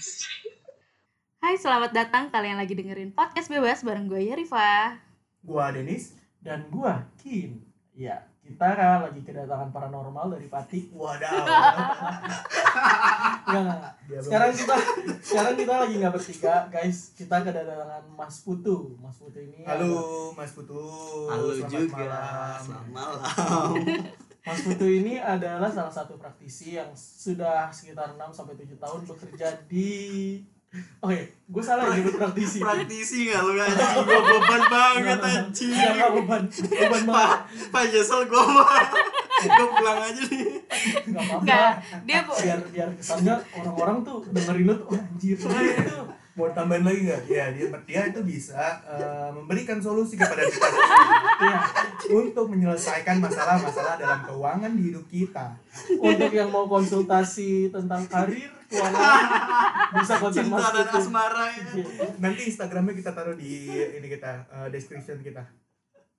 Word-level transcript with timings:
Hai, 1.42 1.59
selamat 1.59 1.91
datang 1.91 2.30
kalian 2.30 2.55
lagi 2.55 2.78
dengerin 2.78 3.10
Podcast 3.10 3.50
Bebas 3.50 3.82
bareng 3.82 4.06
gue 4.06 4.30
Yerifa. 4.30 4.95
Gua 5.42 5.74
Denis 5.74 6.15
dan 6.38 6.70
gua 6.70 7.10
Kin. 7.18 7.66
Ya, 7.98 8.30
kita 8.42 8.66
kan 8.74 9.06
lagi 9.06 9.23
kedatangan 9.23 9.70
paranormal 9.70 10.34
dari 10.34 10.51
Pati. 10.51 10.91
Wadaw. 10.91 11.46
Enggak. 13.46 13.95
Sekarang 14.18 14.51
kita 14.51 14.77
sekarang 15.23 15.55
kita 15.55 15.74
lagi 15.87 15.95
nggak 16.02 16.15
bertiga, 16.15 16.55
guys. 16.66 17.15
Kita 17.15 17.38
kedatangan 17.46 18.02
Mas 18.18 18.42
Putu. 18.42 18.98
Mas 18.98 19.15
Putu 19.23 19.38
ini 19.38 19.62
Halo 19.62 20.34
Mas 20.34 20.51
Putu. 20.59 20.82
Halo 21.30 21.55
Selamat 21.55 21.70
juga, 21.70 22.02
malam. 22.02 22.59
selamat 22.66 22.88
malam. 22.91 23.23
Mas 24.46 24.60
Putu 24.66 24.87
ini 24.90 25.23
adalah 25.23 25.70
salah 25.70 25.95
satu 25.95 26.18
praktisi 26.18 26.74
yang 26.74 26.90
sudah 26.98 27.70
sekitar 27.70 28.18
6 28.18 28.34
sampai 28.34 28.59
7 28.59 28.74
tahun 28.74 29.01
bekerja 29.06 29.48
di 29.70 29.90
Oke, 31.04 31.18
gue 31.28 31.62
salah 31.62 31.84
ya 31.84 32.00
nyebut 32.00 32.16
praktisi. 32.16 32.56
Praktisi 32.56 33.28
nggak 33.28 33.40
lu 33.44 33.52
anjing? 33.60 33.92
Gua 34.08 34.20
beban 34.24 34.62
banget 34.72 35.18
anjing. 35.20 35.68
Enggak, 35.68 35.92
enggak, 35.92 36.10
beban. 36.16 36.42
Beban 36.48 37.02
Pak, 37.04 37.12
banget. 37.12 37.68
Pak 37.68 37.84
Jesel 37.92 38.20
gua 38.24 38.45
mah. 38.48 38.80
Gua 39.52 39.66
pulang 39.68 40.01
aja 40.01 40.23
nih. 40.32 40.48
Enggak 41.12 41.23
apa-apa. 41.29 41.60
Dia 42.09 42.18
bu- 42.24 42.40
biar 42.40 42.60
biar 42.73 42.88
kesannya 42.96 43.34
orang-orang 43.52 43.96
tuh 44.01 44.16
dengerin 44.32 44.64
lu 44.64 44.74
tuh 44.80 44.88
oh, 44.88 44.96
anjir 44.96 45.37
itu 45.37 45.98
Mau 46.33 46.49
tambahin 46.49 46.80
lagi 46.80 47.01
nggak? 47.05 47.23
Ya 47.27 47.45
dia 47.49 47.69
dia 47.85 48.01
itu 48.09 48.21
bisa 48.23 48.57
eh, 48.88 49.29
memberikan 49.30 49.77
solusi 49.79 50.16
kepada 50.16 50.41
kita 50.41 50.65
Iya. 51.43 51.59
untuk 52.09 52.47
menyelesaikan 52.49 53.19
masalah-masalah 53.19 53.99
dalam 53.99 54.23
keuangan 54.23 54.73
di 54.73 54.83
hidup 54.88 55.05
kita. 55.07 55.59
untuk 55.93 56.30
yang 56.30 56.49
mau 56.49 56.65
konsultasi 56.65 57.69
tentang 57.69 58.07
karir 58.07 58.49
keuangan 58.65 59.25
bisa 59.93 60.15
kontak 60.16 60.41
Cinta 60.41 60.57
Mas 60.57 60.69
dan 60.71 60.88
asmara 60.88 61.47
ya. 61.51 61.65
Iya. 61.75 62.07
Nanti 62.16 62.41
Instagramnya 62.47 62.95
kita 62.95 63.10
taruh 63.10 63.35
di 63.35 63.69
ini 63.69 64.06
kita 64.06 64.31
eh, 64.49 64.69
description 64.71 65.21
kita. 65.21 65.44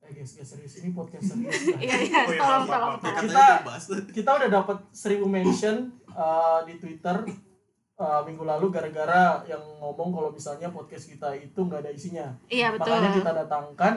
Eh 0.03 0.11
guys, 0.11 0.35
guys 0.35 0.45
serius 0.45 0.77
ini 0.77 0.91
podcast 0.91 1.23
serius. 1.25 1.79
Iya, 1.79 1.95
iya, 2.03 2.19
Oh, 2.21 2.29
iya, 2.29 2.41
tolong, 2.43 2.65
tolong, 2.67 2.95
Kita-. 2.99 3.63
Kita 4.11 4.29
udah 4.35 4.49
dapat 4.51 4.77
1000 4.91 5.23
mention 5.25 5.75
uh, 6.11 6.59
di 6.67 6.75
Twitter 6.75 7.23
uh, 7.97 8.21
minggu 8.25 8.43
lalu 8.45 8.73
gara-gara 8.73 9.43
yang 9.45 9.61
ngomong 9.81 10.09
kalau 10.13 10.29
misalnya 10.33 10.69
podcast 10.73 11.09
kita 11.09 11.33
itu 11.37 11.59
nggak 11.59 11.85
ada 11.85 11.91
isinya. 11.93 12.27
Iya, 12.49 12.73
betul. 12.73 12.93
Makanya 12.93 13.11
kita 13.13 13.31
datangkan 13.45 13.93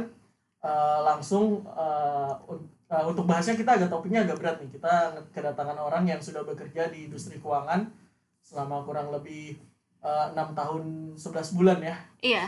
uh, 0.61 1.01
langsung 1.05 1.65
uh, 1.65 2.33
uh, 2.91 3.05
untuk 3.09 3.25
bahasnya 3.25 3.57
kita 3.57 3.81
agak 3.81 3.89
topiknya 3.89 4.25
agak 4.27 4.39
berat 4.41 4.57
nih. 4.61 4.71
Kita 4.77 5.17
kedatangan 5.33 5.79
orang 5.79 6.05
yang 6.09 6.21
sudah 6.21 6.45
bekerja 6.45 6.93
di 6.93 7.09
industri 7.09 7.41
keuangan 7.41 7.89
selama 8.47 8.85
kurang 8.87 9.11
lebih 9.11 9.59
uh, 10.05 10.31
enam 10.33 10.53
tahun 10.53 10.83
11 11.19 11.57
bulan 11.57 11.79
ya. 11.83 11.97
Iya. 12.23 12.45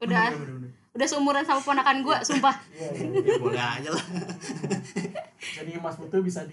Udah 0.00 0.32
Bener, 0.32 0.40
bener, 0.40 0.56
bener. 0.56 0.70
udah 0.96 1.06
seumuran 1.06 1.44
sama 1.44 1.60
ponakan 1.60 2.00
gue, 2.00 2.16
sumpah. 2.24 2.56
Iya, 2.72 2.88
iya, 2.96 3.04
iya. 3.04 3.20
Ya 3.20 3.36
boleh 3.36 3.60
aja 3.60 3.90
lah. 3.92 4.04
Jadi 5.60 5.70
Mas 5.76 5.96
Putu 6.00 6.24
bisa 6.24 6.48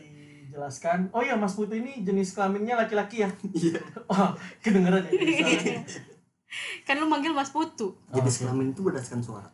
dijelaskan. 0.58 1.14
Oh 1.14 1.22
iya 1.22 1.38
Mas 1.38 1.54
Putu 1.54 1.78
ini 1.78 2.02
jenis 2.02 2.34
kelaminnya 2.34 2.74
laki-laki 2.74 3.22
ya. 3.22 3.30
Iya. 3.54 3.78
Oh, 4.10 4.34
kedengeran 4.66 5.06
ya. 5.06 5.14
kan 6.88 6.98
lu 6.98 7.06
manggil 7.06 7.38
Mas 7.38 7.54
Putu. 7.54 7.94
Jadi 8.10 8.30
kelamin 8.42 8.74
itu 8.74 8.82
berdasarkan 8.82 9.22
suara. 9.22 9.50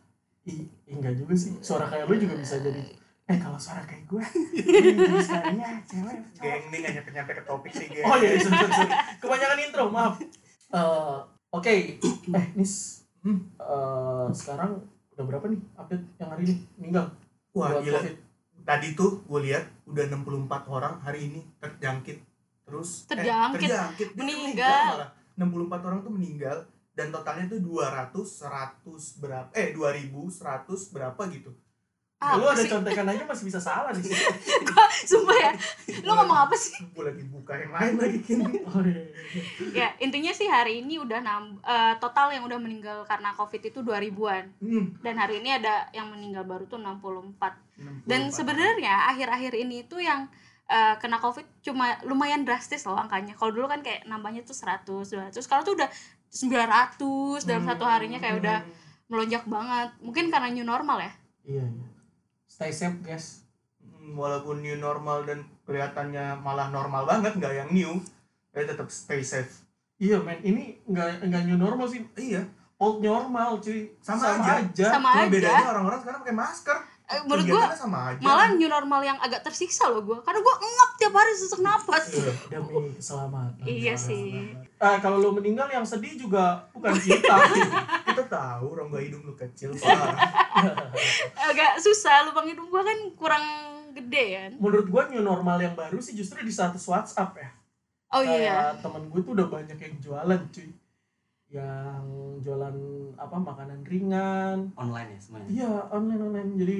Ih, 0.48 0.64
enggak 0.88 1.20
juga 1.20 1.36
sih. 1.36 1.52
Suara 1.60 1.84
kayak 1.84 2.08
lu 2.08 2.16
juga 2.16 2.40
bisa 2.40 2.56
jadi. 2.56 2.80
Eh 3.24 3.36
kalau 3.40 3.56
suara 3.56 3.80
kayak 3.84 4.04
gue, 4.04 4.20
jenis 4.94 5.28
kelaminnya 5.28 5.80
cewek. 5.84 6.16
Geng 6.40 6.64
nih 6.72 6.78
nggak 6.80 6.92
nyampe 6.96 7.10
nyampe 7.12 7.32
ke 7.36 7.42
topik 7.44 7.72
sih 7.72 7.86
geng. 7.88 8.04
Oh 8.04 8.16
iya, 8.16 8.36
sorry, 8.36 8.56
sorry, 8.56 8.72
sorry. 8.72 8.92
Kebanyakan 9.20 9.58
intro, 9.60 9.84
maaf. 9.88 10.14
Eh, 10.72 11.16
Oke, 11.50 11.96
eh 12.38 12.46
Nis, 12.56 13.04
Hmm. 13.24 13.40
eh, 13.56 14.26
sekarang 14.36 14.84
udah 15.16 15.24
berapa 15.24 15.48
nih 15.48 15.60
update 15.80 16.04
yang 16.20 16.28
hari 16.28 16.42
ini 16.44 16.54
meninggal? 16.76 17.08
Wah 17.56 17.72
buat 17.72 17.82
gila. 17.82 17.98
COVID? 18.04 18.14
Tadi 18.64 18.96
tuh 18.96 19.20
gue 19.28 19.40
lihat 19.44 19.64
udah 19.84 20.04
64 20.08 20.72
orang 20.72 20.94
hari 21.04 21.28
ini 21.28 21.40
terjangkit. 21.60 22.18
Terus 22.64 23.04
eh, 23.04 23.08
Terjangkit? 23.12 23.68
terjangkit. 23.68 24.08
Dia 24.16 24.18
Meninggal. 24.18 24.84
malah. 24.96 25.10
64 25.36 25.88
orang 25.88 25.98
tuh 26.00 26.12
meninggal 26.14 26.56
dan 26.94 27.10
totalnya 27.10 27.50
tuh 27.50 27.60
200 27.60 28.14
100 28.14 29.20
berapa 29.20 29.50
eh 29.52 29.74
2100 29.74 30.94
berapa 30.94 31.22
gitu. 31.28 31.50
Ah, 32.24 32.40
lu 32.40 32.48
ada 32.48 32.64
sih? 32.64 32.72
contekan 32.72 33.04
aja 33.04 33.20
masih 33.28 33.44
bisa 33.44 33.60
salah 33.60 33.92
nih. 33.92 34.08
Gua, 34.68 34.84
sumpah 35.04 35.36
ya. 35.36 35.52
Lu 36.00 36.16
ngomong 36.16 36.48
apa 36.48 36.56
sih? 36.56 36.80
Gue 36.96 37.04
lagi 37.04 37.20
buka 37.28 37.52
yang 37.52 37.72
lain 37.76 37.94
lagi 38.00 38.18
kini. 38.24 38.64
Oh, 38.64 38.80
iya. 38.80 39.04
Ya, 39.76 39.88
intinya 40.00 40.32
sih 40.32 40.48
hari 40.48 40.80
ini 40.80 40.96
udah 40.96 41.20
nam 41.20 41.60
eh, 41.60 41.94
total 42.00 42.32
yang 42.32 42.48
udah 42.48 42.56
meninggal 42.56 43.04
karena 43.04 43.36
Covid 43.36 43.60
itu 43.60 43.84
2000-an. 43.84 44.44
Hmm. 44.64 44.96
Dan 45.04 45.14
hari 45.20 45.44
ini 45.44 45.52
ada 45.52 45.92
yang 45.92 46.08
meninggal 46.08 46.48
baru 46.48 46.64
tuh 46.64 46.80
64. 46.80 47.36
64. 47.76 48.08
Dan 48.08 48.32
sebenarnya 48.32 49.12
akhir-akhir 49.12 49.52
ini 49.60 49.84
tuh 49.84 50.00
yang 50.00 50.24
eh, 50.72 50.96
kena 50.96 51.20
covid 51.20 51.44
cuma 51.60 52.00
lumayan 52.08 52.48
drastis 52.48 52.88
loh 52.88 52.96
angkanya. 52.96 53.36
Kalau 53.36 53.52
dulu 53.52 53.68
kan 53.68 53.84
kayak 53.84 54.08
nambahnya 54.08 54.48
tuh 54.48 54.56
100, 54.56 54.88
200. 55.12 55.36
Sekarang 55.44 55.68
tuh 55.68 55.76
udah 55.76 55.92
900 56.32 57.44
dalam 57.44 57.68
satu 57.68 57.84
harinya 57.84 58.16
kayak 58.16 58.40
udah 58.40 58.58
melonjak 59.12 59.44
banget. 59.44 59.92
Mungkin 60.00 60.32
karena 60.32 60.48
new 60.48 60.64
normal 60.64 61.04
ya. 61.04 61.12
Iya, 61.44 61.64
iya. 61.68 61.93
Stay 62.54 62.70
safe, 62.70 63.02
guys. 63.02 63.42
Hmm, 63.82 64.14
walaupun 64.14 64.62
new 64.62 64.78
normal 64.78 65.26
dan 65.26 65.42
kelihatannya 65.66 66.38
malah 66.38 66.70
normal 66.70 67.02
banget 67.02 67.34
nggak 67.34 67.54
yang 67.58 67.70
new, 67.74 67.92
ya 68.54 68.62
tetap 68.62 68.86
stay 68.94 69.26
safe. 69.26 69.66
Iya, 69.98 70.22
men. 70.22 70.38
Ini 70.38 70.86
nggak 70.86 71.26
nggak 71.26 71.42
new 71.50 71.58
normal 71.58 71.90
sih. 71.90 72.06
Iya, 72.14 72.46
Old 72.78 73.02
normal, 73.02 73.58
cuy. 73.58 73.90
Sama 73.98 74.38
aja. 74.38 74.86
Sama 74.86 75.10
cuma 75.10 75.26
aja. 75.26 75.34
bedanya 75.34 75.66
orang-orang 75.74 75.98
sekarang 75.98 76.20
pakai 76.22 76.36
masker. 76.38 76.78
Eh, 77.04 77.20
menurut 77.28 77.44
aja. 77.68 78.16
malah 78.24 78.56
new 78.56 78.64
normal 78.64 79.04
yang 79.04 79.20
agak 79.20 79.44
tersiksa 79.44 79.92
loh 79.92 80.00
gua. 80.00 80.18
Karena 80.24 80.40
gua 80.40 80.56
ngap 80.56 80.90
tiap 80.96 81.12
hari 81.12 81.32
sesak 81.36 81.60
napas. 81.60 82.04
Iya. 82.16 82.32
demi 82.48 82.96
keselamatan. 82.96 83.64
Iya 83.68 83.94
sih. 84.00 84.56
Ah, 84.80 84.96
kalau 85.04 85.20
lu 85.20 85.36
meninggal 85.36 85.68
yang 85.68 85.84
sedih 85.84 86.16
juga 86.16 86.64
bukan 86.72 86.96
kita. 86.96 87.36
kita 88.08 88.24
tahu 88.24 88.66
rongga 88.72 89.04
hidung 89.04 89.20
lu 89.20 89.36
kecil 89.36 89.76
agak 91.50 91.76
susah 91.82 92.24
lubang 92.24 92.48
hidung 92.48 92.72
gua 92.72 92.80
kan 92.80 92.98
kurang 93.20 93.44
gede 93.92 94.24
kan. 94.40 94.50
Menurut 94.56 94.88
gua 94.88 95.02
new 95.12 95.20
normal 95.20 95.60
yang 95.60 95.76
baru 95.76 96.00
sih 96.00 96.16
justru 96.16 96.40
di 96.40 96.48
status 96.48 96.88
WhatsApp 96.88 97.36
ya. 97.36 97.50
Oh 98.14 98.22
iya. 98.22 98.72
Temen 98.78 99.10
gue 99.10 99.20
tuh 99.26 99.34
udah 99.34 99.50
banyak 99.50 99.74
yang 99.74 99.94
jualan, 99.98 100.40
cuy. 100.54 100.70
Yang 101.52 102.04
jualan 102.42 102.76
apa 103.14 103.36
makanan 103.38 103.80
ringan, 103.86 104.74
Online 104.74 105.10
ya 105.14 105.20
semuanya. 105.20 105.48
Iya 105.48 105.70
online 105.92 106.22
online 106.22 106.50
jadi 106.58 106.78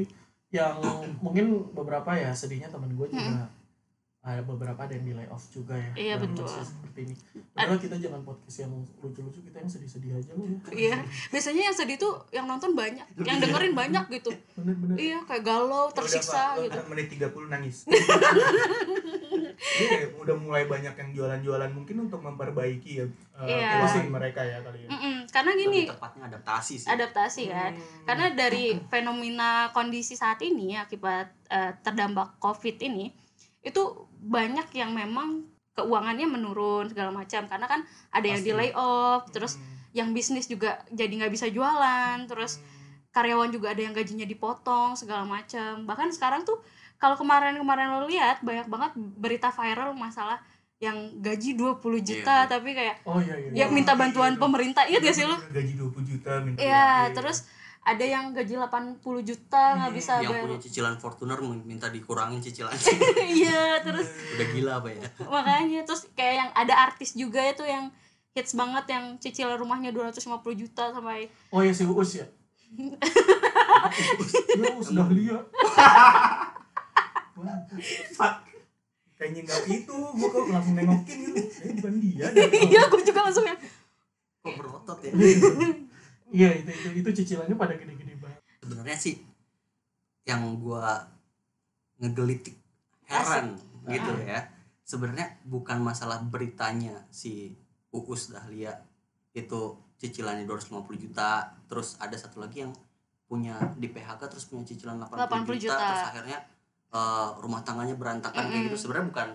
yang 0.54 0.76
mungkin 1.24 1.46
beberapa 1.74 2.14
ya 2.14 2.30
sedihnya 2.30 2.70
temen 2.70 2.94
gue 2.94 3.06
juga 3.10 3.50
ada 4.24 4.40
beberapa 4.40 4.80
ada 4.88 4.96
yang 4.96 5.04
di 5.04 5.12
layoff 5.12 5.52
juga 5.52 5.76
ya. 5.76 5.92
Iya, 5.92 6.14
betul. 6.16 6.48
Seperti 6.48 7.12
ini. 7.12 7.14
Padahal 7.52 7.76
kita 7.76 8.00
jangan 8.00 8.24
podcast 8.24 8.56
yang 8.64 8.72
lucu-lucu 9.04 9.44
kita 9.44 9.60
yang 9.60 9.68
sedih-sedih 9.68 10.16
aja 10.16 10.32
loh 10.32 10.48
ya. 10.48 10.58
Iya. 10.72 10.96
Biasanya 11.28 11.68
yang 11.68 11.76
sedih 11.76 12.00
tuh 12.00 12.24
yang 12.32 12.48
nonton 12.48 12.72
banyak, 12.72 13.04
yang 13.20 13.36
dengerin 13.36 13.76
banyak 13.76 14.04
gitu. 14.08 14.32
Bener-bener. 14.56 14.96
Iya, 14.96 15.18
kayak 15.28 15.44
galau, 15.44 15.92
tersiksa 15.92 16.56
udah, 16.56 16.64
gitu. 16.64 16.78
Menit 16.88 17.12
30 17.12 17.52
nangis. 17.52 17.84
Iya, 19.54 20.12
udah 20.14 20.36
mulai 20.36 20.64
banyak 20.64 20.92
yang 20.92 21.10
jualan-jualan 21.12 21.70
mungkin 21.70 21.96
untuk 22.02 22.20
memperbaiki 22.20 22.90
ya 22.94 23.06
uh, 23.32 23.44
Iya. 23.44 23.70
keuangan 23.78 24.08
mereka 24.08 24.40
ya 24.40 24.58
kali 24.60 24.84
ya. 24.84 24.88
Mm-mm, 24.88 25.16
Karena 25.28 25.50
gini, 25.52 25.78
Lebih 25.82 25.94
tepatnya 25.94 26.22
adaptasi 26.28 26.74
sih. 26.76 26.88
adaptasi 26.88 27.42
kan. 27.48 27.72
Hmm. 27.72 28.04
Karena 28.04 28.26
dari 28.30 28.64
fenomena 28.86 29.50
kondisi 29.70 30.14
saat 30.14 30.38
ini 30.40 30.74
akibat 30.74 31.28
eh, 31.46 31.72
terdampak 31.80 32.38
Covid 32.38 32.78
ini 32.80 33.10
itu 33.60 33.82
banyak 34.20 34.68
yang 34.72 34.92
memang 34.92 35.44
keuangannya 35.72 36.24
menurun 36.24 36.86
segala 36.86 37.10
macam 37.10 37.44
karena 37.44 37.66
kan 37.66 37.80
ada 38.08 38.22
yang 38.24 38.40
di 38.40 38.50
Pasti. 38.50 38.60
layoff, 38.70 39.22
terus 39.28 39.52
Hmm. 39.56 39.66
yang 39.92 40.08
bisnis 40.10 40.46
juga 40.46 40.82
jadi 40.88 41.10
nggak 41.10 41.30
bisa 41.30 41.46
jualan, 41.48 42.26
terus 42.26 42.58
karyawan 43.10 43.46
juga 43.48 43.70
ada 43.70 43.78
yang 43.78 43.94
gajinya 43.94 44.22
dipotong 44.24 44.94
segala 44.94 45.22
macam. 45.22 45.82
Bahkan 45.82 46.10
sekarang 46.10 46.42
tuh 46.42 46.58
kalau 47.04 47.16
kemarin-kemarin 47.16 47.92
lo 47.92 48.08
lihat 48.08 48.40
banyak 48.40 48.64
banget 48.64 48.90
berita 48.96 49.48
viral 49.50 49.92
masalah 49.92 50.40
yang 50.78 50.96
gaji 51.18 51.52
20 51.52 51.76
juta 52.00 52.24
Iya, 52.24 52.40
iya. 52.40 52.50
tapi 52.50 52.70
kayak 52.72 52.96
Oh 53.04 53.16
iya 53.18 53.36
iya. 53.36 53.50
yang 53.54 53.70
minta 53.70 53.92
bantuan 53.92 54.34
pemerintah. 54.34 54.84
Ingat 54.84 55.02
gak 55.02 55.14
sih 55.14 55.24
lo? 55.24 55.36
Gaji 55.46 55.72
20 55.76 56.00
juta 56.06 56.30
minta. 56.40 56.58
Iya, 56.58 56.88
terus 57.10 57.44
ada 57.80 58.00
yang 58.02 58.32
gaji 58.32 58.56
80 58.56 59.00
juta 59.22 59.76
nggak 59.76 59.86
Hmm, 59.86 59.92
bisa 59.94 60.12
yang 60.18 60.32
bayar. 60.32 60.44
punya 60.46 60.58
cicilan 60.58 60.96
Fortuner 60.96 61.36
minta 61.60 61.88
dikurangin 61.88 62.40
cicilannya. 62.40 62.80
Iya, 63.36 63.80
terus 63.80 64.08
Udah 64.34 64.46
gila 64.50 64.72
apa 64.74 64.88
ya? 64.90 65.04
makanya 65.26 65.80
terus 65.84 66.08
kayak 66.10 66.34
yang 66.34 66.50
ada 66.54 66.74
artis 66.82 67.12
juga 67.12 67.44
itu 67.44 67.60
yang 67.62 67.92
hits 68.32 68.52
banget 68.52 68.84
yang 68.88 69.04
cicilan 69.18 69.54
rumahnya 69.54 69.88
250 69.90 70.16
juta 70.58 70.90
sampai 70.90 71.28
Oh 71.48 71.60
iya 71.60 71.70
si 71.70 71.84
Uus 71.84 72.12
ya. 72.14 72.26
Ya 74.54 74.74
Uus 74.74 74.90
Dahlia. 74.90 75.38
Wah, 77.40 78.32
kayaknya 79.18 79.40
nggak 79.46 79.62
itu 79.70 79.96
gue 79.96 80.28
kok 80.28 80.44
langsung 80.50 80.74
nengokin 80.78 81.18
gitu. 81.26 81.40
Eh 81.64 81.72
bukan 81.78 81.94
dia 82.02 82.26
iya 82.70 82.80
gue 82.86 83.02
juga 83.02 83.20
langsung 83.26 83.46
yang 83.46 83.58
kok 84.44 84.54
berotot 84.58 84.98
ya? 85.02 85.12
Iya 86.34 86.50
itu 86.50 86.70
itu 86.74 86.88
itu 86.98 87.10
cicilannya 87.22 87.54
pada 87.54 87.78
gede-gede 87.78 88.18
banget. 88.18 88.42
Sebenarnya 88.58 88.98
sih 88.98 89.22
yang 90.26 90.42
gua 90.58 91.06
ngegelitik 92.02 92.58
heran 93.06 93.54
gitu 93.86 94.12
ya. 94.26 94.50
Sebenarnya 94.82 95.38
bukan 95.46 95.78
masalah 95.78 96.18
beritanya 96.26 97.06
si 97.14 97.54
Uus 97.94 98.34
Dahlia. 98.34 98.82
Itu 99.30 99.78
cicilannya 100.02 100.42
250 100.42 100.90
juta. 100.98 101.54
Terus 101.70 101.94
ada 102.02 102.18
satu 102.18 102.42
lagi 102.42 102.66
yang 102.66 102.74
punya 103.30 103.54
di 103.78 103.88
PHK 103.88 104.20
terus 104.26 104.50
punya 104.50 104.66
cicilan 104.68 105.00
80, 105.00 105.16
80 105.16 105.56
juta, 105.56 105.72
juta. 105.72 105.80
terus 105.80 106.06
akhirnya 106.12 106.38
eh, 106.94 107.28
rumah 107.42 107.60
tangganya 107.66 107.98
berantakan 107.98 108.46
kayak 108.48 108.70
gitu. 108.70 108.86
Sebenarnya 108.86 109.10
bukan 109.10 109.28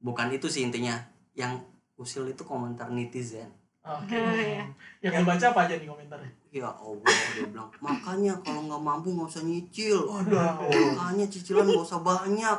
bukan 0.00 0.26
itu 0.32 0.48
sih 0.48 0.64
intinya. 0.64 0.96
Yang 1.36 1.64
usil 2.00 2.24
itu 2.28 2.42
komentar 2.42 2.88
netizen. 2.88 3.52
Oke. 3.82 4.14
Oh, 4.14 4.30
iya. 4.38 4.62
yang 5.02 5.26
baca 5.26 5.42
apa 5.50 5.66
aja 5.66 5.74
nih 5.74 5.90
komentarnya? 5.90 6.30
Ya 6.54 6.70
Allah 6.70 7.02
dia 7.34 7.50
bilang 7.50 7.66
makanya 7.82 8.38
kalau 8.46 8.62
nggak 8.70 8.82
mampu 8.82 9.10
nggak 9.10 9.28
usah 9.28 9.42
nyicil. 9.42 10.06
Makanya 10.06 11.26
cicilan 11.26 11.66
nggak 11.66 11.86
usah 11.86 12.00
banyak. 12.00 12.58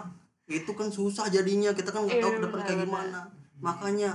Itu 0.51 0.75
kan 0.75 0.91
susah 0.91 1.31
jadinya. 1.31 1.71
Kita 1.71 1.95
kan 1.95 2.03
nggak 2.03 2.19
tahu 2.19 2.31
Iya, 2.31 2.37
ke 2.37 2.43
depan 2.43 2.59
kayak 2.67 2.79
gimana. 2.85 3.19
Makanya 3.63 4.09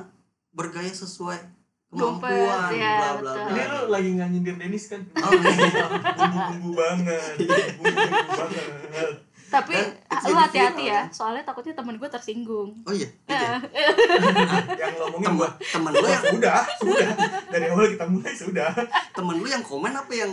bergaya 0.53 0.93
sesuai 0.93 1.41
kemampuan 1.89 2.69
ya, 2.77 2.93
bla 3.01 3.11
bla 3.17 3.33
betul. 3.33 3.45
bla. 3.49 3.53
Ini 3.57 3.63
lu 3.65 3.81
lagi 3.89 4.09
nggak 4.21 4.29
nyindir 4.29 4.57
Denis 4.61 4.85
kan? 4.93 5.01
Oh, 5.17 5.33
iya. 5.33 5.85
bumbu-bumbu 6.21 6.71
banget 6.77 7.33
bumbu-bumbu 7.41 8.33
banget 8.37 9.28
tapi 9.49 9.75
itu 9.97 10.25
lu 10.29 10.37
hati-hati 10.37 10.85
ya 10.93 11.09
kan? 11.09 11.13
soalnya 11.13 11.43
takutnya 11.49 11.73
temen 11.73 11.97
gue 11.97 12.09
tersinggung. 12.09 12.71
Oh 12.85 12.93
iya 12.93 13.09
gitu 13.09 13.33
ya? 13.33 13.57
Eh, 13.73 13.93
yang 14.81 14.93
ngomongin 15.01 15.25
temen 15.25 15.41
gua. 15.41 15.51
temen 15.59 15.91
lu 15.97 16.07
yang 16.07 16.25
sudah 16.29 16.61
sudah. 16.77 17.09
Dari 17.49 17.67
awal 17.73 17.87
kita 17.97 18.05
mulai 18.09 18.35
sudah. 18.37 18.71
Temen 19.17 19.37
lu 19.41 19.47
yang 19.49 19.65
komen 19.65 19.93
apa 19.97 20.13
yang 20.13 20.31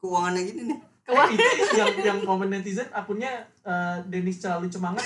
keuangannya 0.00 0.42
gini 0.44 0.62
nih? 0.72 0.78
Wah. 1.08 1.28
Eh, 1.28 1.36
itu 1.36 1.74
yang 1.76 1.92
yang 2.00 2.18
komen 2.24 2.48
netizen 2.52 2.88
akunnya 2.92 3.48
eh, 3.64 3.96
Denis 4.08 4.40
Celalu 4.40 4.68
Cemangat. 4.68 5.04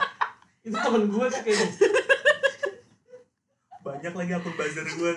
Itu 0.66 0.78
temen 0.78 1.10
gue 1.10 1.26
tuh 1.26 1.42
kayaknya. 1.42 1.68
Banyak 3.82 4.12
lagi 4.14 4.32
akun 4.38 4.54
buzzer 4.54 4.86
gue 4.86 5.10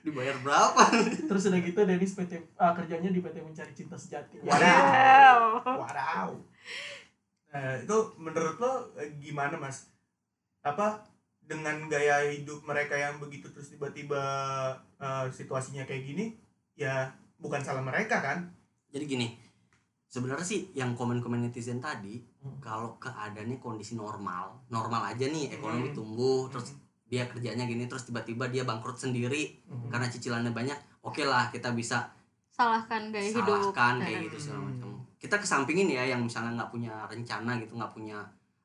dibayar 0.00 0.36
berapa 0.40 0.82
terus 1.28 1.48
udah 1.48 1.60
gitu 1.60 1.80
Denis 1.84 2.14
PT 2.14 2.32
ah, 2.56 2.72
kerjanya 2.72 3.08
di 3.08 3.20
PT 3.20 3.40
Mencari 3.40 3.72
Cinta 3.72 3.96
Sejati 3.96 4.40
wow 4.40 5.60
Wadaw. 5.64 6.30
Nah, 7.50 7.74
itu 7.82 7.96
menurut 8.14 8.56
lo 8.56 8.94
eh, 8.94 9.10
gimana 9.18 9.58
mas? 9.58 9.90
Apa 10.62 11.02
dengan 11.42 11.90
gaya 11.90 12.30
hidup 12.30 12.62
mereka 12.62 12.94
yang 12.94 13.18
begitu 13.18 13.50
terus 13.50 13.74
tiba-tiba 13.74 14.22
eh, 14.96 15.26
situasinya 15.28 15.82
kayak 15.82 16.06
gini, 16.06 16.38
ya 16.78 17.10
bukan 17.36 17.58
salah 17.58 17.82
mereka 17.82 18.22
kan? 18.22 18.46
jadi 18.90 19.06
gini 19.06 19.38
sebenarnya 20.06 20.42
sih 20.42 20.74
yang 20.74 20.98
komen-komen 20.98 21.46
netizen 21.46 21.78
tadi 21.78 22.18
Hmm. 22.40 22.56
kalau 22.58 22.96
keadaannya 22.96 23.60
kondisi 23.60 23.94
normal 23.94 24.64
normal 24.66 25.12
aja 25.12 25.28
nih 25.28 25.52
ekonomi 25.52 25.92
Hmm. 25.92 25.96
tumbuh 26.00 26.48
terus 26.48 26.72
dia 27.10 27.26
kerjanya 27.26 27.64
gini 27.64 27.84
terus 27.84 28.02
tiba-tiba 28.04 28.46
dia 28.46 28.62
bangkrut 28.62 28.94
sendiri 28.96 29.58
Hmm. 29.66 29.90
karena 29.90 30.06
cicilannya 30.06 30.50
banyak 30.50 30.78
oke 31.02 31.20
lah 31.22 31.50
kita 31.50 31.70
bisa 31.72 32.06
salahkan 32.48 33.10
gaya 33.10 33.28
hidup 33.28 33.58
salahkan 33.68 33.94
kayak 33.98 34.16
Eh, 34.16 34.24
gitu 34.26 34.38
segala 34.40 34.60
Hmm. 34.60 34.68
macam 34.70 34.88
kita 35.16 35.36
kesampingin 35.36 35.88
ya 35.90 36.02
yang 36.06 36.22
misalnya 36.22 36.56
nggak 36.56 36.70
punya 36.70 36.94
rencana 37.04 37.58
gitu 37.58 37.74
nggak 37.74 37.90
punya 37.90 38.18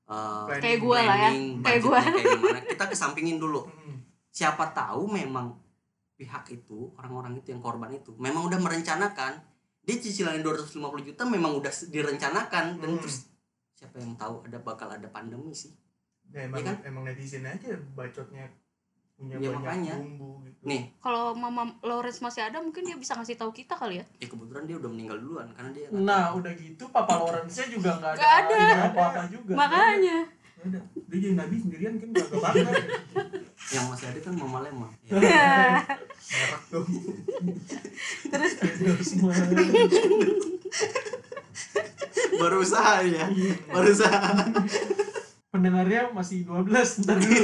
uh, 0.05 0.45
Planning, 0.45 0.61
Kayak 0.61 0.79
gua 0.79 0.99
lah 0.99 1.17
ya. 1.17 1.29
Kayak 1.59 1.81
gimana 1.81 2.59
kita 2.63 2.85
kesampingin 2.87 3.37
dulu 3.37 3.65
Mm-mm. 3.65 3.97
siapa 4.29 4.69
tahu 4.69 5.09
memang 5.09 5.57
pihak 6.15 6.45
itu 6.49 6.93
orang-orang 6.95 7.35
itu 7.35 7.49
yang 7.49 7.59
korban 7.59 7.91
itu 7.91 8.15
memang 8.15 8.45
udah 8.45 8.55
merencanakan 8.57 9.35
dia 9.81 9.97
cicilannya 9.97 10.41
250 10.41 10.79
juta 11.03 11.21
memang 11.25 11.51
udah 11.55 11.73
direncanakan 11.89 12.77
dan 12.77 12.89
Hmm. 12.89 13.01
terus 13.01 13.27
siapa 13.73 13.97
yang 13.97 14.15
tahu 14.15 14.39
ada 14.41 14.57
bakal 14.57 14.87
ada 14.87 15.05
pandemi 15.07 15.51
sih 15.51 15.75
Ya, 16.35 16.43
emang, 16.43 16.59
Iya 16.59 16.67
kan? 16.67 16.75
emang 16.83 17.03
netizen 17.05 17.43
aja 17.43 17.71
bacotnya 17.95 18.45
punya 19.15 19.39
Ya, 19.39 19.47
banyak 19.47 19.55
makanya. 19.55 19.95
bumbu 19.97 20.43
gitu. 20.43 20.59
nih 20.65 20.91
kalau 20.99 21.31
mama 21.31 21.63
Lawrence 21.81 22.19
masih 22.19 22.43
ada 22.43 22.59
mungkin 22.59 22.83
dia 22.83 22.93
bisa 22.93 23.15
ngasih 23.15 23.33
tahu 23.33 23.49
kita 23.49 23.71
kali 23.73 23.95
ya 23.95 24.05
ya 24.17 24.27
kebetulan 24.27 24.63
dia 24.65 24.75
udah 24.75 24.89
meninggal 24.89 25.15
duluan 25.15 25.47
karena 25.49 25.71
dia 25.71 25.87
nah 25.89 26.35
udah 26.35 26.51
gitu 26.53 26.83
Papa 26.89 27.15
Lawrence 27.15 27.55
juga 27.65 27.95
nggak 27.95 28.11
ada, 28.11 28.27
ada. 28.43 28.59
apa-apa 28.85 29.21
juga 29.29 29.55
makanya 29.55 30.27
Nggak 30.57 30.67
ada. 30.67 30.79
Dia 31.05 31.17
jadi 31.21 31.35
nabi 31.35 31.55
sendirian 31.55 31.93
kan 31.95 32.09
kagak 32.11 32.39
bakar. 32.41 32.75
yang 33.67 33.85
masih 33.87 34.05
ada 34.07 34.19
kan 34.19 34.33
mama 34.35 34.59
lemah 34.61 34.91
ya. 35.07 35.15
Merek 36.27 36.63
tuh. 36.67 36.83
semua 39.01 39.31
baru 42.35 42.57
usaha 42.59 42.99
ya 43.01 43.25
baru 43.69 43.89
usaha 43.89 44.19
pendengarnya 45.55 46.11
masih 46.11 46.43
12 46.43 46.67
ntar 47.07 47.15
dulu. 47.15 47.43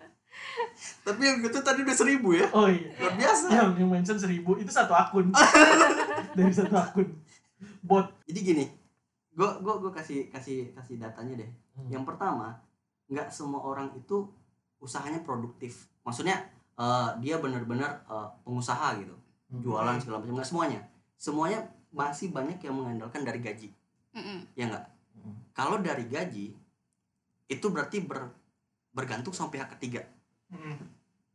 Tapi 1.06 1.20
yang 1.20 1.38
itu 1.44 1.58
tadi 1.60 1.84
udah 1.84 1.96
seribu 1.96 2.32
ya? 2.32 2.48
Oh 2.56 2.72
iya. 2.72 2.88
Luar 2.96 3.14
biasa. 3.20 3.46
Yang 3.52 3.70
yang 3.84 3.90
mention 3.92 4.16
seribu 4.16 4.56
itu 4.56 4.72
satu 4.72 4.96
akun. 4.96 5.28
Dari 6.38 6.52
satu 6.54 6.72
akun. 6.72 7.12
Bot. 7.84 8.08
Jadi 8.24 8.40
gini 8.40 8.66
gue 9.32 9.48
gue 9.64 9.74
gue 9.80 9.92
kasih 9.96 10.28
kasih 10.28 10.76
kasih 10.76 11.00
datanya 11.00 11.40
deh. 11.40 11.50
Hmm. 11.72 11.88
yang 11.88 12.04
pertama 12.04 12.52
nggak 13.08 13.32
semua 13.32 13.64
orang 13.64 13.92
itu 13.96 14.28
usahanya 14.80 15.20
produktif. 15.24 15.88
Maksudnya 16.04 16.48
eh, 16.80 17.10
dia 17.20 17.36
benar-benar 17.36 18.08
eh, 18.08 18.28
pengusaha 18.44 18.96
gitu. 19.00 19.16
Jualan 19.52 20.00
segala 20.00 20.24
macam 20.24 20.40
nggak 20.40 20.48
semuanya. 20.48 20.80
Semuanya 21.20 21.60
masih 21.92 22.32
banyak 22.32 22.56
yang 22.64 22.72
mengandalkan 22.72 23.20
dari 23.20 23.40
gaji. 23.44 23.68
Mm-mm. 24.12 24.44
ya 24.52 24.68
nggak? 24.68 24.92
Hmm. 25.12 25.36
kalau 25.52 25.76
dari 25.80 26.08
gaji 26.08 26.56
itu 27.52 27.68
berarti 27.68 28.00
ber- 28.00 28.32
bergantung 28.90 29.32
sama 29.32 29.52
pihak 29.52 29.68
ketiga 29.76 30.00
Mm. 30.48 30.76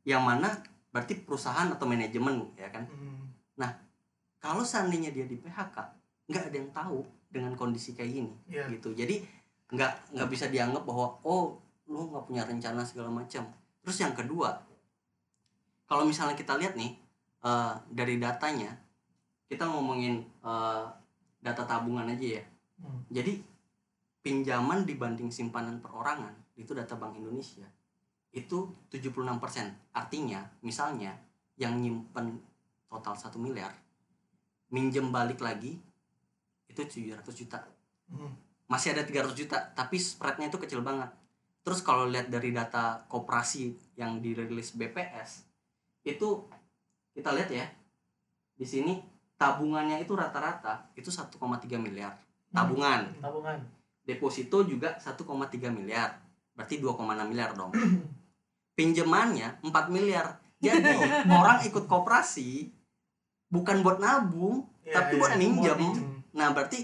yang 0.03 0.21
mana 0.21 0.49
berarti 0.89 1.17
perusahaan 1.17 1.67
atau 1.67 1.85
manajemen 1.85 2.53
ya 2.53 2.69
kan 2.69 2.85
Mm. 2.85 3.29
kalau 4.37 4.61
seandainya 4.61 5.09
dia 5.09 5.25
di 5.25 5.35
PHK 5.35 5.75
nggak 6.29 6.43
ada 6.47 6.55
yang 6.55 6.69
tahu 6.71 7.01
dengan 7.27 7.51
kondisi 7.53 7.91
kayak 7.91 8.11
gini 8.13 8.31
Iya. 8.47 8.69
gitu 8.69 8.93
jadi 8.93 9.19
nggak 9.67 10.13
nggak 10.13 10.29
bisa 10.29 10.47
dianggap 10.47 10.85
bahwa 10.85 11.17
oh 11.21 11.57
lu 11.85 12.07
nggak 12.07 12.23
punya 12.23 12.45
rencana 12.45 12.79
segala 12.81 13.09
macam 13.09 13.43
terus 13.81 13.97
yang 13.97 14.13
kedua 14.13 14.55
kalau 15.85 16.03
misalnya 16.03 16.35
kita 16.35 16.55
lihat 16.55 16.75
nih 16.75 16.95
eh, 17.41 17.73
dari 17.89 18.15
datanya 18.17 18.71
kita 19.45 19.65
ngomongin 19.65 20.21
eh, 20.41 20.83
data 21.39 21.63
tabungan 21.63 22.07
aja 22.07 22.39
ya 22.39 22.43
Hmm. 22.77 23.01
jadi 23.09 23.41
pinjaman 24.27 24.83
dibanding 24.83 25.31
simpanan 25.31 25.79
perorangan 25.79 26.35
itu 26.59 26.75
data 26.75 26.99
Bank 26.99 27.15
Indonesia 27.15 27.63
itu 28.35 28.67
76% 28.91 29.23
artinya 29.95 30.43
misalnya 30.59 31.15
yang 31.55 31.79
nyimpen 31.79 32.35
total 32.91 33.15
satu 33.15 33.39
miliar 33.39 33.71
minjem 34.67 35.07
balik 35.15 35.39
lagi 35.39 35.79
itu 36.67 36.81
700 36.83 37.23
juta. 37.31 37.63
Mm. 38.11 38.31
masih 38.67 38.91
ada 38.91 39.03
300 39.07 39.31
juta 39.31 39.55
tapi 39.71 39.95
spreadnya 39.95 40.51
itu 40.51 40.59
kecil 40.59 40.83
banget. 40.83 41.07
Terus 41.63 41.79
kalau 41.79 42.03
lihat 42.03 42.27
dari 42.27 42.51
data 42.51 43.07
koperasi 43.07 43.95
yang 43.95 44.19
dirilis 44.19 44.75
BPS 44.75 45.47
itu 46.03 46.43
kita 47.15 47.31
lihat 47.31 47.47
ya 47.47 47.63
di 48.59 48.67
sini 48.67 48.99
tabungannya 49.39 50.03
itu 50.03 50.11
rata-rata 50.19 50.91
itu 50.99 51.07
1,3 51.07 51.39
miliar. 51.79 52.19
Tabungan. 52.51 53.07
Tabungan 53.23 53.76
deposito 54.07 54.63
juga 54.63 54.95
1,3 54.97 55.19
miliar 55.69 56.17
berarti 56.55 56.79
2,6 56.79 57.03
miliar 57.27 57.51
dong 57.53 57.75
pinjamannya 58.79 59.59
4 59.61 59.93
miliar 59.93 60.39
jadi 60.63 61.27
orang 61.27 61.67
ikut 61.67 61.85
koperasi 61.85 62.71
bukan 63.51 63.83
buat 63.83 63.99
nabung 63.99 64.65
Iya, 64.87 64.93
tapi 64.95 65.11
iya. 65.13 65.19
buat 65.19 65.33
minjem 65.35 65.77
minjem. 65.77 66.05
Nah, 66.31 66.47
berarti 66.55 66.79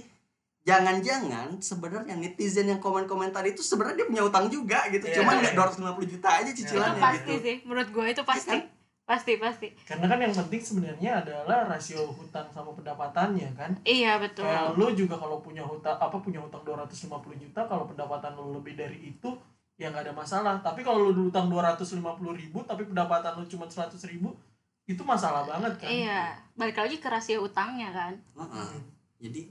jangan-jangan 0.64 1.60
sebenarnya 1.60 2.16
netizen 2.20 2.68
yang 2.72 2.80
komen-komen 2.84 3.32
tadi 3.32 3.56
itu 3.56 3.64
sebenarnya 3.64 4.04
dia 4.04 4.08
punya 4.12 4.24
utang 4.28 4.46
juga 4.52 4.80
gitu. 4.92 5.08
Iya. 5.08 5.24
Cuman 5.24 5.34
nggak 5.40 5.56
250 5.56 6.12
juta 6.12 6.28
aja 6.28 6.50
itu 6.52 6.60
cicilannya 6.64 7.00
pasti 7.00 7.32
gitu. 7.32 7.44
sih 7.44 7.56
menurut 7.64 7.90
gue 7.92 8.06
itu 8.12 8.24
pasti 8.28 8.52
kan? 8.52 8.62
Pasti 9.04 9.36
pasti. 9.36 9.68
Karena 9.84 10.08
kan 10.08 10.20
yang 10.20 10.32
penting 10.32 10.64
sebenarnya 10.64 11.24
adalah 11.24 11.68
rasio 11.68 12.08
hutang 12.16 12.48
sama 12.56 12.72
pendapatannya 12.72 13.52
kan? 13.54 13.72
Iya 13.84 14.16
betul. 14.20 14.48
Kayak 14.48 14.80
lu 14.80 14.88
juga 14.96 15.16
kalau 15.20 15.44
punya 15.44 15.64
hutang 15.64 16.00
apa 16.00 16.18
punya 16.24 16.40
hutang 16.40 16.64
250 16.64 17.12
juta 17.36 17.62
kalau 17.68 17.84
pendapatan 17.84 18.32
lu 18.40 18.56
lebih 18.56 18.80
dari 18.80 19.12
itu 19.12 19.30
ya 19.76 19.92
nggak 19.92 20.08
ada 20.08 20.14
masalah. 20.16 20.56
Tapi 20.64 20.82
kalau 20.88 21.12
lu 21.12 21.28
hutang 21.28 21.52
250 21.52 22.00
ribu 22.32 22.64
tapi 22.64 22.88
pendapatan 22.88 23.36
lu 23.40 23.46
cuma 23.46 23.68
100 23.68 24.00
ribu 24.08 24.32
itu 24.88 25.04
masalah 25.04 25.44
banget 25.48 25.84
kan? 25.84 25.90
Iya. 25.92 26.22
Balik 26.56 26.80
lagi 26.80 26.98
ke 27.04 27.08
rasio 27.12 27.44
utangnya 27.44 27.92
kan? 27.92 28.14
Heeh. 28.40 28.72
Jadi 29.20 29.42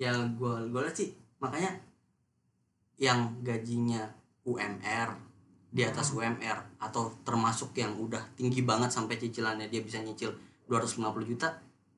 ya 0.00 0.12
gue 0.16 0.54
gue 0.72 0.80
lihat 0.82 0.96
sih 0.96 1.12
makanya 1.36 1.76
yang 2.96 3.34
gajinya 3.44 4.08
UMR 4.46 5.31
di 5.72 5.82
atas 5.88 6.12
UMR 6.12 6.76
atau 6.84 7.16
termasuk 7.24 7.72
yang 7.80 7.96
udah 7.96 8.20
tinggi 8.36 8.60
banget 8.60 8.92
sampai 8.92 9.16
cicilannya 9.16 9.72
dia 9.72 9.80
bisa 9.80 10.04
nyicil 10.04 10.36
250 10.68 11.24
juta 11.24 11.48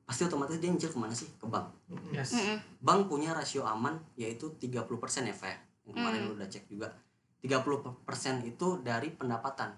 pasti 0.06 0.22
otomatis 0.28 0.62
dia 0.62 0.70
nyicil 0.70 0.94
ke 0.94 0.98
mana 1.00 1.16
sih? 1.16 1.26
Ke 1.34 1.48
bank. 1.50 1.66
Yes. 2.14 2.38
Bank 2.78 3.10
punya 3.10 3.34
rasio 3.34 3.66
aman 3.66 3.98
yaitu 4.14 4.54
30% 4.62 4.86
ya 5.26 5.34
Fe 5.34 5.52
yang 5.84 5.98
kemarin 5.98 6.30
lu 6.30 6.38
udah 6.38 6.46
cek 6.46 6.70
juga. 6.70 6.94
30% 7.42 7.66
itu 8.46 8.66
dari 8.80 9.10
pendapatan. 9.10 9.74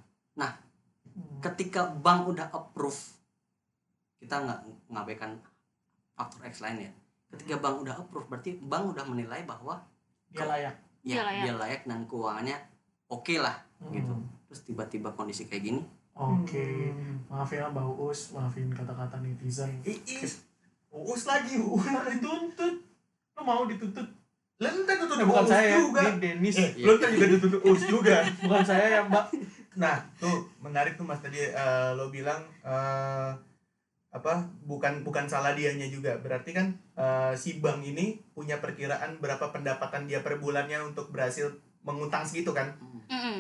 Hmm. 1.17 1.41
ketika 1.41 1.89
bank 1.89 2.29
udah 2.29 2.53
approve 2.53 3.01
kita 4.21 4.37
nggak 4.37 4.61
ngabaikan 4.93 5.41
faktor 6.13 6.45
X 6.53 6.61
lain 6.61 6.85
ya. 6.85 6.93
Ketika 7.33 7.57
bank 7.57 7.89
udah 7.89 7.97
approve 7.97 8.29
berarti 8.29 8.61
bank 8.61 8.93
udah 8.93 9.05
menilai 9.09 9.49
bahwa 9.49 9.81
dia 10.29 10.45
layak. 10.45 10.77
Dia 11.01 11.15
ya 11.17 11.23
layak. 11.25 11.43
dia 11.49 11.55
layak 11.57 11.83
dan 11.89 12.05
keuangannya 12.05 12.57
oke 13.09 13.35
lah 13.39 13.57
gitu 13.87 14.09
Hmm. 14.09 14.27
terus 14.47 14.61
tiba-tiba 14.63 15.13
kondisi 15.13 15.45
kayak 15.45 15.63
gini 15.65 15.81
oke 16.13 16.67
Hmm. 16.89 17.21
maaf 17.27 17.49
ya 17.49 17.69
Mbak 17.69 17.87
Uus 17.95 18.33
maafin 18.33 18.69
kata-kata 18.69 19.19
netizen 19.19 19.71
Iis. 19.83 20.43
Uus 20.89 21.23
lagi, 21.25 21.59
Uus. 21.59 21.85
dituntut 21.85 22.75
lu 23.31 23.43
mau 23.43 23.65
dituntut 23.65 24.09
lu 24.57 24.69
kan 24.83 24.97
Eh, 24.97 25.25
bukan 25.25 25.43
Uus 25.43 25.51
saya 25.51 25.77
juga. 25.77 26.01
ini 26.03 26.17
Denis 26.19 26.57
Eh, 26.57 26.71
lu 26.79 26.93
kan 26.97 27.09
juga 27.11 27.27
ditutup 27.31 27.61
Uus 27.63 27.83
juga. 27.85 28.17
bukan 28.43 28.65
saya 28.65 28.87
ya 28.91 29.01
Mbak 29.05 29.27
Nah, 29.77 29.97
tuh 30.17 30.33
menarik 30.59 30.97
tuh 30.97 31.05
Mas 31.05 31.21
tadi 31.21 31.37
eh, 31.39 31.91
lo 31.93 32.09
bilang 32.09 32.41
eh, 32.63 33.31
apa 34.09 34.33
bukan 34.63 35.05
bukan 35.05 35.29
salah 35.29 35.53
dianya 35.53 35.85
juga. 35.87 36.17
Berarti 36.17 36.51
kan 36.51 36.67
eh, 36.95 37.33
si 37.35 37.61
bank 37.61 37.85
ini 37.85 38.17
punya 38.33 38.57
perkiraan 38.57 39.21
berapa 39.21 39.53
pendapatan 39.53 40.05
dia 40.05 40.21
per 40.21 40.37
bulannya 40.37 40.81
untuk 40.83 41.13
berhasil 41.13 41.53
mengutang 41.83 42.25
segitu 42.25 42.51
kan. 42.51 42.73
Mm-mm. 43.09 43.39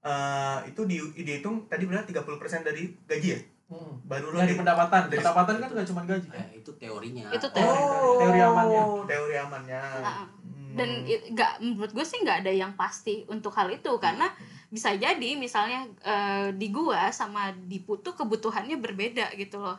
Eh, 0.00 0.58
itu 0.66 0.80
di 0.84 0.96
dihitung 1.16 1.66
tadi 1.66 1.82
berarti 1.82 2.10
30% 2.10 2.62
dari 2.62 2.94
gaji 3.04 3.28
ya. 3.28 3.40
Hmm. 3.66 3.98
Baru 4.02 4.30
dari 4.30 4.54
di- 4.54 4.54
pendapatan 4.54 5.10
Dari- 5.10 5.18
pendapatan 5.18 5.54
kan 5.58 5.68
nggak 5.68 5.86
cuma 5.86 6.02
gaji 6.02 6.28
kan 6.28 6.38
eh, 6.38 6.48
itu 6.56 6.70
teorinya 6.72 7.26
Itu 7.28 7.50
teori. 7.50 7.66
Oh, 7.82 8.14
Teori 8.16 8.38
amannya. 8.40 8.82
Teori 9.04 9.34
amannya. 9.36 9.80
Ah, 9.98 10.22
Hmm. 10.22 10.78
dan 10.78 10.88
nggak 11.02 11.52
menurut 11.60 11.90
gue 11.90 12.04
sih 12.04 12.20
nggak 12.20 12.46
ada 12.46 12.52
yang 12.52 12.72
pasti 12.74 13.26
untuk 13.26 13.50
hal 13.50 13.66
itu 13.68 13.90
karena 13.98 14.30
bisa 14.68 14.94
jadi 14.94 15.34
misalnya 15.34 15.82
eh, 16.00 16.48
di 16.52 16.68
gua 16.68 17.10
sama 17.10 17.50
di 17.56 17.80
putu 17.80 18.12
kebutuhannya 18.12 18.76
berbeda 18.76 19.34
gitu 19.34 19.58
loh 19.58 19.78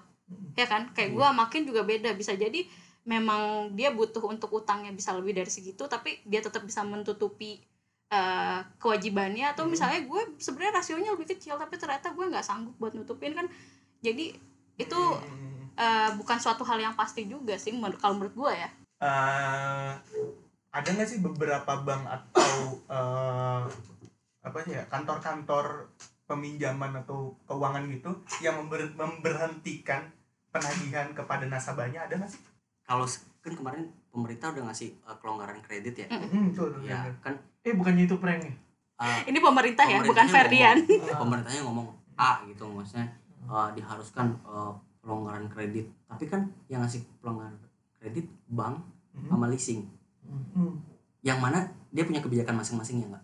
ya 0.53 0.65
kan 0.65 0.91
kayak 0.91 1.13
gua 1.13 1.31
makin 1.31 1.63
juga 1.63 1.83
beda 1.83 2.12
bisa 2.12 2.33
jadi 2.33 2.67
memang 3.03 3.41
dia 3.71 3.88
butuh 3.89 4.19
untuk 4.25 4.51
utangnya 4.53 4.91
bisa 4.91 5.13
lebih 5.13 5.31
dari 5.33 5.47
segitu 5.47 5.86
tapi 5.86 6.19
dia 6.24 6.41
tetap 6.41 6.59
bisa 6.62 6.81
menutupi 6.81 7.63
eh, 8.08 8.60
kewajibannya 8.80 9.52
atau 9.52 9.68
Hmm. 9.68 9.76
misalnya 9.76 10.00
gue 10.02 10.22
sebenarnya 10.40 10.80
rasionya 10.80 11.12
lebih 11.12 11.28
kecil 11.28 11.56
tapi 11.56 11.76
ternyata 11.76 12.10
gue 12.10 12.26
nggak 12.26 12.46
sanggup 12.46 12.76
buat 12.78 12.96
nutupin 12.96 13.36
kan 13.36 13.48
jadi 14.00 14.32
itu 14.78 15.00
Hmm. 15.00 15.68
eh, 15.76 16.10
bukan 16.16 16.38
suatu 16.38 16.64
hal 16.64 16.80
yang 16.80 16.96
pasti 16.96 17.28
juga 17.28 17.54
sih 17.54 17.70
menur- 17.72 18.00
kalau 18.00 18.16
menurut 18.16 18.34
gue 18.34 18.52
ya 18.56 18.70
eh 18.98 19.92
ada 20.72 20.88
nggak 20.88 21.06
sih 21.06 21.20
beberapa 21.20 21.72
bank 21.78 22.04
atau 22.08 22.52
eh, 22.88 23.64
apa 24.42 24.58
sih 24.64 24.74
ya 24.74 24.88
kantor-kantor 24.88 25.92
peminjaman 26.24 27.04
atau 27.04 27.36
keuangan 27.44 27.84
gitu 27.88 28.12
yang 28.40 28.56
member- 28.58 28.96
memberhentikan 28.96 30.08
penagihan 30.48 31.12
kepada 31.12 31.44
nasabahnya 31.46 32.04
ada 32.04 32.16
nggak 32.16 32.32
sih? 32.32 32.40
kalau 32.84 33.04
kan 33.44 33.54
kemarin 33.54 33.86
pemerintah 34.17 34.50
udah 34.50 34.63
ngasih 34.65 34.89
uh, 35.05 35.13
kelonggaran 35.15 35.62
kredit 35.62 35.93
ya? 35.95 36.07
Hmm, 36.09 36.50
tuh, 36.50 36.74
ya 36.81 37.05
kan 37.21 37.38
eh 37.62 37.69
bukannya 37.71 38.09
itu 38.09 38.17
prank 38.17 38.41
ya? 38.41 38.53
Uh, 38.97 39.21
ini 39.29 39.38
pemerintah 39.38 39.86
ya 39.86 40.01
bukan 40.01 40.25
Ferdian. 40.25 40.81
ngomong- 40.81 41.21
pemerintahnya 41.21 41.62
ngomong 41.62 41.88
A 42.17 42.41
gitu 42.43 42.65
maksudnya 42.65 43.05
uh, 43.45 43.69
diharuskan 43.71 44.33
uh, 44.41 44.74
pelonggaran 44.97 45.45
kredit. 45.45 45.86
Tapi 46.03 46.25
kan 46.25 46.41
yang 46.65 46.81
ngasih 46.81 47.05
pelonggaran 47.21 47.53
kredit 47.95 48.25
bank 48.50 48.81
Mhm. 49.13 49.29
sama 49.29 49.45
leasing. 49.47 49.81
Hmm. 50.27 50.75
yang 51.21 51.39
mana 51.39 51.63
dia 51.88 52.03
punya 52.03 52.19
kebijakan 52.19 52.59
masing-masing 52.59 53.00
ya 53.00 53.07
nggak 53.07 53.24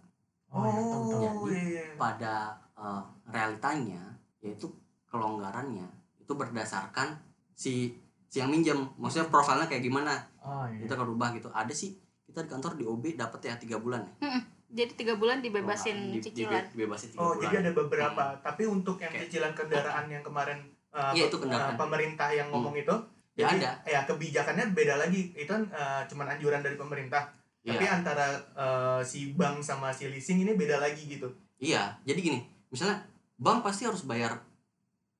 oh, 0.49 0.63
iya, 0.63 0.81
tahu 0.81 1.03
tahu 1.05 1.23
Oh, 1.35 1.47
iya. 1.51 1.83
pada 1.93 2.33
uh, 2.73 3.03
realitanya 3.27 3.99
yaitu 4.39 4.71
kelonggarannya 5.07 5.83
itu 6.15 6.31
berdasarkan 6.31 7.13
si 7.53 7.91
si 8.25 8.39
yang 8.39 8.49
minjem. 8.49 8.87
Maksudnya 8.95 9.27
profilnya 9.27 9.67
kayak 9.67 9.83
gimana 9.83 10.15
oh 10.43 10.65
iya 10.67 10.83
kita 10.83 10.93
kalau 10.93 11.09
rubah 11.09 11.31
gitu 11.31 11.47
ada 11.49 11.71
sih 11.71 11.95
kita 12.23 12.39
di 12.39 12.49
kantor 12.49 12.71
di 12.73 12.83
OB 12.83 13.03
dapat 13.13 13.39
ya 13.41 13.55
tiga 13.55 13.77
bulan 13.77 14.03
ya 14.19 14.39
jadi 14.67 14.89
tiga 14.91 15.13
bulan 15.13 15.37
dibebasin 15.39 15.97
Di- 16.09 16.17
di- 16.17 16.23
cicilan 16.23 16.65
dibebasin 16.67 17.09
tiga 17.09 17.21
Oh, 17.21 17.31
bulan 17.31 17.45
jadi 17.45 17.55
ada 17.61 17.71
beberapa. 17.73 18.23
Tapi 18.41 18.63
untuk 18.65 18.97
yang 18.97 19.13
Oke. 19.13 19.21
cicilan 19.23 19.53
kendaraan 19.53 20.09
yang 20.09 20.21
kemarin 20.21 20.65
eh, 20.89 21.13
Iya, 21.13 21.29
itu 21.29 21.37
pe- 21.37 21.45
kendaraan. 21.45 21.73
eh, 21.73 21.77
pemerintah 21.77 22.29
yang 22.29 22.49
ngomong 22.49 22.73
itu, 22.75 22.95
Ya 23.33 23.45
jadi 23.45 23.61
ada. 23.61 23.71
ya 23.83 24.01
kebijakannya 24.03 24.73
beda 24.73 24.97
lagi. 24.97 25.29
Itu 25.31 25.49
kan 25.51 25.63
eh, 25.67 26.01
cuman 26.07 26.25
anjuran 26.27 26.59
dari 26.59 26.73
pemerintah. 26.73 27.21
Tapi 27.61 27.79
Iya. 27.79 28.01
antara 28.01 28.25
eh, 28.33 29.01
si 29.03 29.29
bank 29.31 29.61
sama 29.61 29.89
si 29.89 30.09
leasing 30.09 30.41
ini 30.41 30.53
beda 30.53 30.77
lagi 30.77 31.05
gitu. 31.07 31.29
Iya, 31.55 31.93
jadi 32.01 32.17
gini, 32.19 32.39
misalnya 32.67 33.05
bank 33.35 33.61
pasti 33.61 33.85
harus 33.85 34.01
bayar 34.01 34.41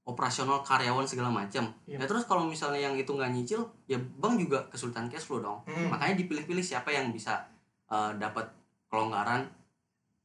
operasional 0.03 0.60
karyawan 0.63 1.07
segala 1.07 1.31
macam. 1.31 1.72
Iya. 1.88 2.00
Ya 2.00 2.05
terus 2.05 2.27
kalau 2.27 2.43
misalnya 2.43 2.91
yang 2.91 2.95
itu 3.00 3.12
nggak 3.12 3.31
nyicil, 3.31 3.63
ya 3.88 3.95
bank 4.19 4.36
juga 4.39 4.67
kesulitan 4.67 5.07
cash 5.07 5.24
flow 5.27 5.39
dong. 5.39 5.60
Hmm. 5.63 5.91
Makanya 5.91 6.19
dipilih-pilih 6.19 6.63
siapa 6.63 6.91
yang 6.91 7.12
bisa 7.15 7.48
eh, 7.88 8.12
dapat 8.19 8.51
kelonggaran 8.91 9.48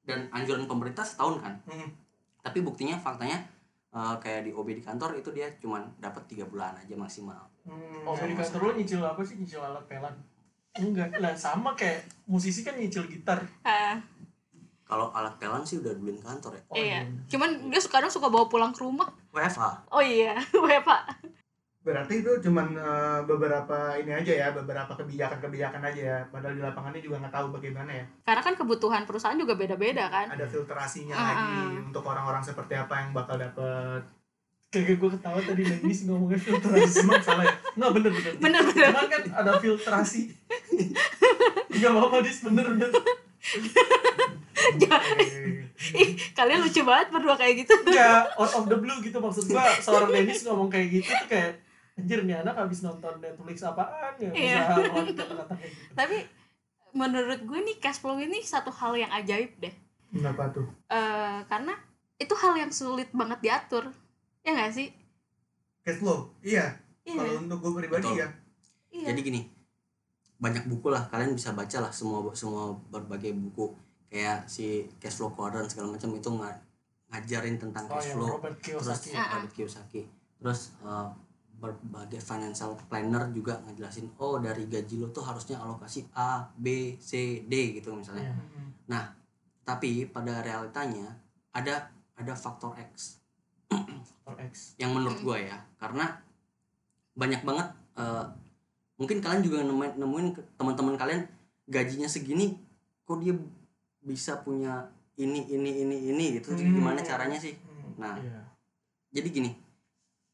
dan 0.03 0.27
anjuran 0.35 0.67
pemerintah 0.67 1.07
setahun 1.07 1.39
kan. 1.39 1.55
Hmm. 1.71 1.89
Tapi 2.43 2.59
buktinya 2.67 2.99
faktanya 2.99 3.39
eh, 3.95 4.15
kayak 4.19 4.47
di 4.47 4.51
OB 4.51 4.69
di 4.75 4.83
kantor 4.83 5.15
itu 5.19 5.31
dia 5.31 5.47
cuman 5.63 5.87
dapat 6.03 6.27
tiga 6.27 6.45
bulan 6.51 6.75
aja 6.75 6.99
maksimal. 6.99 7.49
Hmm. 7.69 8.09
oh 8.09 8.17
di 8.17 8.33
kantor 8.33 8.73
lu 8.73 8.81
nyicil 8.81 9.05
apa 9.05 9.21
sih 9.21 9.37
nyicil 9.37 9.61
alat 9.61 9.85
pelan 9.85 10.17
enggak 10.81 11.13
lah 11.21 11.37
sama 11.37 11.77
kayak 11.77 12.09
musisi 12.25 12.65
kan 12.65 12.81
nyicil 12.81 13.05
gitar 13.05 13.45
Ah, 13.61 14.01
Kalau 14.89 15.13
alat 15.13 15.37
pelan 15.37 15.61
sih 15.63 15.77
udah 15.77 15.93
dibeliin 15.93 16.17
kantor 16.19 16.57
ya. 16.57 16.63
oh, 16.67 16.77
iya 16.77 17.01
cuman 17.29 17.69
dia 17.69 17.81
kadang 17.83 18.09
suka 18.09 18.27
bawa 18.27 18.49
pulang 18.49 18.73
ke 18.73 18.81
rumah 18.81 19.05
WFH. 19.31 19.93
oh 19.93 20.01
iya 20.01 20.33
WFA 20.65 20.99
Berarti 21.79 22.21
itu 22.21 22.29
cuman 22.43 22.73
eh, 22.73 23.21
beberapa 23.25 23.97
ini 23.97 24.13
aja 24.13 24.29
ya, 24.29 24.49
beberapa 24.53 24.93
kebijakan-kebijakan 24.93 25.81
aja 25.81 26.03
ya. 26.03 26.19
Padahal 26.29 26.53
di 26.53 26.61
lapangannya 26.61 27.01
juga 27.01 27.17
nggak 27.19 27.33
tahu 27.33 27.47
bagaimana 27.51 27.89
ya. 27.91 28.05
karena 28.25 28.43
kan 28.43 28.55
kebutuhan 28.55 29.03
perusahaan 29.05 29.37
juga 29.37 29.57
beda-beda 29.57 30.05
kan 30.07 30.29
Ada 30.29 30.45
filtrasinya 30.45 31.13
Ah, 31.13 31.25
lagi 31.27 31.57
ah. 31.57 31.89
untuk 31.89 32.05
orang-orang 32.05 32.41
seperti 32.41 32.73
apa 32.75 32.93
yang 32.95 33.17
bakal 33.17 33.37
dapet. 33.37 34.05
kayak 34.69 35.01
gue 35.01 35.11
ketawa 35.11 35.41
tadi 35.41 35.63
Denis 35.65 36.05
ngomongnya 36.05 36.37
filtrasi 36.39 37.01
Emang 37.01 37.25
salah 37.25 37.41
ya? 37.43 37.57
Enggak 37.73 37.91
bener 37.95 38.11
bener 38.13 38.33
bener-bener 38.37 38.89
Cuman 38.93 39.07
kan 39.09 39.23
ada 39.35 39.53
filtrasi 39.57 40.21
Enggak 41.73 41.91
apa-apa 41.91 42.17
dis 42.21 42.39
bener 42.43 42.67
bener 42.69 42.91
Ih, 45.95 46.11
kalian 46.35 46.59
lucu 46.61 46.83
banget 46.83 47.09
berdua 47.15 47.39
kayak 47.39 47.63
gitu 47.63 47.75
Enggak 47.87 48.35
out 48.35 48.53
of 48.53 48.65
the 48.67 48.77
blue 48.77 48.99
gitu 48.99 49.15
maksud 49.17 49.47
gua 49.47 49.63
Seorang 49.79 50.11
Denis 50.11 50.43
ngomong 50.43 50.69
kayak 50.69 50.89
gitu 50.91 51.11
tuh 51.15 51.29
kayak 51.31 51.63
Anjir 51.95 52.23
nih 52.23 52.43
anak 52.43 52.55
habis 52.55 52.83
nonton 52.83 53.15
Netflix 53.19 53.63
apaan 53.63 54.15
ya 54.19 54.31
Iya. 54.31 54.59
Bisa 54.59 54.75
ngeluarin 54.75 55.15
kata-kata 55.15 55.55
kayak 55.55 55.73
gitu 55.73 55.93
tapi 55.95 56.17
menurut 56.89 57.41
gue 57.41 57.59
nih 57.63 57.77
cash 57.79 58.01
flow 58.01 58.19
ini 58.19 58.43
satu 58.43 58.71
hal 58.71 58.97
yang 58.97 59.11
ajaib 59.13 59.55
deh 59.57 59.75
Kenapa 60.09 60.49
tuh? 60.51 60.67
Eh, 60.89 61.39
karena 61.47 61.75
itu 62.17 62.35
hal 62.35 62.55
yang 62.57 62.73
sulit 62.73 63.13
banget 63.13 63.39
diatur 63.41 63.85
ya 64.43 64.51
nggak 64.53 64.73
sih 64.73 64.89
Cash 65.83 66.01
flow? 66.01 66.35
Iya. 66.43 66.75
iya 67.05 67.17
Kalau 67.17 67.41
untuk 67.41 67.59
gue 67.61 67.73
pribadi 67.79 68.05
Betul. 68.05 68.21
ya. 68.21 68.29
iya 68.91 69.07
Jadi 69.09 69.21
gini, 69.23 69.41
banyak 70.39 70.71
buku 70.71 70.89
lah 70.95 71.03
kalian 71.11 71.35
bisa 71.35 71.51
baca 71.53 71.83
lah 71.83 71.91
semua 71.91 72.23
semua 72.35 72.71
berbagai 72.89 73.35
buku. 73.35 73.75
Kayak 74.09 74.49
si 74.49 74.89
cash 74.97 75.21
flow 75.21 75.35
quadrant 75.37 75.69
segala 75.69 75.93
macam 75.93 76.15
itu 76.17 76.31
nga- 76.39 76.63
ngajarin 77.13 77.61
tentang 77.61 77.85
Oh 77.91 77.99
cash 77.99 78.15
flow. 78.17 78.39
Robert 78.39 78.57
terus 78.63 78.81
Kiyosaki 78.87 79.11
Ah, 79.13 79.21
ah. 79.21 79.29
Robert 79.37 79.53
Kiyosaki. 79.53 80.03
Terus 80.39 80.61
eh, 80.81 81.07
berbagai 81.59 82.23
financial 82.23 82.79
planner 82.87 83.35
juga 83.35 83.59
ngejelasin 83.67 84.15
oh 84.23 84.39
dari 84.39 84.71
gaji 84.71 85.03
lo 85.03 85.11
tuh 85.11 85.27
harusnya 85.27 85.59
alokasi 85.59 86.07
A 86.15 86.47
B 86.55 86.95
C 87.03 87.43
D 87.45 87.75
gitu 87.75 87.91
misalnya. 87.93 88.31
Iya. 88.87 89.03
tapi 89.67 90.09
pada 90.09 90.41
realitanya 90.41 91.13
ada 91.53 91.93
ada 92.17 92.33
faktor 92.33 92.73
X. 92.95 93.21
Faktor 93.69 94.41
X. 94.49 94.79
Yang 94.81 94.91
menurut 94.97 95.19
gua 95.21 95.37
ya 95.37 95.59
karena 95.77 96.09
banyak 97.13 97.43
banget 97.45 97.69
eh, 97.99 98.25
mungkin 98.99 99.19
kalian 99.19 99.41
juga 99.41 99.63
nemuin, 99.63 99.95
nemuin 99.97 100.27
teman-teman 100.55 100.95
kalian 100.95 101.23
gajinya 101.65 102.07
segini 102.07 102.59
kok 103.03 103.19
dia 103.19 103.33
bisa 104.01 104.39
punya 104.39 104.91
ini 105.15 105.47
ini 105.47 105.83
ini 105.83 105.97
ini 106.09 106.25
gitu 106.37 106.53
Hmm. 106.53 106.75
gimana 106.75 107.01
caranya 107.01 107.39
sih 107.39 107.55
nah 107.97 108.15
Iya 108.15 108.43
jadi 109.11 109.29
gini 109.31 109.51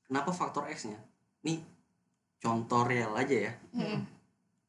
kenapa 0.02 0.30
faktor 0.30 0.66
X 0.66 0.85
nya 0.87 0.99
nih 1.42 1.61
contoh 2.38 2.85
real 2.85 3.14
aja 3.14 3.37
ya 3.42 3.52
Mm. 3.71 4.00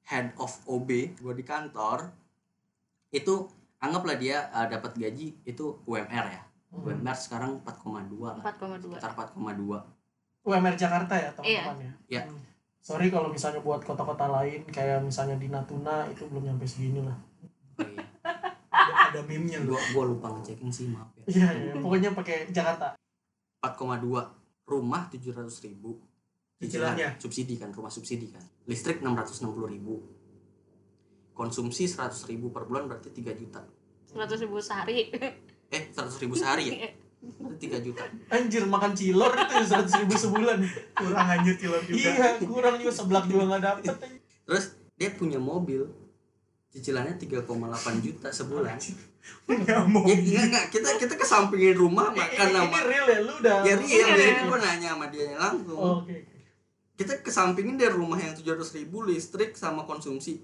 head 0.06 0.28
of 0.38 0.54
OB 0.66 0.90
gue 1.16 1.34
di 1.34 1.44
kantor 1.44 2.12
itu 3.10 3.48
anggaplah 3.78 4.16
dia 4.16 4.48
uh, 4.50 4.66
dapat 4.66 4.94
gaji 4.94 5.34
itu 5.42 5.66
UMR 5.84 6.28
ya 6.30 6.44
Hmm. 6.70 6.84
UMR 6.84 7.16
sekarang 7.16 7.64
4,2 7.64 8.12
lah 8.34 8.44
4,2 8.44 8.92
sekitar 8.92 9.12
4,2 9.16 9.80
UMR 10.44 10.76
Jakarta 10.76 11.14
ya 11.16 11.22
Iya. 11.22 11.32
teman-teman 11.34 11.78
ya. 11.80 11.92
Iya. 12.06 12.22
Hmm. 12.28 12.40
Sorry 12.86 13.10
kalau 13.10 13.34
misalnya 13.34 13.66
buat 13.66 13.82
kota-kota 13.82 14.30
lain 14.30 14.62
kayak 14.70 15.02
misalnya 15.02 15.42
di 15.42 15.50
Natuna 15.50 16.06
itu 16.06 16.30
belum 16.30 16.46
nyampe 16.46 16.70
segini 16.70 17.02
lah. 17.02 17.18
Iya. 17.82 18.06
ada, 18.70 18.94
ada 19.10 19.22
meme-nya 19.26 19.60
gua 19.66 19.82
gua 19.92 20.06
lupa 20.06 20.30
ngecekin 20.32 20.70
sih 20.70 20.88
maaf 20.88 21.10
ya 21.18 21.24
Iya, 21.28 21.50
iya. 21.52 21.74
pokoknya 21.82 22.14
pakai 22.14 22.48
Jakarta. 22.54 22.94
4,2 23.60 24.70
rumah 24.70 25.10
700 25.10 25.50
ribu 25.66 25.98
Cicilannya? 26.56 27.18
subsidi 27.18 27.58
kan 27.58 27.74
rumah 27.74 27.90
subsidi 27.90 28.30
kan 28.30 28.46
listrik 28.64 29.02
660 29.02 29.50
ribu 29.68 30.06
konsumsi 31.34 31.90
100 31.90 32.14
ribu 32.30 32.54
per 32.54 32.64
bulan 32.64 32.86
berarti 32.88 33.10
3 33.12 33.34
juta 33.36 33.66
100 34.14 34.44
ribu 34.46 34.62
sehari 34.62 35.10
eh 35.68 35.84
100 35.92 36.22
ribu 36.24 36.38
sehari 36.38 36.66
ya 36.72 36.90
3 37.26 37.86
juta 37.86 38.04
Anjir 38.30 38.64
makan 38.66 38.92
cilor 38.92 39.32
itu 39.34 39.54
seratus 39.66 39.94
ribu 39.98 40.16
sebulan. 40.16 40.58
kurang 40.94 41.28
anjir 41.30 41.56
cilok 41.56 41.84
juga 41.86 41.98
iya, 41.98 42.28
kurang 42.40 42.76
juga 42.78 42.92
seblak 42.92 43.26
juga 43.26 43.44
nggak 43.50 43.62
dapet. 43.62 43.96
terus 44.46 44.66
dia 44.94 45.10
punya 45.12 45.38
mobil 45.38 45.88
cicilannya 46.70 47.16
3,8 47.16 47.48
juta 48.00 48.28
sebulan 48.30 48.76
punya 49.44 49.82
mobil 49.88 50.22
ya 50.22 50.44
enggak 50.44 50.48
enggak 50.48 50.66
kita 50.70 50.90
kita 51.02 51.14
kesampingin 51.16 51.74
rumah 51.74 52.12
makan 52.12 52.30
ini, 52.46 52.56
sama 52.56 52.78
ini 52.78 52.82
real 52.86 53.06
ya, 53.08 53.20
lu 53.22 53.34
udah. 53.40 53.58
ya 53.64 53.74
real 53.74 53.90
Iya, 53.90 54.06
jadi 54.14 54.42
gue 54.46 54.58
nanya 54.60 54.90
sama 54.94 55.06
dia 55.08 55.24
langsung 55.34 55.74
Oh, 55.76 55.94
Oke. 56.00 56.14
oke. 56.14 56.18
kita 56.96 57.14
kesampingin 57.20 57.76
dari 57.76 57.92
rumah 57.92 58.16
yang 58.16 58.32
700 58.32 58.78
ribu 58.78 59.02
listrik 59.02 59.56
sama 59.56 59.84
konsumsi 59.84 60.44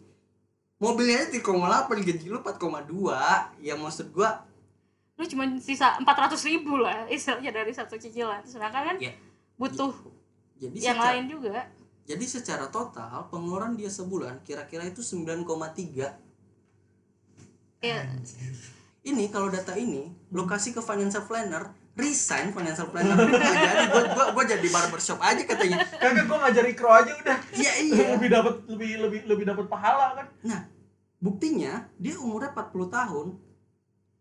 mobilnya 0.78 1.22
aja 1.22 1.38
3,8 1.38 1.94
gaji 2.02 2.26
lu 2.26 2.42
4,2 2.42 3.62
ya 3.62 3.74
maksud 3.78 4.10
gua 4.10 4.42
lu 5.22 5.30
cuma 5.30 5.46
sisa 5.62 6.02
400 6.02 6.34
ribu 6.50 6.82
lah 6.82 7.06
istilahnya 7.06 7.54
dari 7.54 7.70
satu 7.70 7.94
cicilan. 7.94 8.42
Sedangkan 8.42 8.90
kan 8.90 8.98
Ya. 8.98 9.14
butuh 9.54 9.94
jadi 10.58 10.74
yang 10.82 10.98
secara, 10.98 11.14
lain 11.14 11.24
juga. 11.30 11.70
Jadi 12.10 12.26
secara 12.26 12.66
total 12.74 13.30
pengeluaran 13.30 13.78
dia 13.78 13.94
sebulan 13.94 14.42
kira-kira 14.42 14.90
itu 14.90 15.06
9,3 15.06 16.18
ya. 17.86 18.02
Ini 19.02 19.30
kalau 19.34 19.50
data 19.50 19.78
ini 19.78 20.10
lo 20.34 20.50
kasih 20.50 20.74
ke 20.74 20.82
financial 20.82 21.26
planner 21.26 21.70
resign 21.94 22.50
financial 22.50 22.90
planner. 22.90 23.18
Jadi 23.18 23.86
gua, 23.94 24.04
gua, 24.14 24.26
gua 24.34 24.44
jadi 24.46 24.64
barbershop 24.64 25.20
aja 25.22 25.44
katanya. 25.46 25.86
Kagak 25.98 26.26
gua 26.26 26.38
ngajar 26.50 26.66
ikro 26.66 26.90
aja 26.90 27.12
udah. 27.14 27.38
ya 27.54 27.74
iya. 27.86 28.18
Lebih 28.18 28.30
dapat 28.34 28.56
lebih 28.70 28.90
lebih 29.06 29.20
lebih 29.30 29.46
dapat 29.46 29.66
pahala 29.70 30.18
kan. 30.18 30.28
nah 30.42 30.66
buktinya 31.22 31.86
dia 32.02 32.18
umurnya 32.18 32.50
40 32.50 32.90
tahun 32.90 33.28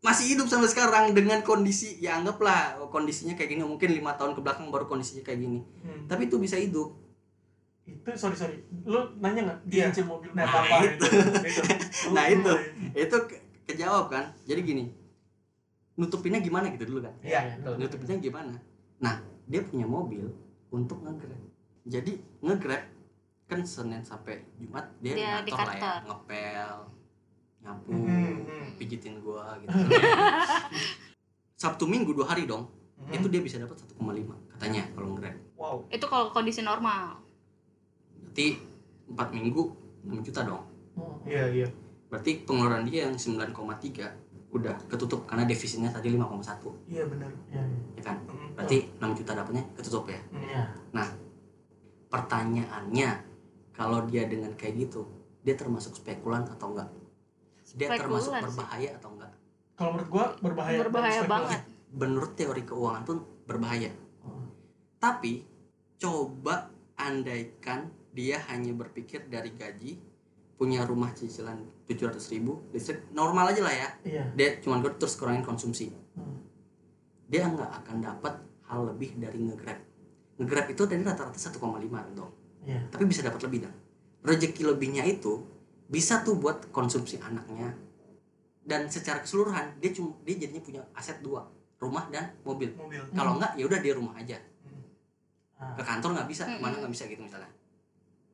masih 0.00 0.32
hidup 0.32 0.48
sampai 0.48 0.68
sekarang 0.72 1.12
dengan 1.12 1.44
kondisi 1.44 2.00
ya 2.00 2.16
anggaplah 2.16 2.80
oh, 2.80 2.88
kondisinya 2.88 3.36
kayak 3.36 3.52
gini 3.52 3.62
mungkin 3.68 3.92
lima 3.92 4.16
tahun 4.16 4.32
ke 4.32 4.40
belakang 4.40 4.72
baru 4.72 4.88
kondisinya 4.88 5.20
kayak 5.20 5.44
gini. 5.44 5.60
Hmm. 5.84 6.08
tapi 6.08 6.32
itu 6.32 6.40
bisa 6.40 6.56
hidup. 6.56 6.96
Itu 7.84 8.08
sorry 8.16 8.36
sorry. 8.38 8.64
Lu 8.88 9.12
nanya 9.20 9.40
nggak? 9.44 9.58
Iya. 9.68 9.90
dia 9.90 9.92
cicil 9.92 10.08
mobil. 10.08 10.30
Nah, 10.32 10.48
apa? 10.48 10.76
itu. 10.88 11.04
Itu. 11.04 11.62
Nah 12.16 12.24
itu. 12.32 12.52
Itu. 12.96 13.16
Ke- 13.28 13.42
kejawab 13.68 14.08
kan. 14.08 14.32
Jadi 14.48 14.60
gini 14.64 14.84
nutupinnya 16.00 16.40
gimana 16.40 16.72
gitu 16.72 16.88
dulu 16.88 17.04
kan? 17.04 17.14
Iya, 17.20 17.60
betul. 17.60 17.74
nutupinnya 17.76 18.16
gimana? 18.24 18.54
Nah 19.04 19.20
dia 19.44 19.60
punya 19.60 19.84
mobil 19.84 20.32
untuk 20.72 21.04
ngegrab. 21.04 21.44
Jadi 21.84 22.16
ngegrab 22.40 22.88
kan 23.50 23.60
senin 23.66 24.00
sampai 24.00 24.46
jumat 24.56 24.88
dia, 25.02 25.12
Dia 25.18 25.34
di 25.42 25.50
lah 25.50 25.74
ya 25.74 25.92
ngepel 26.06 26.70
nyapu 27.60 27.92
Hmm, 27.92 28.40
hmm. 28.40 28.66
pijitin 28.76 29.20
gua 29.20 29.52
gitu 29.58 29.72
sabtu 31.54 31.84
minggu 31.84 32.12
dua 32.12 32.26
hari 32.26 32.44
dong 32.44 32.66
Hmm. 32.96 33.16
itu 33.16 33.26
dia 33.26 33.40
bisa 33.40 33.56
dapat 33.56 33.80
1,5 33.80 33.96
katanya 34.50 34.84
kalau 34.90 35.08
ngegrab 35.10 35.32
wow 35.56 35.76
itu 35.88 36.04
kalau 36.04 36.28
kondisi 36.28 36.60
normal 36.60 37.16
berarti 38.20 38.60
4 39.08 39.16
minggu 39.32 39.62
6 40.04 40.20
juta 40.22 40.44
dong 40.44 40.64
Hmm. 40.92 41.16
iya 41.24 41.48
iya 41.48 41.68
berarti 42.06 42.44
pengeluaran 42.44 42.84
dia 42.84 43.04
yang 43.04 43.16
9,3 43.16 44.04
udah 44.50 44.76
ketutup 44.84 45.24
karena 45.24 45.46
defisitnya 45.46 45.88
tadi 45.88 46.10
5,1 46.10 46.76
iya 46.86 47.06
benar 47.06 47.32
Iya, 47.46 47.62
iya. 47.62 47.80
ya 47.94 48.02
kan 48.04 48.16
Hmm. 48.22 48.52
berarti 48.52 48.76
6 48.94 49.14
juta 49.14 49.32
dapatnya 49.32 49.64
ketutup 49.72 50.04
ya. 50.06 50.20
Iya. 50.30 50.62
pertanyaannya 52.10 53.10
kalau 53.70 54.02
dia 54.04 54.26
dengan 54.26 54.50
kayak 54.54 54.76
gitu 54.78 55.06
dia 55.40 55.54
termasuk 55.54 55.94
spekulan 55.94 56.42
atau 56.44 56.74
enggak 56.74 56.90
dia 57.72 57.86
Spekulan 57.88 58.00
termasuk 58.02 58.32
sih. 58.32 58.42
berbahaya 58.44 58.90
atau 58.94 59.08
enggak 59.10 59.32
Kalau 59.72 59.90
menurut 59.92 60.08
gua 60.08 60.24
berbahaya. 60.38 60.78
berbahaya 60.80 61.12
Spekulasi. 61.18 61.30
banget 61.30 61.60
menurut 61.92 62.32
teori 62.34 62.62
keuangan 62.62 63.02
pun 63.02 63.16
berbahaya 63.44 63.90
Oh. 64.20 64.44
tapi 64.96 65.42
coba 65.96 66.68
andaikan 66.94 67.88
dia 68.10 68.36
hanya 68.46 68.72
berpikir 68.72 69.26
dari 69.26 69.50
gaji 69.50 69.96
punya 70.54 70.82
rumah 70.82 71.10
cicilan 71.10 71.56
700 71.84 72.20
ribu 72.28 72.60
listrik 72.68 73.08
normal 73.10 73.48
aja 73.48 73.60
lah 73.60 73.72
ya 73.74 73.88
Iya. 74.04 74.24
dia 74.30 74.48
cuma 74.58 74.78
gue 74.78 74.92
terus 74.94 75.14
kurangin 75.14 75.40
konsumsi 75.40 75.88
Hmm. 76.12 76.36
dia 77.26 77.46
nggak 77.46 77.70
akan 77.80 77.96
dapat 77.98 78.34
hal 78.64 78.84
lebih 78.86 79.16
dari 79.16 79.40
ngegrab 79.40 79.78
ngegrab 80.36 80.66
itu 80.68 80.82
dari 80.84 81.00
rata-rata 81.00 81.38
1,5 81.38 81.56
dong 82.12 82.30
Iya. 82.62 82.80
tapi 82.88 83.04
bisa 83.04 83.22
dapat 83.22 83.40
lebih 83.42 83.64
dong 83.64 83.76
rezeki 84.22 84.62
lebihnya 84.66 85.02
itu 85.02 85.40
bisa 85.90 86.22
tuh 86.22 86.38
buat 86.38 86.70
konsumsi 86.70 87.18
anaknya. 87.18 87.74
Dan 88.62 88.86
secara 88.86 89.18
keseluruhan 89.18 89.82
dia 89.82 89.90
cuma 89.90 90.14
dia 90.22 90.38
jadinya 90.38 90.62
punya 90.62 90.82
aset 90.94 91.18
dua 91.18 91.42
rumah 91.82 92.06
dan 92.14 92.30
mobil. 92.46 92.70
Mobil. 92.78 93.02
Kalau 93.10 93.34
enggak 93.36 93.58
ya 93.58 93.64
udah 93.66 93.80
di 93.82 93.90
rumah 93.90 94.14
aja. 94.14 94.38
Ah. 95.60 95.76
ke 95.76 95.84
kantor 95.84 96.16
nggak 96.16 96.28
bisa 96.32 96.48
ke 96.48 96.56
mana 96.56 96.80
nggak 96.80 96.88
bisa 96.88 97.04
gitu 97.04 97.20
misalnya. 97.20 97.52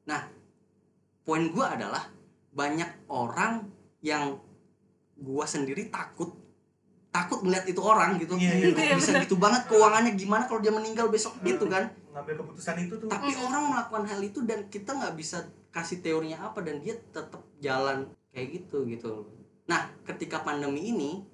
Nah 0.06 0.30
poin 1.26 1.50
gua 1.50 1.74
adalah 1.74 2.06
banyak 2.54 3.10
orang 3.10 3.66
yang 3.98 4.38
gua 5.18 5.42
sendiri 5.42 5.90
takut 5.90 6.30
takut 7.10 7.42
melihat 7.42 7.66
itu 7.66 7.80
orang 7.82 8.14
gitu. 8.22 8.38
Iya, 8.38 8.52
iya, 8.60 8.66
iya, 8.70 8.94
bisa 8.94 9.16
bener. 9.16 9.24
gitu 9.26 9.40
banget 9.40 9.66
keuangannya 9.66 10.12
gimana 10.14 10.46
kalau 10.46 10.60
dia 10.62 10.70
meninggal 10.70 11.10
besok 11.10 11.34
gitu 11.42 11.66
kan? 11.66 11.90
ngambil 12.16 12.34
keputusan 12.40 12.76
itu 12.80 12.94
tuh. 12.96 13.08
Tapi 13.12 13.32
orang 13.36 13.62
melakukan 13.72 14.04
hal 14.08 14.20
itu 14.24 14.40
dan 14.48 14.68
kita 14.72 14.96
nggak 14.96 15.14
bisa 15.16 15.44
kasih 15.68 16.00
teorinya 16.00 16.48
apa 16.48 16.64
dan 16.64 16.80
dia 16.80 16.96
tetap 17.12 17.44
jalan 17.58 18.06
kayak 18.30 18.48
gitu 18.52 18.84
gitu 18.86 19.26
nah 19.66 19.90
ketika 20.04 20.40
pandemi 20.40 20.92
ini 20.92 21.24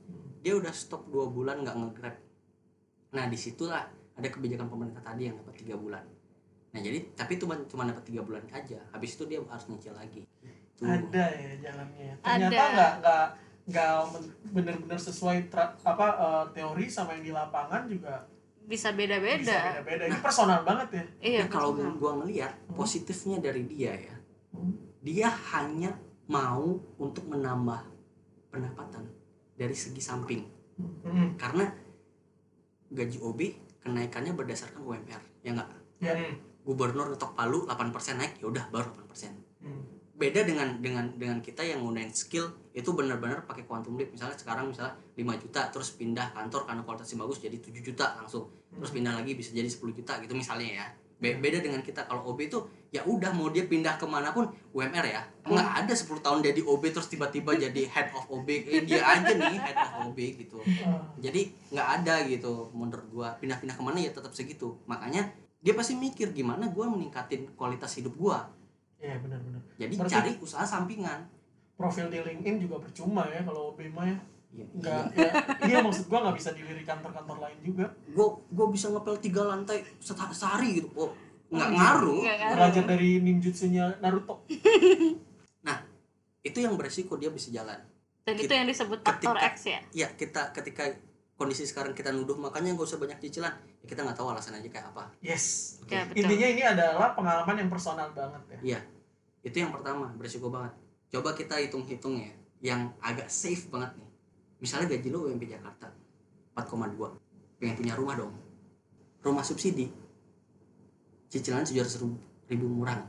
dia 0.42 0.56
udah 0.56 0.72
stop 0.72 1.06
dua 1.08 1.28
bulan 1.28 1.62
nggak 1.62 1.76
ngegrab 1.76 2.16
nah 3.12 3.28
di 3.28 3.36
situlah 3.36 3.84
ada 4.12 4.28
kebijakan 4.28 4.68
pemerintah 4.68 5.02
tadi 5.04 5.28
yang 5.28 5.36
dapat 5.36 5.54
tiga 5.58 5.76
bulan 5.76 6.04
nah 6.72 6.80
jadi 6.80 7.12
tapi 7.12 7.36
itu 7.36 7.44
cuma 7.44 7.84
dapat 7.84 8.04
tiga 8.08 8.24
bulan 8.24 8.42
aja 8.48 8.80
habis 8.90 9.14
itu 9.14 9.28
dia 9.28 9.38
harus 9.44 9.66
nyicil 9.68 9.92
lagi 9.92 10.24
Tuh. 10.72 10.88
Ada 10.88 11.24
ya 11.36 11.52
jalannya. 11.62 12.04
ya. 12.10 12.14
Ada. 12.16 12.48
Ternyata 12.48 12.62
nggak 12.72 12.92
nggak 13.04 13.26
nggak 13.70 13.90
benar-benar 14.50 14.98
sesuai 14.98 15.46
tra- 15.46 15.76
apa 15.84 16.06
eh, 16.18 16.44
teori 16.58 16.90
sama 16.90 17.14
yang 17.14 17.22
di 17.22 17.32
lapangan 17.36 17.86
juga 17.86 18.26
bisa 18.64 18.90
bisa 18.90 18.96
beda-beda 18.96 19.58
beda-beda. 19.78 20.04
Ini 20.10 20.18
personal 20.18 20.64
banget 20.66 20.88
ya. 20.90 21.04
iya 21.22 21.40
Ya, 21.44 21.46
kalau 21.46 21.76
gua 21.76 22.24
ngelihat 22.24 22.56
positifnya 22.72 23.38
dari 23.38 23.62
dia 23.68 23.94
ya 23.94 24.16
Hmm. 24.52 24.74
dia 25.00 25.28
hanya 25.54 25.96
mau 26.32 26.64
untuk 26.96 27.28
menambah 27.28 27.80
pendapatan 28.48 29.04
dari 29.54 29.76
segi 29.76 30.00
samping 30.00 30.42
Hmm. 30.72 31.36
karena 31.36 31.68
gaji 32.88 33.20
OB 33.20 33.40
kenaikannya 33.78 34.32
berdasarkan 34.32 34.80
UMR 34.80 35.20
ya 35.40 35.52
nggak 35.52 35.68
Ya. 36.00 36.16
Hmm. 36.16 36.34
gubernur 36.64 37.12
ngetok 37.12 37.36
palu 37.36 37.68
8% 37.68 38.16
naik 38.16 38.40
ya 38.40 38.48
udah 38.48 38.64
baru 38.68 38.88
8% 38.90 39.36
Hmm. 39.60 39.84
beda 40.14 40.42
dengan 40.42 40.80
dengan 40.80 41.12
dengan 41.14 41.38
kita 41.38 41.60
yang 41.60 41.84
nggunain 41.84 42.10
skill 42.10 42.48
itu 42.72 42.88
benar-benar 42.90 43.44
pakai 43.44 43.62
quantum 43.62 43.94
leap 43.94 44.10
misalnya 44.10 44.34
sekarang 44.34 44.72
misalnya 44.72 44.96
5 45.14 45.36
juta 45.36 45.68
terus 45.68 45.92
pindah 45.92 46.32
kantor 46.32 46.64
karena 46.64 46.82
kualitasnya 46.82 47.20
bagus 47.20 47.38
jadi 47.38 47.56
7 47.58 47.82
juta 47.82 48.16
langsung 48.16 48.48
terus 48.72 48.90
pindah 48.90 49.12
lagi 49.12 49.36
bisa 49.36 49.52
jadi 49.52 49.68
10 49.68 49.92
juta 49.92 50.18
gitu 50.18 50.32
misalnya 50.32 50.68
ya 50.80 50.86
Be- 51.22 51.38
beda 51.38 51.62
dengan 51.62 51.78
kita 51.78 52.02
kalau 52.02 52.26
OB 52.26 52.40
itu 52.42 52.58
ya 52.90 52.98
udah 53.00 53.30
mau 53.30 53.46
dia 53.46 53.62
pindah 53.62 53.94
ke 53.94 54.02
mana 54.04 54.34
pun 54.34 54.50
UMR 54.74 55.06
ya. 55.06 55.22
Nggak 55.46 55.70
ada 55.80 55.92
10 55.94 56.18
tahun 56.18 56.38
jadi 56.42 56.60
OB 56.60 56.82
terus 56.90 57.06
tiba-tiba 57.06 57.54
jadi 57.64 57.82
head 57.86 58.10
of 58.10 58.26
OB 58.26 58.48
eh, 58.50 58.82
dia 58.82 58.98
aja 59.00 59.30
nih 59.30 59.54
head 59.56 59.78
of 59.78 60.10
OB 60.10 60.18
gitu. 60.18 60.58
Ah. 60.82 60.98
jadi 61.16 61.40
nggak 61.70 61.88
ada 61.96 62.14
gitu 62.26 62.74
menurut 62.74 63.06
gua. 63.08 63.28
Pindah-pindah 63.38 63.72
ke 63.72 63.82
mana 63.82 63.96
ya 63.96 64.10
tetap 64.10 64.34
segitu. 64.34 64.74
Makanya 64.84 65.30
dia 65.62 65.72
pasti 65.72 65.94
mikir 65.94 66.34
gimana 66.34 66.66
gua 66.66 66.90
meningkatin 66.90 67.54
kualitas 67.54 67.94
hidup 67.94 68.18
gua? 68.18 68.50
Iya 68.98 69.14
benar-benar. 69.18 69.62
jadi 69.78 69.94
Berarti- 69.94 70.10
cari 70.12 70.30
usaha 70.42 70.66
sampingan. 70.66 71.22
Profil 71.72 72.06
di 72.06 72.18
LinkedIn 72.18 72.58
juga 72.60 72.78
percuma 72.78 73.26
ya 73.26 73.42
kalau 73.42 73.74
Bema 73.74 74.06
ya. 74.06 74.18
Iya, 74.52 74.66
Enggak 74.68 75.04
ya, 75.16 75.30
iya 75.64 75.76
maksud 75.80 76.06
gua 76.06 76.20
nggak 76.22 76.36
bisa 76.36 76.52
dilirik 76.52 76.84
kantor-kantor 76.84 77.40
lain 77.40 77.58
juga. 77.64 77.88
gue 78.04 78.26
gue 78.52 78.66
bisa 78.68 78.92
ngepel 78.92 79.16
tiga 79.16 79.42
lantai 79.42 79.80
seta- 79.96 80.28
sehari 80.30 80.76
gitu. 80.76 80.92
Oh 80.92 81.08
nggak 81.48 81.70
ngaruh. 81.70 82.20
Nggak 82.20 82.36
ngaruh. 82.38 82.56
Belajar 82.60 82.84
dari 82.86 83.10
ninjutsunya 83.18 83.96
Naruto. 83.98 84.44
nah 85.66 85.80
itu 86.42 86.58
yang 86.58 86.76
beresiko 86.76 87.16
dia 87.16 87.28
bisa 87.28 87.48
jalan. 87.48 87.80
Dan 88.22 88.36
itu 88.36 88.44
Kita- 88.44 88.54
yang 88.54 88.68
disebut 88.68 88.98
faktor 89.00 89.34
ketika- 89.34 89.48
X 89.48 89.56
ya? 89.66 89.80
Ya 89.96 90.08
kita 90.12 90.42
ketika 90.52 90.84
kondisi 91.32 91.64
sekarang 91.64 91.90
kita 91.90 92.12
nuduh 92.12 92.36
makanya 92.36 92.72
nggak 92.72 92.86
usah 92.86 93.00
banyak 93.00 93.18
cicilan. 93.18 93.56
Ya 93.80 93.86
kita 93.88 94.04
nggak 94.04 94.14
tahu 94.14 94.30
alasan 94.30 94.52
aja 94.54 94.68
kayak 94.68 94.92
apa. 94.92 95.08
Yes. 95.18 95.80
Oke. 95.80 95.96
ya 95.96 96.04
betul. 96.04 96.22
Intinya 96.22 96.46
ini 96.46 96.62
adalah 96.62 97.16
pengalaman 97.16 97.56
yang 97.56 97.70
personal 97.72 98.12
banget 98.12 98.42
ya. 98.46 98.58
Iya, 98.62 98.80
itu 99.42 99.56
yang 99.58 99.72
pertama 99.72 100.12
beresiko 100.12 100.52
banget. 100.52 100.76
Coba 101.08 101.32
kita 101.32 101.56
hitung-hitung 101.58 102.20
ya, 102.20 102.32
yang 102.62 102.92
agak 103.00 103.26
safe 103.26 103.66
banget 103.68 103.96
nih. 103.96 104.11
Misalnya 104.62 104.94
gaji 104.94 105.10
lo 105.10 105.26
UMP 105.26 105.50
Jakarta 105.50 105.90
4,2, 106.54 107.58
pengen 107.58 107.74
punya 107.74 107.98
rumah 107.98 108.14
dong. 108.14 108.30
Rumah 109.18 109.42
subsidi, 109.42 109.90
cicilan 111.26 111.66
700 111.66 111.98
ribu 112.46 112.66
murah. 112.70 113.02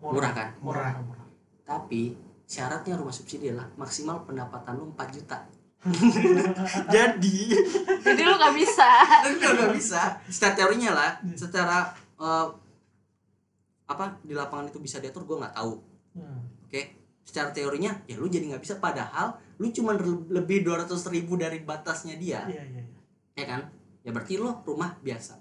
Murah 0.00 0.32
kan? 0.32 0.48
murah, 0.64 0.96
murah. 1.04 1.28
Tapi 1.68 2.16
syaratnya 2.48 2.96
rumah 2.96 3.12
subsidi 3.12 3.52
adalah 3.52 3.68
maksimal 3.76 4.24
pendapatan 4.24 4.80
lo 4.80 4.88
4 4.96 5.16
juta. 5.20 5.38
Jadi 6.94 7.54
jadi 8.02 8.20
lu 8.26 8.34
nggak 8.34 8.56
bisa 8.58 8.88
enggak 9.30 9.52
nggak 9.54 9.72
bisa. 9.78 10.18
Secara 10.26 10.58
teorinya 10.58 10.90
lah, 10.90 11.10
secara 11.38 11.94
eh, 12.18 12.46
apa 13.86 14.18
di 14.26 14.34
lapangan 14.34 14.74
itu 14.74 14.82
bisa 14.82 14.98
diatur 14.98 15.22
gue 15.22 15.38
nggak 15.38 15.54
tahu. 15.54 15.78
Hmm. 16.18 16.50
Oke, 16.66 16.98
secara 17.22 17.54
teorinya 17.54 17.94
ya 18.10 18.18
lu 18.18 18.26
jadi 18.26 18.50
nggak 18.50 18.62
bisa 18.66 18.82
padahal 18.82 19.38
lu 19.58 19.66
cuma 19.74 19.92
lebih 20.30 20.62
200 20.62 20.86
ribu 21.10 21.34
dari 21.34 21.58
batasnya 21.60 22.14
dia, 22.14 22.46
iya 22.46 22.62
iya 22.62 22.80
iya. 22.82 22.98
ya 23.34 23.44
kan? 23.44 23.60
Ya 24.00 24.10
berarti 24.14 24.38
lu 24.38 24.50
rumah 24.62 24.94
biasa, 25.02 25.34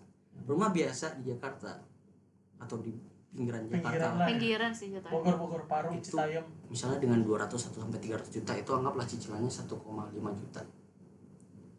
rumah 0.44 0.74
biasa 0.74 1.22
di 1.22 1.30
Jakarta 1.30 1.78
atau 2.58 2.82
di 2.82 2.98
pinggiran 3.30 3.70
Jakarta, 3.70 4.18
lah. 4.18 4.26
pinggiran 4.26 4.72
sih 4.74 4.90
jatuhnya 4.90 5.14
Bogor 5.14 5.36
Bogor 5.38 5.64
Parung 5.70 5.94
Itu. 5.94 6.18
Citayam 6.18 6.46
misalnya 6.66 6.98
dengan 6.98 7.22
200 7.22 7.46
atau 7.54 7.80
sampai 7.86 8.02
300 8.02 8.34
juta 8.34 8.52
itu 8.58 8.72
anggaplah 8.74 9.06
cicilannya 9.06 9.52
1,5 9.54 9.70
juta. 10.34 10.62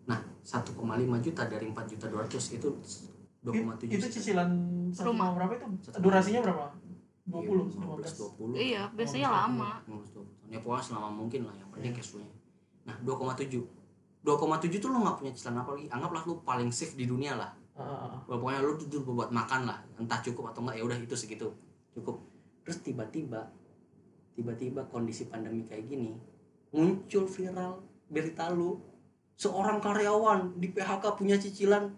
Nah, 0.07 0.21
1,5 0.41 1.19
juta 1.19 1.43
dari 1.45 1.67
4 1.67 1.91
juta 1.91 2.07
200 2.07 2.55
itu 2.55 2.69
2,7 3.43 3.91
itu 3.91 4.07
cicilan 4.09 4.51
Rumah. 4.95 5.35
berapa 5.35 5.53
itu 5.59 5.67
Satu 5.83 5.99
durasinya 6.01 6.41
berapa 6.47 6.65
20 7.27 7.69
Iya, 7.69 7.75
15 7.75 7.75
15 7.77 8.15
20. 8.17 8.55
iya 8.57 8.83
biasanya 8.95 9.29
Oh, 9.29 9.35
lama 9.37 9.71
15 9.85 10.15
20. 10.15 10.38
Ya 10.49 10.59
pokoknya 10.65 10.85
selama 10.85 11.09
mungkin 11.13 11.45
lah 11.45 11.55
yang 11.57 11.69
penting 11.73 11.93
Iya. 11.93 11.99
cash 12.01 12.11
flow-nya. 12.17 12.35
Nah, 12.89 12.97
2,7. 13.05 13.63
2,7 14.25 14.81
tuh 14.81 14.89
lu 14.91 14.99
nggak 15.05 15.17
punya 15.21 15.33
cicilan 15.37 15.61
apa 15.61 15.71
lagi? 15.77 15.87
Anggaplah 15.93 16.23
lu 16.25 16.35
paling 16.43 16.71
safe 16.73 16.97
di 16.97 17.05
dunia 17.05 17.37
lah. 17.37 17.53
Ah, 17.79 17.85
ah, 17.85 17.99
ah. 18.17 18.21
Wah, 18.27 18.37
pokoknya 18.41 18.61
lu 18.65 18.75
tuh 18.81 19.01
buat 19.05 19.31
makan 19.31 19.69
lah, 19.69 19.79
entah 20.01 20.19
cukup 20.25 20.51
atau 20.51 20.65
enggak 20.67 20.81
ya 20.81 20.83
udah 20.89 20.99
itu 20.99 21.15
segitu. 21.15 21.47
Cukup. 21.95 22.19
Terus 22.65 22.81
tiba-tiba 22.83 23.49
tiba-tiba 24.39 24.87
kondisi 24.87 25.27
pandemi 25.27 25.67
kayak 25.67 25.91
gini 25.91 26.15
muncul 26.71 27.27
viral 27.27 27.83
berita 28.07 28.47
lu 28.55 28.79
seorang 29.35 29.83
karyawan 29.83 30.55
di 30.63 30.71
PHK 30.71 31.19
punya 31.19 31.35
cicilan 31.35 31.91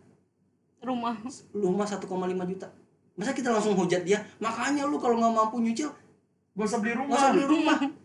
rumah 0.80 1.20
rumah 1.52 1.84
1,5 1.84 2.00
juta. 2.48 2.68
Masa 3.20 3.36
kita 3.36 3.52
langsung 3.52 3.76
hujat 3.76 4.08
dia? 4.08 4.24
Makanya 4.40 4.88
lu 4.88 4.96
kalau 4.96 5.20
nggak 5.20 5.34
mampu 5.36 5.60
nyicil 5.60 5.92
Gak 6.56 6.66
usah 6.66 6.80
beli 6.80 6.96
nggak 6.96 7.04
rumah 7.04 7.16
usah 7.20 7.30
beli 7.36 7.46
rumah. 7.46 7.78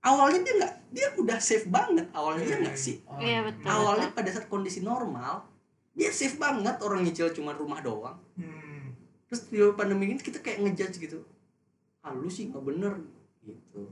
Awalnya 0.00 0.40
dia 0.40 0.54
nggak, 0.56 0.74
dia 0.88 1.06
udah 1.14 1.38
safe 1.38 1.66
banget. 1.66 2.06
Awalnya 2.10 2.44
dia 2.44 2.50
Iya, 2.50 2.62
nggak 2.62 2.76
iya. 2.76 2.86
sih. 2.86 2.96
Oh, 3.04 3.18
Iya, 3.18 3.38
betul. 3.42 3.66
Awalnya 3.66 4.08
pada 4.10 4.30
saat 4.30 4.46
kondisi 4.46 4.80
normal, 4.80 5.42
dia 5.92 6.10
safe 6.10 6.36
banget 6.36 6.78
orang 6.78 7.02
nyicil 7.02 7.28
cuma 7.32 7.50
rumah 7.52 7.78
doang. 7.78 8.14
Hmm. 8.34 8.94
Terus 9.26 9.40
di 9.46 9.58
pandemi 9.72 10.08
ini 10.08 10.16
kita 10.16 10.38
kayak 10.38 10.62
ngejudge 10.62 10.96
gitu. 10.98 11.18
Ah 12.00 12.10
lu 12.10 12.26
sih 12.26 12.46
nggak 12.46 12.62
bener 12.62 12.94
gitu. 13.42 13.90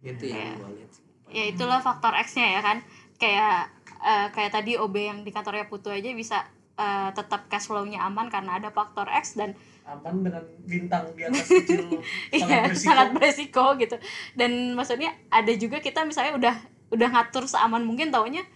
Itu 0.00 0.24
Iya. 0.24 0.50
yang 0.50 0.58
gue 0.58 0.70
lihat 0.76 0.90
sih. 0.90 1.04
ya 1.30 1.48
itulah 1.48 1.80
faktor 1.80 2.12
X-nya 2.18 2.44
ya 2.50 2.60
kan 2.60 2.84
kayak 3.16 3.70
eh, 4.02 4.28
kayak 4.28 4.52
tadi 4.52 4.76
OB 4.76 4.92
yang 4.98 5.18
di 5.22 5.30
kantornya 5.30 5.64
Putu 5.64 5.88
aja 5.88 6.04
bisa 6.12 6.44
eh, 6.74 7.08
tetap 7.10 7.46
cash 7.46 7.68
flow-nya 7.68 8.02
aman 8.02 8.28
karena 8.28 8.56
ada 8.56 8.68
faktor 8.68 9.08
X 9.08 9.36
dan 9.36 9.56
aman 9.82 10.22
dengan 10.22 10.44
bintang 10.64 11.04
di 11.14 11.22
atas 11.26 11.46
kecil 11.48 12.02
iya 12.38 12.70
berisiko. 12.70 12.86
sangat 12.86 13.08
beresiko 13.14 13.66
gitu 13.78 13.96
dan 14.38 14.78
maksudnya 14.78 15.10
ada 15.28 15.52
juga 15.58 15.82
kita 15.82 16.06
misalnya 16.06 16.38
udah 16.38 16.54
udah 16.92 17.08
ngatur 17.08 17.48
seaman 17.50 17.82
mungkin 17.82 18.14
taunya 18.14 18.46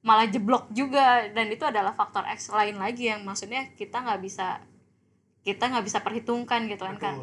malah 0.00 0.24
jeblok 0.24 0.72
juga 0.72 1.28
dan 1.28 1.52
itu 1.52 1.60
adalah 1.66 1.92
faktor 1.92 2.24
X 2.32 2.48
lain 2.48 2.80
lagi 2.80 3.12
yang 3.12 3.20
maksudnya 3.20 3.68
kita 3.76 4.00
nggak 4.00 4.20
bisa 4.24 4.64
kita 5.44 5.68
nggak 5.68 5.84
bisa 5.84 5.98
perhitungkan 6.00 6.64
gitu 6.68 6.88
kan 6.88 6.96
kan 6.96 7.14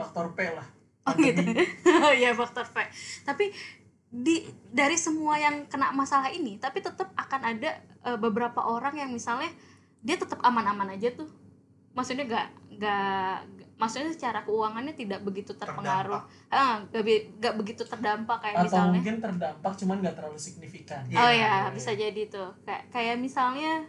faktor 0.00 0.32
P 0.32 0.48
lah 0.48 0.64
Oh 1.02 1.14
gitu. 1.18 1.42
ya 2.22 2.30
faktor 2.34 2.66
P. 2.70 2.76
Tapi 3.26 3.50
di 4.12 4.46
dari 4.70 4.94
semua 4.94 5.40
yang 5.40 5.66
kena 5.66 5.90
masalah 5.90 6.30
ini, 6.30 6.60
tapi 6.62 6.78
tetap 6.84 7.10
akan 7.18 7.40
ada 7.56 7.70
eh, 8.06 8.18
beberapa 8.18 8.62
orang 8.62 8.94
yang 8.94 9.10
misalnya 9.10 9.50
dia 10.02 10.18
tetap 10.18 10.38
aman-aman 10.46 10.94
aja 10.94 11.10
tuh. 11.14 11.26
Maksudnya 11.92 12.24
gak 12.24 12.46
gak 12.80 13.44
maksudnya 13.76 14.14
secara 14.14 14.46
keuangannya 14.46 14.94
tidak 14.94 15.20
begitu 15.26 15.52
terpengaruh. 15.58 16.22
Ah, 16.48 16.80
gak, 16.88 17.02
be- 17.04 17.28
gak 17.42 17.54
begitu 17.58 17.82
terdampak 17.84 18.38
kayak 18.40 18.56
atau 18.56 18.66
misalnya. 18.70 18.94
mungkin 18.96 19.16
terdampak 19.20 19.72
cuman 19.76 19.96
nggak 20.00 20.14
terlalu 20.16 20.38
signifikan 20.38 21.02
oh 21.10 21.30
ya, 21.32 21.34
iya, 21.34 21.54
bisa 21.74 21.90
jadi 21.92 22.22
tuh. 22.30 22.50
Kayak 22.64 22.82
kayak 22.94 23.16
misalnya 23.20 23.84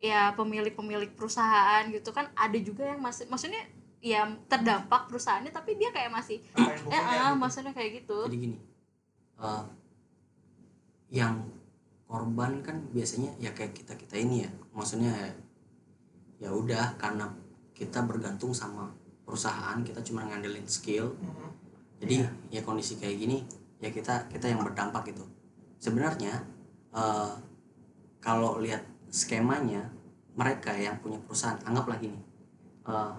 ya 0.00 0.32
pemilik-pemilik 0.32 1.12
perusahaan 1.12 1.84
gitu 1.92 2.08
kan 2.16 2.32
ada 2.32 2.56
juga 2.56 2.88
yang 2.88 3.04
masih 3.04 3.28
maksudnya 3.28 3.60
ya 4.00 4.24
terdampak 4.48 5.12
perusahaannya 5.12 5.52
tapi 5.52 5.76
dia 5.76 5.92
kayak 5.92 6.08
masih 6.08 6.40
Apa 6.56 6.72
yang 6.72 6.80
eh 6.80 6.80
pokoknya 6.88 7.00
ah, 7.04 7.28
gitu. 7.28 7.40
maksudnya 7.44 7.72
kayak 7.76 7.90
gitu. 8.00 8.18
Jadi 8.32 8.38
gini, 8.40 8.56
eh, 9.36 9.64
yang 11.12 11.34
korban 12.08 12.64
kan 12.64 12.76
biasanya 12.90 13.30
ya 13.38 13.52
kayak 13.52 13.76
kita 13.76 13.94
kita 13.94 14.16
ini 14.18 14.48
ya, 14.48 14.50
maksudnya 14.72 15.12
ya, 16.40 16.50
udah 16.50 16.96
karena 16.96 17.28
kita 17.70 18.02
bergantung 18.02 18.50
sama 18.50 18.88
perusahaan 19.22 19.78
kita 19.80 20.00
cuma 20.02 20.26
ngandelin 20.26 20.66
skill. 20.66 21.14
Mhm. 21.16 21.48
jadi 22.00 22.24
ya 22.48 22.64
kondisi 22.64 22.96
kayak 22.96 23.12
gini 23.14 23.44
ya 23.76 23.92
kita 23.92 24.24
kita 24.26 24.48
yang 24.48 24.64
berdampak 24.64 25.04
gitu. 25.06 25.20
Sebenarnya 25.76 26.32
eh, 26.90 27.32
kalau 28.18 28.56
lihat 28.58 28.80
skemanya 29.08 29.84
mereka 30.32 30.72
yang 30.72 30.96
punya 30.98 31.20
perusahaan 31.20 31.60
anggaplah 31.62 32.00
gini 32.00 32.16
eh, 32.84 33.14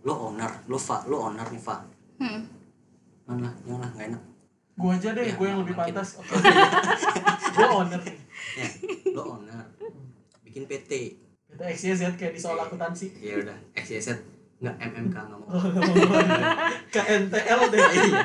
lo 0.00 0.14
owner 0.30 0.48
lo 0.64 0.78
fa 0.78 1.02
lo 1.04 1.26
owner 1.26 1.42
nih 1.44 1.58
fa. 1.58 1.82
Hmm. 2.18 2.46
janganlah 3.26 3.52
janganlah 3.66 3.90
nggak 3.94 4.06
enak. 4.14 4.22
Gue 4.74 4.90
aja 4.94 5.08
deh 5.12 5.26
Ya, 5.26 5.34
gue 5.36 5.46
yang 5.46 5.60
lebih 5.60 5.74
makin. 5.74 5.92
pantas. 5.92 6.10
Oke 6.22 6.32
gue 7.50 7.66
owner. 7.68 8.00
Nih 8.00 8.16
ya 8.56 8.66
lo 9.12 9.22
owner. 9.36 9.64
Bikin 10.40 10.64
PT 10.64 10.90
itu 11.60 11.68
XYZ 11.76 12.16
kayak 12.16 12.32
di 12.32 12.40
soal 12.40 12.56
akuntansi. 12.56 13.12
Ya 13.20 13.36
udah. 13.36 13.52
XYZ 13.76 14.16
nggak 14.60 14.76
MMK 14.78 15.16
nggak 15.18 15.38
mau 15.38 15.48
KNTL 16.94 17.60
deh. 17.68 17.80
Iya. 17.80 18.20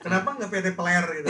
Kenapa 0.00 0.28
nggak 0.34 0.50
PT 0.50 0.66
player 0.72 1.04
gitu? 1.14 1.28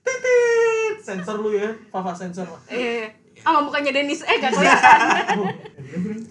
Titit. 0.00 0.94
sensor 1.02 1.38
lu 1.38 1.50
ya 1.52 1.70
Fafa 1.88 2.14
sensor. 2.14 2.46
Lah 2.46 2.62
Eh, 2.68 3.10
ah 3.42 3.58
bukannya 3.60 3.90
Denis 3.90 4.22
eh 4.22 4.36
gak 4.36 4.54
kelihatan. 4.54 5.38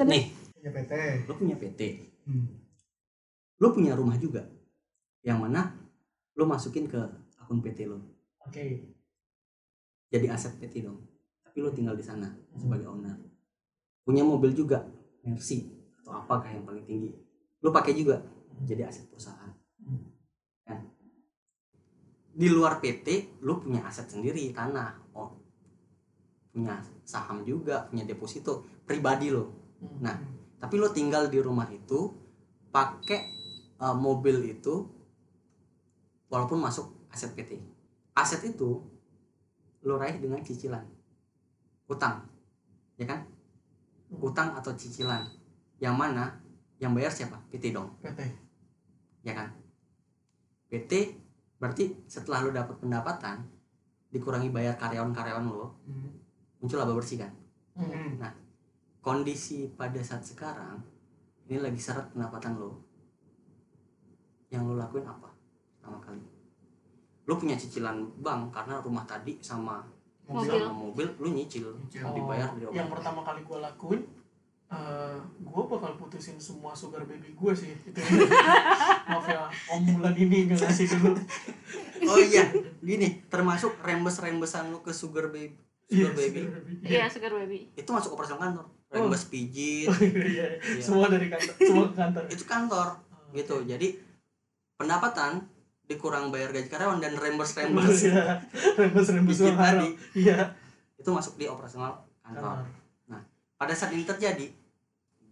nih. 0.06 0.24
Ya 0.60 0.72
PT. 0.72 0.92
lo 1.28 1.34
punya 1.36 1.56
PT 1.56 1.82
Hmm. 2.26 2.48
lo 3.56 3.70
punya 3.70 3.94
rumah 3.94 4.16
juga. 4.16 4.42
Yang 5.22 5.38
mana 5.38 5.76
lo 6.34 6.44
masukin 6.44 6.88
ke 6.88 6.98
akun 7.38 7.60
PT 7.60 7.86
lo 7.86 8.00
oke. 8.42 8.64
Jadi 10.08 10.26
aset 10.26 10.56
PT 10.58 10.82
dong. 10.82 11.04
Tapi 11.42 11.60
lo 11.60 11.70
tinggal 11.70 11.94
di 11.94 12.02
sana 12.02 12.26
sebagai 12.52 12.88
owner 12.90 13.16
punya 14.06 14.22
mobil 14.22 14.54
juga 14.54 14.86
Mercy 15.26 15.66
atau 16.00 16.22
apakah 16.22 16.54
yang 16.54 16.64
paling 16.64 16.86
tinggi. 16.86 17.10
Lo 17.66 17.74
pakai 17.74 17.98
juga 17.98 18.22
jadi 18.62 18.86
aset 18.86 19.10
perusahaan. 19.10 19.50
Kan? 20.64 20.80
Di 22.32 22.48
luar 22.48 22.78
PT 22.78 23.42
lo 23.42 23.58
punya 23.58 23.82
aset 23.84 24.06
sendiri 24.06 24.54
tanah 24.54 25.18
oh 25.18 25.34
punya 26.54 26.80
saham 27.04 27.44
juga 27.44 27.84
punya 27.92 28.08
deposito 28.08 28.64
pribadi 28.88 29.28
lo 29.28 29.76
nah 30.00 30.16
tapi 30.56 30.80
lo 30.80 30.88
tinggal 30.88 31.28
di 31.28 31.44
rumah 31.44 31.68
itu 31.68 32.08
pakai 32.72 33.28
uh, 33.84 33.92
mobil 33.92 34.40
itu 34.56 34.88
walaupun 36.32 36.64
masuk 36.64 37.12
aset 37.12 37.36
PT 37.36 37.60
aset 38.16 38.40
itu 38.48 38.80
lo 39.86 40.02
raih 40.02 40.18
dengan 40.18 40.42
cicilan 40.42 40.82
utang. 41.86 42.26
Ya 42.98 43.06
kan 43.06 43.28
utang 44.10 44.54
atau 44.56 44.72
cicilan. 44.76 45.26
Yang 45.82 45.96
mana? 45.96 46.26
Yang 46.80 46.92
bayar 46.94 47.12
siapa? 47.12 47.38
PT 47.52 47.72
dong. 47.72 47.90
PT 48.04 48.46
ya 49.26 49.34
kan? 49.34 49.50
PT 50.70 51.18
berarti 51.58 52.06
setelah 52.06 52.46
lo 52.46 52.54
dapat 52.54 52.78
pendapatan 52.78 53.42
dikurangi 54.14 54.54
bayar 54.54 54.78
karyawan-karyawan 54.78 55.50
lo 55.50 55.82
Hmm. 55.90 56.14
muncul 56.62 56.78
laba 56.78 56.94
bersih 56.94 57.20
kan? 57.20 57.34
Hmm. 57.76 58.22
kondisi 59.06 59.70
pada 59.78 60.02
saat 60.02 60.26
sekarang 60.26 60.82
ini 61.46 61.62
lagi 61.62 61.78
seret 61.78 62.10
pendapatan 62.10 62.58
lo 62.58 62.82
yang 64.50 64.66
lo 64.66 64.78
lakuin 64.78 65.06
apa 65.06 65.30
pertama 65.78 66.00
kali? 66.02 66.26
Lu 67.26 67.38
punya 67.38 67.54
cicilan 67.54 68.02
bank 68.22 68.54
karena 68.54 68.82
rumah 68.82 69.06
tadi 69.06 69.38
sama 69.42 69.82
Mobil. 70.26 70.58
sama 70.58 70.74
mobil 70.74 71.08
lu 71.22 71.30
nyicil. 71.32 71.66
Nyicil. 71.70 72.02
Oh, 72.02 72.14
dibayar 72.18 72.50
di 72.58 72.66
yang 72.74 72.90
pertama 72.90 73.22
kali 73.22 73.46
gue 73.46 73.58
lakuin 73.62 74.02
eh 74.66 75.18
gue 75.46 75.64
bakal 75.70 75.94
putusin 75.94 76.42
semua 76.42 76.74
sugar 76.74 77.06
baby 77.06 77.38
gue 77.38 77.54
sih. 77.54 77.70
Itu 77.86 78.02
maaf 79.10 79.26
ya 79.30 79.46
om 79.70 79.86
bulan 79.86 80.18
ini 80.18 80.50
nggak 80.50 80.58
ngasih 80.58 80.88
dulu 80.98 81.14
oh 82.10 82.18
iya 82.18 82.50
gini 82.82 83.22
termasuk 83.30 83.78
rembes 83.86 84.18
rembesan 84.18 84.74
lu 84.74 84.82
ke 84.82 84.90
sugar 84.90 85.30
baby 85.30 85.54
Iya, 85.86 86.10
sugar 86.10 86.18
baby. 86.18 86.42
sugar 86.42 86.62
baby. 86.66 86.74
iya 86.90 87.06
sugar 87.06 87.32
baby. 87.38 87.60
Itu 87.78 87.90
masuk 87.94 88.18
operasional 88.18 88.42
kantor. 88.42 88.66
Rembes 88.90 89.24
pijit. 89.30 89.86
Oh, 89.94 90.02
iya, 90.02 90.58
iya. 90.58 90.82
semua 90.82 91.06
dari 91.14 91.30
kantor 91.30 91.54
semua 91.62 91.86
ke 91.86 91.96
kantor. 92.02 92.24
Itu 92.34 92.44
kantor 92.50 92.88
gitu. 93.38 93.56
jadi 93.70 93.88
pendapatan 94.82 95.46
dikurang 95.86 96.30
bayar 96.30 96.50
gaji 96.50 96.66
karyawan 96.66 96.98
dan 96.98 97.14
rembes 97.14 97.54
rembes 97.54 98.02
Iya, 98.04 98.42
rembes 98.76 99.40
haram 99.46 99.58
tadi. 99.58 99.90
iya. 100.18 100.54
Itu 100.96 101.10
masuk 101.10 101.38
di 101.38 101.46
operasional 101.46 102.02
kantor. 102.20 102.66
Kantor. 103.06 103.22
Pada 103.56 103.72
saat 103.72 103.94
ini 103.94 104.04
terjadi 104.04 104.50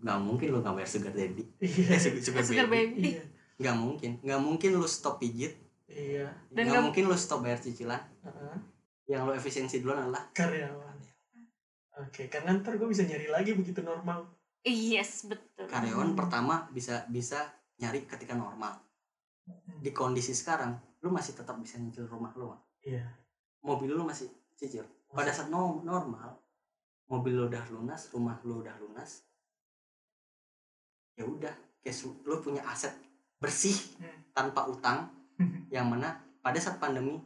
nggak 0.04 0.20
mungkin 0.20 0.52
lu 0.52 0.60
nggak 0.60 0.76
bayar 0.76 0.90
sugar 0.90 1.16
daddy 1.16 1.44
iya. 1.60 1.96
Eh, 1.96 2.00
sugar, 2.00 2.44
sugar 2.44 2.68
baby. 2.68 2.92
baby. 2.94 3.10
Iya. 3.18 3.24
Nggak 3.60 3.76
mungkin. 3.78 4.12
Nggak 4.22 4.42
mungkin 4.42 4.70
lu 4.76 4.86
stop 4.86 5.16
pijit. 5.18 5.54
Iya. 5.88 6.28
Dan 6.50 6.64
nggak 6.68 6.84
mungkin 6.84 7.04
lu 7.08 7.16
stop 7.16 7.42
bayar 7.42 7.58
cicilan. 7.58 8.02
Heeh. 8.24 8.58
yang 9.04 9.28
lu 9.28 9.36
efisiensi 9.36 9.84
duluan 9.84 10.00
adalah 10.00 10.32
karyawan. 10.32 10.96
Oke 12.00 12.26
karena 12.28 12.56
ntar 12.58 12.80
gue 12.80 12.88
bisa 12.88 13.04
nyari 13.04 13.28
lagi 13.28 13.52
begitu 13.52 13.84
normal. 13.84 14.26
Yes 14.64 15.28
betul. 15.28 15.68
karyawan 15.68 16.16
pertama 16.16 16.72
bisa 16.72 17.04
bisa 17.08 17.52
nyari 17.76 18.08
ketika 18.08 18.32
normal 18.32 18.80
di 19.78 19.92
kondisi 19.92 20.32
sekarang 20.32 20.72
lu 21.00 21.10
masih 21.10 21.34
tetap 21.34 21.56
bisa 21.58 21.76
nyicil 21.76 22.06
rumah 22.06 22.32
lu 22.34 22.52
iya 22.82 23.04
mobil 23.60 23.92
lu 23.92 24.04
masih 24.04 24.28
cicil 24.54 24.84
pada 25.10 25.30
saat 25.30 25.48
no- 25.48 25.82
normal 25.82 26.40
mobil 27.06 27.34
lu 27.34 27.44
udah 27.46 27.64
lunas 27.70 28.08
rumah 28.10 28.40
lu 28.42 28.60
udah 28.60 28.76
lunas 28.78 29.28
ya 31.14 31.24
udah 31.24 31.52
cash 31.80 32.08
lu 32.22 32.36
punya 32.40 32.64
aset 32.64 32.96
bersih 33.38 33.76
Hmm. 34.00 34.20
tanpa 34.32 34.66
utang 34.66 35.12
yang 35.70 35.86
mana 35.86 36.16
pada 36.40 36.58
saat 36.58 36.78
pandemi 36.78 37.20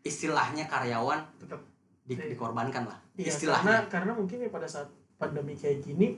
istilahnya 0.00 0.64
karyawan 0.66 1.20
Tetap. 1.38 1.60
di- 2.04 2.16
Iya. 2.16 2.32
dikorbankan 2.32 2.84
lah 2.84 2.98
Iya, 3.12 3.24
karena 3.24 3.28
istilahnya 3.28 3.76
karena 3.88 4.12
mungkin 4.14 4.38
ya 4.40 4.48
pada 4.48 4.64
saat 4.64 4.88
pandemi 5.16 5.52
kayak 5.52 5.82
gini 5.82 6.16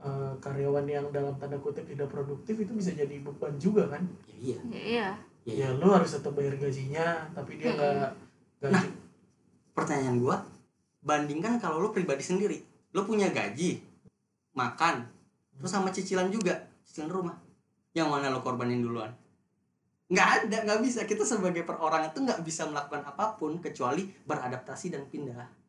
eh, 0.00 0.32
karyawan 0.40 0.86
yang 0.88 1.06
dalam 1.12 1.36
tanda 1.36 1.56
kutip 1.60 1.84
tidak 1.84 2.08
produktif 2.08 2.56
itu 2.56 2.72
bisa 2.72 2.90
jadi 2.96 3.20
beban 3.20 3.54
juga 3.60 3.86
kan. 3.88 4.02
ya 4.26 4.56
iya 4.56 4.58
iya 4.72 4.80
ya, 4.80 5.08
Ya 5.40 5.54
iya. 5.56 5.68
lu 5.76 5.88
harus 5.88 6.12
tetap 6.12 6.36
bayar 6.36 6.52
gajinya, 6.56 7.24
tapi 7.32 7.56
dia 7.56 7.72
nggak 7.72 8.12
gaji. 8.60 8.76
Nah. 8.76 8.84
pertanyaan 9.72 10.20
gua 10.20 10.36
bandingkan 11.00 11.56
kalau 11.56 11.80
lu 11.80 11.88
pribadi 11.96 12.20
sendiri 12.20 12.60
lu 12.92 13.08
punya 13.08 13.32
gaji 13.32 13.80
makan 14.52 15.08
terus 15.56 15.72
sama 15.72 15.88
cicilan 15.88 16.28
juga 16.28 16.60
cicilan 16.84 17.08
rumah 17.08 17.36
yang 17.96 18.12
mana 18.12 18.28
lu 18.28 18.44
korbanin 18.44 18.84
duluan 18.84 19.08
nggak 20.10 20.28
ada 20.44 20.56
nggak 20.66 20.80
bisa 20.84 21.06
kita 21.06 21.22
sebagai 21.24 21.62
perorangan 21.64 22.10
itu 22.12 22.20
nggak 22.20 22.40
bisa 22.42 22.66
melakukan 22.68 23.00
apa 23.06 23.38
pun 23.38 23.56
kecuali 23.62 24.10
beradaptasi 24.26 24.90
dan 24.92 25.06
pindah 25.06 25.59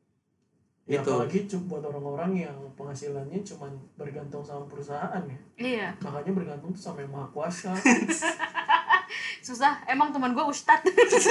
ya, 0.89 0.99
gitu. 0.99 1.13
apalagi 1.13 1.39
cu- 1.45 1.65
buat 1.69 1.83
orang-orang 1.85 2.31
yang 2.47 2.57
penghasilannya 2.73 3.39
cuma 3.45 3.69
bergantung 3.95 4.41
sama 4.41 4.65
perusahaan 4.65 5.21
ya. 5.25 5.39
iya. 5.61 5.87
Makanya 6.01 6.31
bergantung 6.33 6.71
tuh 6.73 6.81
sama 6.81 7.05
yang 7.05 7.13
maha 7.13 7.27
kuasa. 7.29 7.71
susah. 9.47 9.83
Emang 9.89 10.13
teman 10.13 10.31
gue 10.31 10.45
ustad 10.45 10.79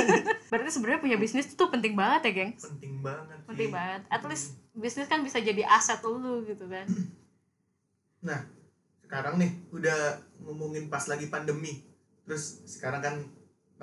berarti 0.51 0.71
sebenarnya 0.71 1.01
punya 1.01 1.17
bisnis 1.17 1.51
tuh 1.55 1.71
penting 1.71 1.95
banget 1.95 2.31
ya 2.31 2.33
gengs? 2.45 2.63
Penting 2.67 3.01
banget 3.01 3.39
sih. 3.39 3.47
penting 3.49 3.71
banget. 3.71 4.01
At 4.11 4.23
least 4.27 4.59
bisnis 4.75 5.09
kan 5.09 5.23
bisa 5.23 5.39
jadi 5.39 5.63
aset 5.67 6.03
lu 6.03 6.43
gitu 6.45 6.67
kan. 6.67 6.87
Sekarang 9.11 9.43
nih 9.43 9.51
udah 9.75 10.23
ngomongin 10.47 10.87
pas 10.87 11.03
lagi 11.11 11.27
pandemi. 11.27 11.83
Terus 12.23 12.63
sekarang 12.63 13.03
kan 13.03 13.15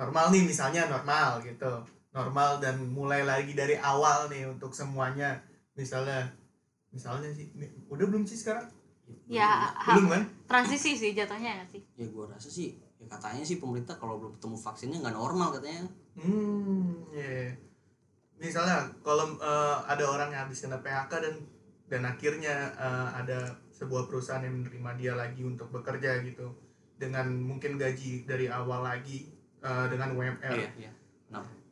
normal 0.00 0.32
nih 0.32 0.40
misalnya 0.48 0.88
normal 0.88 1.44
gitu. 1.44 1.84
Normal 2.16 2.64
dan 2.64 2.80
mulai 2.88 3.28
lagi 3.28 3.52
dari 3.52 3.76
awal 3.76 4.32
nih 4.32 4.48
untuk 4.48 4.72
semuanya 4.72 5.36
misalnya 5.78 6.26
misalnya 6.90 7.30
sih 7.30 7.46
udah 7.86 8.06
belum 8.10 8.26
sih 8.26 8.34
sekarang? 8.42 8.66
Ya 9.30 9.72
belum 9.86 10.10
kan? 10.10 10.22
transisi 10.50 10.98
sih 10.98 11.14
jatuhnya 11.14 11.62
nggak 11.62 11.70
sih? 11.70 11.82
Ya 11.94 12.10
gua 12.10 12.26
rasa 12.26 12.50
sih 12.50 12.74
ya 12.98 13.06
katanya 13.06 13.46
sih 13.46 13.62
pemerintah 13.62 13.94
kalau 13.94 14.18
belum 14.18 14.34
ketemu 14.36 14.56
vaksinnya 14.58 14.98
nggak 15.06 15.16
normal 15.16 15.54
katanya. 15.54 15.86
Hmm 16.18 17.06
ya 17.14 17.54
misalnya 18.42 18.90
kalau 19.06 19.38
eh, 19.38 19.78
ada 19.86 20.04
orang 20.04 20.34
yang 20.34 20.50
habis 20.50 20.66
kena 20.66 20.82
PHK 20.82 21.12
dan 21.22 21.34
dan 21.86 22.02
akhirnya 22.04 22.74
eh, 22.74 23.08
ada 23.22 23.38
sebuah 23.70 24.10
perusahaan 24.10 24.42
yang 24.42 24.66
menerima 24.66 24.90
dia 24.98 25.12
lagi 25.14 25.46
untuk 25.46 25.70
bekerja 25.70 26.18
gitu 26.26 26.50
dengan 26.98 27.30
mungkin 27.30 27.78
gaji 27.78 28.26
dari 28.26 28.50
awal 28.50 28.82
lagi 28.82 29.30
eh, 29.62 29.86
dengan 29.86 30.18
UMR 30.18 30.58
iya 30.58 30.70
iya. 30.74 30.92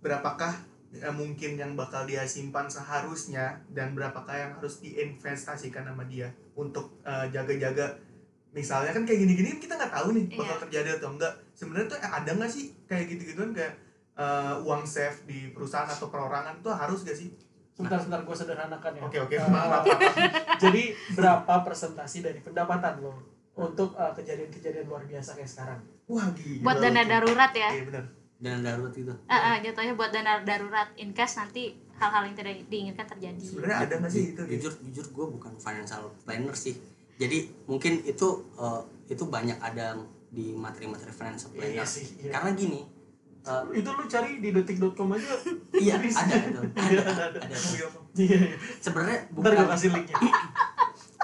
Berapakah 0.04 0.75
eh, 0.92 1.10
mungkin 1.10 1.54
yang 1.54 1.72
bakal 1.72 2.02
dia 2.02 2.22
simpan 2.24 2.66
seharusnya 2.66 3.44
dan 3.68 3.92
berapakah 3.92 4.34
yang 4.34 4.52
harus 4.54 4.78
diinvestasikan 4.78 5.84
sama 5.84 6.04
dia 6.04 6.26
untuk 6.52 7.00
eh, 7.02 7.26
jaga-jaga 7.28 7.96
misalnya 8.50 8.90
kan 8.90 9.02
kayak 9.02 9.20
gini-gini 9.20 9.56
kita 9.56 9.74
nggak 9.74 9.92
tahu 9.92 10.08
nih 10.12 10.24
bakal 10.30 10.46
Iya. 10.50 10.62
terjadi 10.62 10.88
atau 10.96 11.08
enggak 11.10 11.32
sebenarnya 11.52 11.86
tuh 11.86 11.98
ada 12.00 12.30
nggak 12.32 12.48
sih 12.48 12.64
kayak 12.84 13.04
gitu-gituan 13.06 13.52
kayak 13.52 13.74
eh, 14.14 14.54
uang 14.58 14.82
safe 14.82 15.24
di 15.24 15.50
perusahaan 15.50 15.84
atau 15.86 16.06
perorangan 16.06 16.60
tuh 16.60 16.72
harus 16.72 17.02
gak 17.02 17.14
sih 17.14 17.28
Sebentar, 17.70 18.00
sebentar 18.00 18.24
gue 18.24 18.32
sederhanakan 18.34 18.88
ya. 18.90 19.02
oke 19.02 19.18
oke 19.20 19.36
Eh, 19.36 19.50
maaf. 19.52 19.84
Jadi 20.64 20.82
berapa 21.12 21.54
persentasi 21.60 22.24
dari 22.24 22.40
pendapatan 22.40 22.98
lo 22.98 23.12
untuk 23.52 23.92
eh, 23.92 24.12
kejadian-kejadian 24.14 24.84
luar 24.86 25.04
biasa 25.04 25.36
kayak 25.36 25.44
sekarang? 25.46 25.80
wah 26.06 26.24
gila 26.32 26.62
buat 26.62 26.76
dana 26.78 27.02
darurat 27.02 27.52
ya 27.52 27.68
iya 27.68 27.84
benar 27.84 28.04
dan 28.38 28.60
darurat 28.60 28.92
itu 28.92 29.12
Ah, 29.26 29.40
ah, 29.48 29.56
jatuhnya 29.58 29.92
buat 29.92 30.10
dana 30.10 30.40
darurat 30.40 30.88
in 30.94 31.10
case 31.10 31.36
nanti 31.36 31.72
hal-hal 31.92 32.22
yang 32.22 32.34
tidak 32.34 32.60
diinginkan 32.66 33.06
terjadi 33.06 33.40
sebenarnya 33.40 33.78
ada 33.82 33.94
nggak 33.96 34.10
sih 34.10 34.24
itu 34.30 34.40
gitu? 34.42 34.68
jujur 34.68 34.72
jujur 34.84 35.06
gue 35.10 35.26
bukan 35.32 35.52
financial 35.56 36.02
planner 36.22 36.52
sih 36.52 36.76
jadi 37.14 37.38
mungkin 37.64 38.02
itu 38.02 38.28
eh, 38.54 38.80
itu 39.08 39.24
banyak 39.24 39.56
ada 39.56 39.96
di 40.28 40.52
materi-materi 40.52 41.08
financial 41.10 41.48
planner 41.50 41.72
Iya 41.72 41.84
sih. 41.86 42.06
Iya. 42.18 42.30
karena 42.30 42.52
gini 42.52 42.80
eh, 43.42 43.62
Itu 43.72 43.88
lu 43.90 44.04
cari 44.04 44.36
di 44.36 44.50
detik.com 44.50 45.08
aja. 45.10 45.32
iya 45.72 45.96
Bisa. 45.96 46.20
ada 46.20 46.34
itu 46.36 46.60
Iya, 46.76 47.00
ada, 47.00 47.24
ada, 47.24 47.24
ada. 47.32 47.38
ada. 47.40 47.56
Iya, 47.56 47.86
Iya. 48.14 48.36
iya. 48.42 48.56
sebenarnya 48.76 49.18
Ntar 49.30 49.48
gue 49.48 49.56
bukan 49.56 49.68
kasih 49.70 49.88
linknya. 49.90 50.16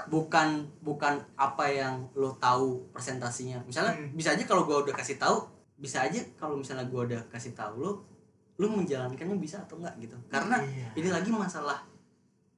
bukan 0.09 0.49
bukan 0.81 1.15
apa 1.35 1.65
yang 1.67 1.95
lo 2.13 2.37
tahu 2.37 2.85
presentasinya 2.89 3.61
misalnya 3.63 3.93
Hmm. 3.95 4.13
bisa 4.13 4.29
aja 4.31 4.45
kalau 4.45 4.65
gue 4.65 4.77
udah 4.79 4.95
kasih 4.95 5.17
tahu 5.17 5.41
bisa 5.83 5.99
aja 6.01 6.23
kalau 6.33 6.55
misalnya 6.55 6.87
gue 6.87 7.01
udah 7.05 7.21
kasih 7.27 7.53
tahu 7.53 7.83
lo 7.83 7.93
lo 8.55 8.67
menjalankannya 8.71 9.37
bisa 9.37 9.59
atau 9.61 9.77
enggak 9.77 9.99
gitu 9.99 10.15
karena 10.29 10.57
Iya. 10.57 10.89
ini 10.95 11.09
lagi 11.11 11.29
masalah 11.29 11.83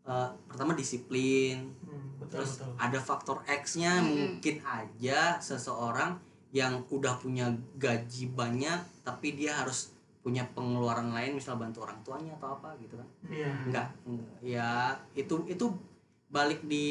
eh, 0.05 0.29
pertama 0.45 0.75
disiplin 0.75 1.73
Hmm, 1.81 2.21
betul 2.21 2.39
terus 2.39 2.61
betul. 2.61 2.71
ada 2.77 2.99
faktor 3.01 3.39
X-nya 3.43 3.99
Mm-mm. 3.99 4.37
mungkin 4.37 4.57
aja 4.61 5.41
seseorang 5.41 6.21
yang 6.51 6.85
udah 6.87 7.17
punya 7.17 7.49
gaji 7.75 8.31
banyak 8.31 8.77
tapi 9.01 9.35
dia 9.35 9.57
harus 9.57 9.91
punya 10.21 10.45
pengeluaran 10.51 11.09
lain 11.11 11.35
misal 11.35 11.57
bantu 11.57 11.83
orang 11.83 11.97
tuanya 12.01 12.33
atau 12.35 12.53
apa 12.55 12.77
gitu 12.79 12.95
kan 12.95 13.09
Iya. 13.27 13.51
enggak 13.65 13.89
enggak. 14.05 14.37
ya 14.43 14.69
itu 15.15 15.35
itu 15.47 15.67
balik 16.29 16.61
di 16.63 16.87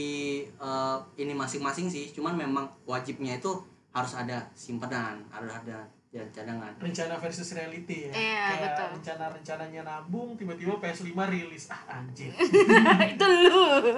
eh, 0.48 0.98
ini 1.16 1.34
masing-masing 1.34 1.86
sih 1.88 2.10
cuman 2.10 2.34
memang 2.34 2.66
wajibnya 2.84 3.36
itu 3.36 3.52
harus 3.92 4.16
ada 4.16 4.42
simpanan 4.54 5.22
harus 5.30 5.52
ada 5.52 5.86
ya, 6.14 6.24
cadangan 6.30 6.72
Rencana 6.78 7.18
versus 7.18 7.50
reality 7.52 8.06
ya. 8.06 8.12
Iya, 8.14 8.46
Kayak 8.46 8.62
betul. 8.64 8.88
rencana-rencananya 8.96 9.82
nabung, 9.82 10.38
tiba-tiba 10.38 10.78
PS5 10.78 11.10
rilis. 11.28 11.66
Ah, 11.68 12.00
anjir. 12.00 12.30
itu 13.12 13.26
lu 13.26 13.98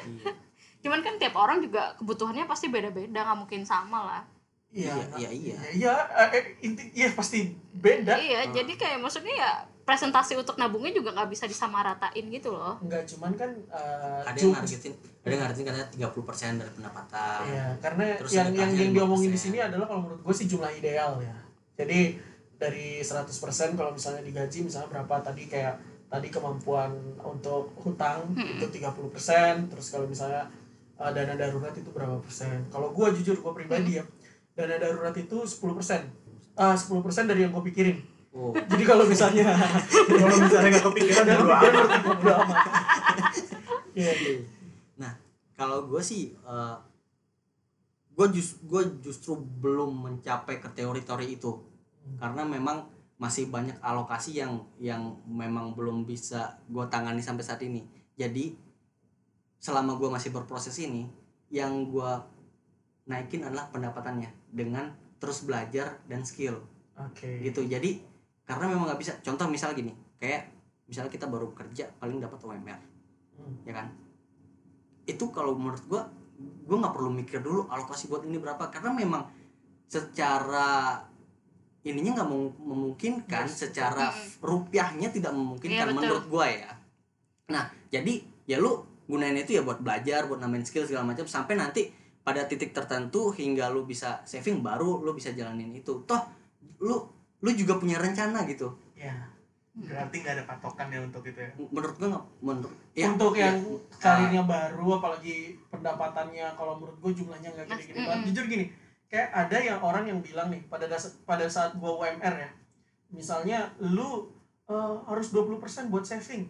iya 0.00 0.32
cuman 0.80 1.00
kan 1.00 1.16
tiap 1.16 1.32
orang 1.34 1.60
juga 1.60 1.96
kebutuhannya 1.96 2.44
pasti 2.44 2.68
beda-beda 2.68 3.24
nggak 3.24 3.38
mungkin 3.38 3.64
sama 3.64 4.00
lah 4.04 4.22
Iya, 4.68 4.90
Iya, 5.14 5.30
iya, 5.30 5.30
iya. 5.30 5.30
Iya, 5.30 5.58
iya, 5.70 5.94
eh, 6.18 6.30
eh, 6.34 6.44
inti, 6.60 6.82
iya 6.92 7.08
pasti 7.12 7.46
beda. 7.72 8.18
iya 8.18 8.42
Ah. 8.42 8.50
jadi 8.50 8.72
kayak 8.74 8.98
maksudnya 8.98 9.30
ya 9.32 9.52
presentasi 9.84 10.32
untuk 10.34 10.56
nabungnya 10.56 10.90
juga 10.90 11.12
nggak 11.12 11.28
bisa 11.28 11.44
disamaratain 11.44 12.24
gitu 12.26 12.50
loh 12.50 12.80
Enggak 12.80 13.04
cuman 13.06 13.32
kan 13.32 13.50
eh, 13.52 14.20
ada 14.24 14.34
yang 14.34 14.52
ngargetin 14.52 14.92
ada 15.20 15.30
yang 15.30 15.40
ngargetin 15.42 15.64
katanya 15.64 15.88
30% 15.92 16.56
dari 16.56 16.72
pendapatan 16.72 17.40
Iya, 17.44 17.66
karena 17.78 18.04
Terus 18.16 18.32
yang 18.32 18.48
yang 18.50 18.70
yang 18.72 18.90
diomongin 18.92 19.28
di 19.28 19.36
5%. 19.36 19.44
sini 19.44 19.58
adalah 19.58 19.84
kalau 19.84 20.00
menurut 20.02 20.20
gue 20.20 20.34
sih 20.34 20.46
jumlah 20.46 20.70
ideal 20.70 21.16
ya. 21.18 21.36
Jadi 21.74 22.00
dari 22.54 22.98
100% 22.98 23.28
kalau 23.74 23.90
misalnya 23.90 24.22
digaji 24.22 24.58
misalnya 24.62 24.88
berapa 24.88 25.20
tadi 25.20 25.44
kayak 25.44 25.74
tadi 26.06 26.28
kemampuan 26.28 26.94
untuk 27.18 27.74
hutang 27.76 28.22
Hmm. 28.30 28.54
itu 28.54 28.64
30%, 28.70 29.66
terus 29.66 29.90
kalau 29.90 30.06
misalnya 30.06 30.46
uh, 30.94 31.10
dana 31.10 31.34
darurat 31.34 31.74
itu 31.74 31.90
berapa 31.90 32.22
persen. 32.22 32.62
Kalau 32.68 32.88
gue 32.88 33.06
jujur 33.18 33.36
gue 33.36 33.52
pribadi 33.52 33.98
ya, 33.98 34.04
dana 34.52 34.78
darurat 34.78 35.12
itu 35.12 35.34
10%. 35.36 35.50
Ah 36.54 36.72
10% 36.72 36.94
dari 37.26 37.42
yang 37.42 37.50
gue 37.50 37.64
pikirin. 37.66 37.98
Oh 38.34 38.52
jadi 38.70 38.84
kalau 38.84 39.04
misalnya 39.06 39.54
kalau 40.10 40.36
misalnya 40.36 40.68
nggak 40.74 40.86
kepikiran 40.90 41.24
ada 41.24 41.34
bodo 41.38 41.54
kepikiran 41.86 42.36
amat. 42.42 42.66
iya 43.98 44.12
iya. 44.12 44.34
Nah 44.98 45.12
kalau 45.54 45.86
gue 45.86 46.02
sih 46.02 46.34
gue 48.14 48.26
just 48.30 48.62
gue 48.66 48.82
justru 49.02 49.38
belum 49.38 49.90
mencapai 50.10 50.58
ke 50.58 50.68
teori-teori 50.74 51.38
itu. 51.38 51.62
Karena 52.20 52.44
memang 52.44 52.90
masih 53.16 53.48
banyak 53.48 53.78
alokasi 53.80 54.36
yang 54.42 54.60
yang 54.82 55.18
memang 55.24 55.72
belum 55.78 56.04
bisa 56.04 56.58
gue 56.66 56.84
tangani 56.90 57.22
sampai 57.22 57.46
saat 57.46 57.62
ini. 57.62 57.86
Jadi 58.18 58.54
selama 59.62 59.96
gue 59.96 60.10
masih 60.10 60.34
berproses 60.34 60.76
ini 60.82 61.08
yang 61.48 61.88
gue 61.88 62.12
naikin 63.08 63.46
adalah 63.46 63.70
pendapatannya 63.70 64.28
dengan 64.52 64.92
terus 65.22 65.46
belajar 65.46 66.02
dan 66.10 66.26
skill. 66.26 66.60
Oke. 67.00 67.40
Gitu. 67.40 67.64
Jadi 67.64 68.13
karena 68.44 68.64
memang 68.68 68.84
nggak 68.86 69.00
bisa 69.00 69.12
contoh 69.20 69.48
misal 69.48 69.72
gini 69.72 69.90
kayak 70.16 70.52
misalnya 70.84 71.08
kita 71.08 71.26
baru 71.26 71.48
kerja 71.50 71.88
paling 71.96 72.18
dapat 72.18 72.38
UMR 72.38 72.80
Hmm. 73.34 73.50
ya 73.66 73.74
kan 73.74 73.90
itu 75.04 75.26
kalau 75.28 75.58
menurut 75.58 75.82
gua 75.84 76.06
gua 76.62 76.76
nggak 76.78 76.94
perlu 76.94 77.10
mikir 77.10 77.42
dulu 77.42 77.66
alokasi 77.66 78.06
buat 78.06 78.22
ini 78.22 78.38
berapa 78.38 78.70
karena 78.70 78.94
memang 78.94 79.26
secara 79.90 81.02
ininya 81.82 82.22
nggak 82.22 82.28
mem- 82.30 82.56
memungkinkan 82.56 83.44
secara 83.44 84.08
Mm-mm. 84.08 84.40
rupiahnya 84.40 85.10
tidak 85.10 85.34
memungkinkan 85.34 85.82
Iya, 85.82 85.90
betul. 85.90 85.98
menurut 85.98 86.24
gua 86.26 86.46
ya 86.46 86.70
nah 87.44 87.64
jadi 87.90 88.22
ya 88.46 88.56
lu 88.56 88.80
gunain 89.04 89.34
itu 89.34 89.52
ya 89.52 89.60
buat 89.60 89.82
belajar 89.82 90.24
buat 90.24 90.38
nambahin 90.38 90.64
skill 90.64 90.88
segala 90.88 91.10
macam 91.10 91.26
sampai 91.26 91.58
nanti 91.58 91.92
pada 92.22 92.46
titik 92.46 92.72
tertentu 92.72 93.28
hingga 93.28 93.68
lu 93.68 93.84
bisa 93.84 94.24
saving 94.24 94.62
baru 94.62 95.02
lu 95.02 95.12
bisa 95.12 95.28
jalanin 95.30 95.74
itu 95.74 96.06
toh 96.06 96.22
lu 96.80 96.96
lu 97.42 97.50
juga 97.52 97.78
punya 97.78 97.98
rencana 97.98 98.44
gitu. 98.46 98.70
Ya 98.94 99.14
berarti 99.74 100.22
nggak 100.22 100.34
ada 100.38 100.44
patokannya 100.46 101.02
untuk 101.02 101.26
itu 101.26 101.34
ya? 101.34 101.50
Menurut 101.58 101.98
gua 101.98 102.08
nggak 102.14 102.24
menurut 102.38 102.74
ya, 102.94 103.10
untuk 103.10 103.34
ya, 103.34 103.50
yang 103.50 103.58
karirnya 103.98 104.42
baru 104.46 105.02
apalagi 105.02 105.58
pendapatannya 105.66 106.46
kalau 106.54 106.78
menurut 106.78 106.94
gue 107.02 107.12
jumlahnya 107.18 107.50
nggak 107.50 107.66
gede-gede 107.66 107.98
banget. 108.06 108.22
Jujur 108.30 108.44
gini 108.46 108.66
kayak 109.10 109.34
ada 109.34 109.58
yang 109.58 109.78
orang 109.82 110.06
yang 110.06 110.18
bilang 110.22 110.50
nih 110.50 110.62
pada 110.70 110.86
das- 110.86 111.18
pada 111.26 111.46
saat 111.46 111.74
gue 111.74 111.90
UMR 111.90 112.34
ya 112.34 112.50
misalnya 113.10 113.66
lu 113.82 114.30
eh, 114.64 114.94
harus 115.04 115.34
20% 115.34 115.58
buat 115.90 116.06
saving 116.06 116.46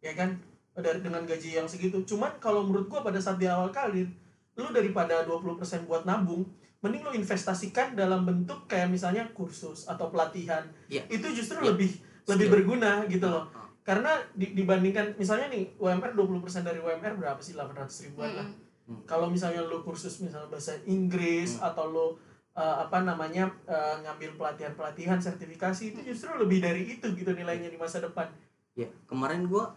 ya 0.00 0.16
kan? 0.16 0.40
Dari 0.72 1.04
dengan 1.04 1.28
gaji 1.28 1.60
yang 1.60 1.68
segitu. 1.68 2.00
Cuman 2.08 2.40
kalau 2.40 2.64
menurut 2.64 2.88
gue 2.88 3.00
pada 3.04 3.20
saat 3.20 3.36
di 3.36 3.44
awal 3.44 3.68
karir 3.68 4.08
lu 4.56 4.68
daripada 4.72 5.28
20% 5.28 5.84
buat 5.84 6.08
nabung 6.08 6.48
mending 6.82 7.02
lu 7.02 7.12
investasikan 7.14 7.94
dalam 7.94 8.22
bentuk 8.22 8.66
kayak 8.66 8.86
misalnya 8.86 9.22
kursus 9.30 9.86
atau 9.86 10.10
pelatihan 10.10 10.66
Iya. 10.86 11.06
itu 11.08 11.26
justru 11.32 11.58
Iya. 11.58 11.68
lebih 11.72 11.90
lebih 12.24 12.46
Skill. 12.46 12.52
berguna 12.52 12.92
gitu 13.06 13.26
loh 13.26 13.46
Ah, 13.48 13.58
ah. 13.58 13.68
karena 13.82 14.12
di- 14.32 14.52
dibandingkan 14.52 15.14
misalnya 15.16 15.46
nih 15.48 15.74
UMR 15.76 16.12
20% 16.12 16.42
dari 16.62 16.78
UMR 16.78 17.14
berapa 17.16 17.38
sih 17.38 17.54
800 17.54 17.86
ribuan 18.04 18.30
lah 18.32 18.46
Mm-mm. 18.46 19.02
kalau 19.04 19.26
misalnya 19.26 19.62
lu 19.62 19.80
kursus 19.80 20.18
misalnya 20.18 20.46
bahasa 20.48 20.74
Inggris 20.84 21.56
Hmm. 21.56 21.66
atau 21.68 21.84
lu 21.86 22.06
uh, 22.52 22.76
apa 22.78 23.00
namanya 23.00 23.46
uh, 23.64 23.96
ngambil 24.00 24.34
pelatihan 24.36 24.72
pelatihan 24.72 25.18
sertifikasi 25.18 25.82
itu 25.88 26.00
justru 26.04 26.34
lebih 26.36 26.58
dari 26.58 26.82
itu 26.92 27.06
gitu 27.10 27.30
nilainya 27.30 27.66
di 27.66 27.76
masa 27.76 27.98
depan 27.98 28.26
ya 28.72 28.90
kemarin 29.04 29.46
gua 29.46 29.70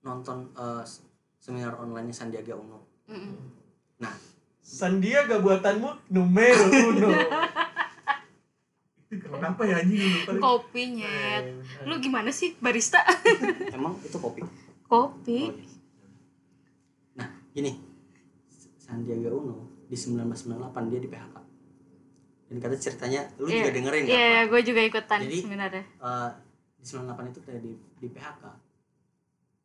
nonton 0.00 0.48
eh, 0.54 0.84
seminar 1.36 1.76
online 1.76 2.08
Sandiaga 2.10 2.54
Uno 2.54 2.80
Mm-mm. 3.06 3.36
Sandiaga 4.60 5.40
buatanmu 5.40 5.88
numero 6.08 6.64
uno. 6.86 7.10
Itu 9.10 9.26
kenapa 9.34 9.62
ya 9.64 9.80
anjing? 9.80 9.98
Lu 9.98 10.36
lupa 10.36 10.46
kopi 10.60 10.82
nyet 10.94 11.44
lu 11.82 11.94
gimana 11.98 12.30
sih 12.30 12.54
barista? 12.56 13.02
Emang 13.76 13.98
itu 14.00 14.16
kopi? 14.16 14.40
Kopi. 14.84 15.38
Oh, 15.42 15.54
iya. 15.54 15.68
nah 17.16 17.28
gini. 17.50 17.72
Sandiaga 18.76 19.30
Uno 19.30 19.56
di 19.86 19.94
1998 19.94 20.90
dia 20.90 21.00
di 21.00 21.08
PHK 21.08 21.36
dan 22.50 22.56
kata 22.58 22.74
ceritanya 22.76 23.22
lu 23.38 23.46
Iya. 23.46 23.54
juga 23.56 23.70
dengerin 23.72 24.02
iya 24.02 24.10
kan? 24.10 24.18
Iya 24.18 24.40
gue 24.46 24.60
juga 24.64 24.80
ikutan 24.82 25.20
Jadi- 25.22 25.40
sebenarnya. 25.40 25.84
Eh, 25.86 26.30
di 26.74 26.84
98 26.84 27.30
itu 27.30 27.40
kayak 27.40 27.60
di, 27.60 27.72
di 27.96 28.08
PHK 28.08 28.42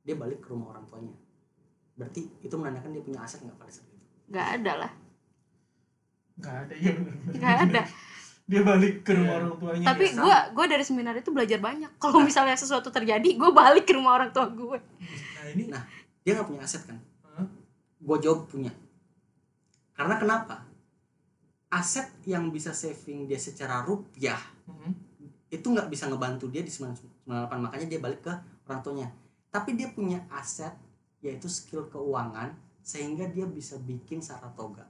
dia 0.01 0.15
balik 0.15 0.39
ke 0.39 0.49
rumah 0.49 0.69
orang 0.71 0.86
tuanya. 0.86 1.15
Berarti 1.95 2.21
itu 2.39 2.53
menandakan 2.53 2.89
dia 2.91 3.01
punya 3.01 3.19
aset 3.21 3.41
nggak 3.41 3.58
pada 3.58 3.71
saat 3.71 3.86
itu 3.88 3.94
nggak 4.27 4.47
ada 4.55 4.71
lah 4.77 4.91
nggak 6.35 6.55
ada 6.61 6.73
ya 6.75 6.91
nggak 7.31 7.55
ada 7.65 7.81
dia 8.45 8.61
balik 8.61 9.01
ke 9.01 9.11
rumah 9.11 9.31
Iya. 9.31 9.39
orang 9.39 9.53
tuanya 9.57 9.85
tapi 9.88 10.05
ya. 10.05 10.15
gue 10.15 10.35
gue 10.53 10.65
dari 10.67 10.83
seminar 10.83 11.15
itu 11.15 11.29
belajar 11.29 11.57
banyak 11.59 11.91
kalau 11.97 12.21
misalnya 12.21 12.53
sesuatu 12.53 12.89
terjadi 12.89 13.25
gue 13.31 13.51
balik 13.51 13.83
ke 13.83 13.93
rumah 13.93 14.13
orang 14.13 14.29
tua 14.29 14.45
gue 14.47 14.77
nah 14.77 15.45
ini 15.49 15.63
Nah. 15.67 15.81
dia 16.21 16.35
nggak 16.35 16.45
punya 16.45 16.61
aset 16.61 16.83
kan 16.83 16.97
Hah? 17.31 17.47
gue 17.97 18.17
jawab 18.19 18.45
punya 18.45 18.69
karena 19.91 20.15
kenapa 20.15 20.55
aset 21.67 22.05
yang 22.23 22.49
bisa 22.49 22.69
saving 22.71 23.25
dia 23.25 23.38
secara 23.38 23.81
rupiah 23.81 24.38
Mhm. 24.65 24.91
itu 25.47 25.65
nggak 25.65 25.88
bisa 25.88 26.05
ngebantu 26.05 26.45
dia 26.47 26.59
di 26.59 26.69
98 26.69 27.25
makanya 27.59 27.88
dia 27.88 27.97
balik 27.97 28.21
ke 28.21 28.33
orang 28.65 28.81
tuanya 28.81 29.07
tapi 29.47 29.73
dia 29.73 29.88
punya 29.88 30.21
aset 30.27 30.73
yaitu 31.19 31.47
skill 31.47 31.88
keuangan 31.88 32.53
sehingga 32.85 33.25
dia 33.33 33.49
bisa 33.49 33.81
bikin 33.81 34.21
Saratoga. 34.21 34.85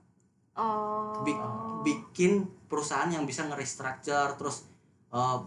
Oh. 0.60 1.24
Bik- 1.24 1.48
bikin 1.88 2.44
perusahaan 2.68 3.08
yang 3.08 3.24
bisa 3.24 3.48
nge-restructure 3.48 4.36
terus 4.36 4.68
eh, 5.16 5.40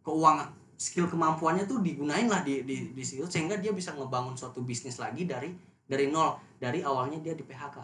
keuangan 0.00 0.48
skill 0.80 1.12
kemampuannya 1.12 1.68
tuh 1.68 1.84
digunain 1.84 2.24
lah 2.24 2.40
di 2.40 2.64
di 2.64 2.96
di 2.96 3.04
situ 3.04 3.28
sehingga 3.28 3.60
dia 3.60 3.76
bisa 3.76 3.92
ngebangun 3.92 4.32
suatu 4.32 4.64
bisnis 4.64 4.96
lagi 4.96 5.28
dari 5.28 5.52
dari 5.84 6.08
nol 6.08 6.40
dari 6.56 6.80
awalnya 6.80 7.20
dia 7.20 7.36
di 7.36 7.44
PHK 7.44 7.76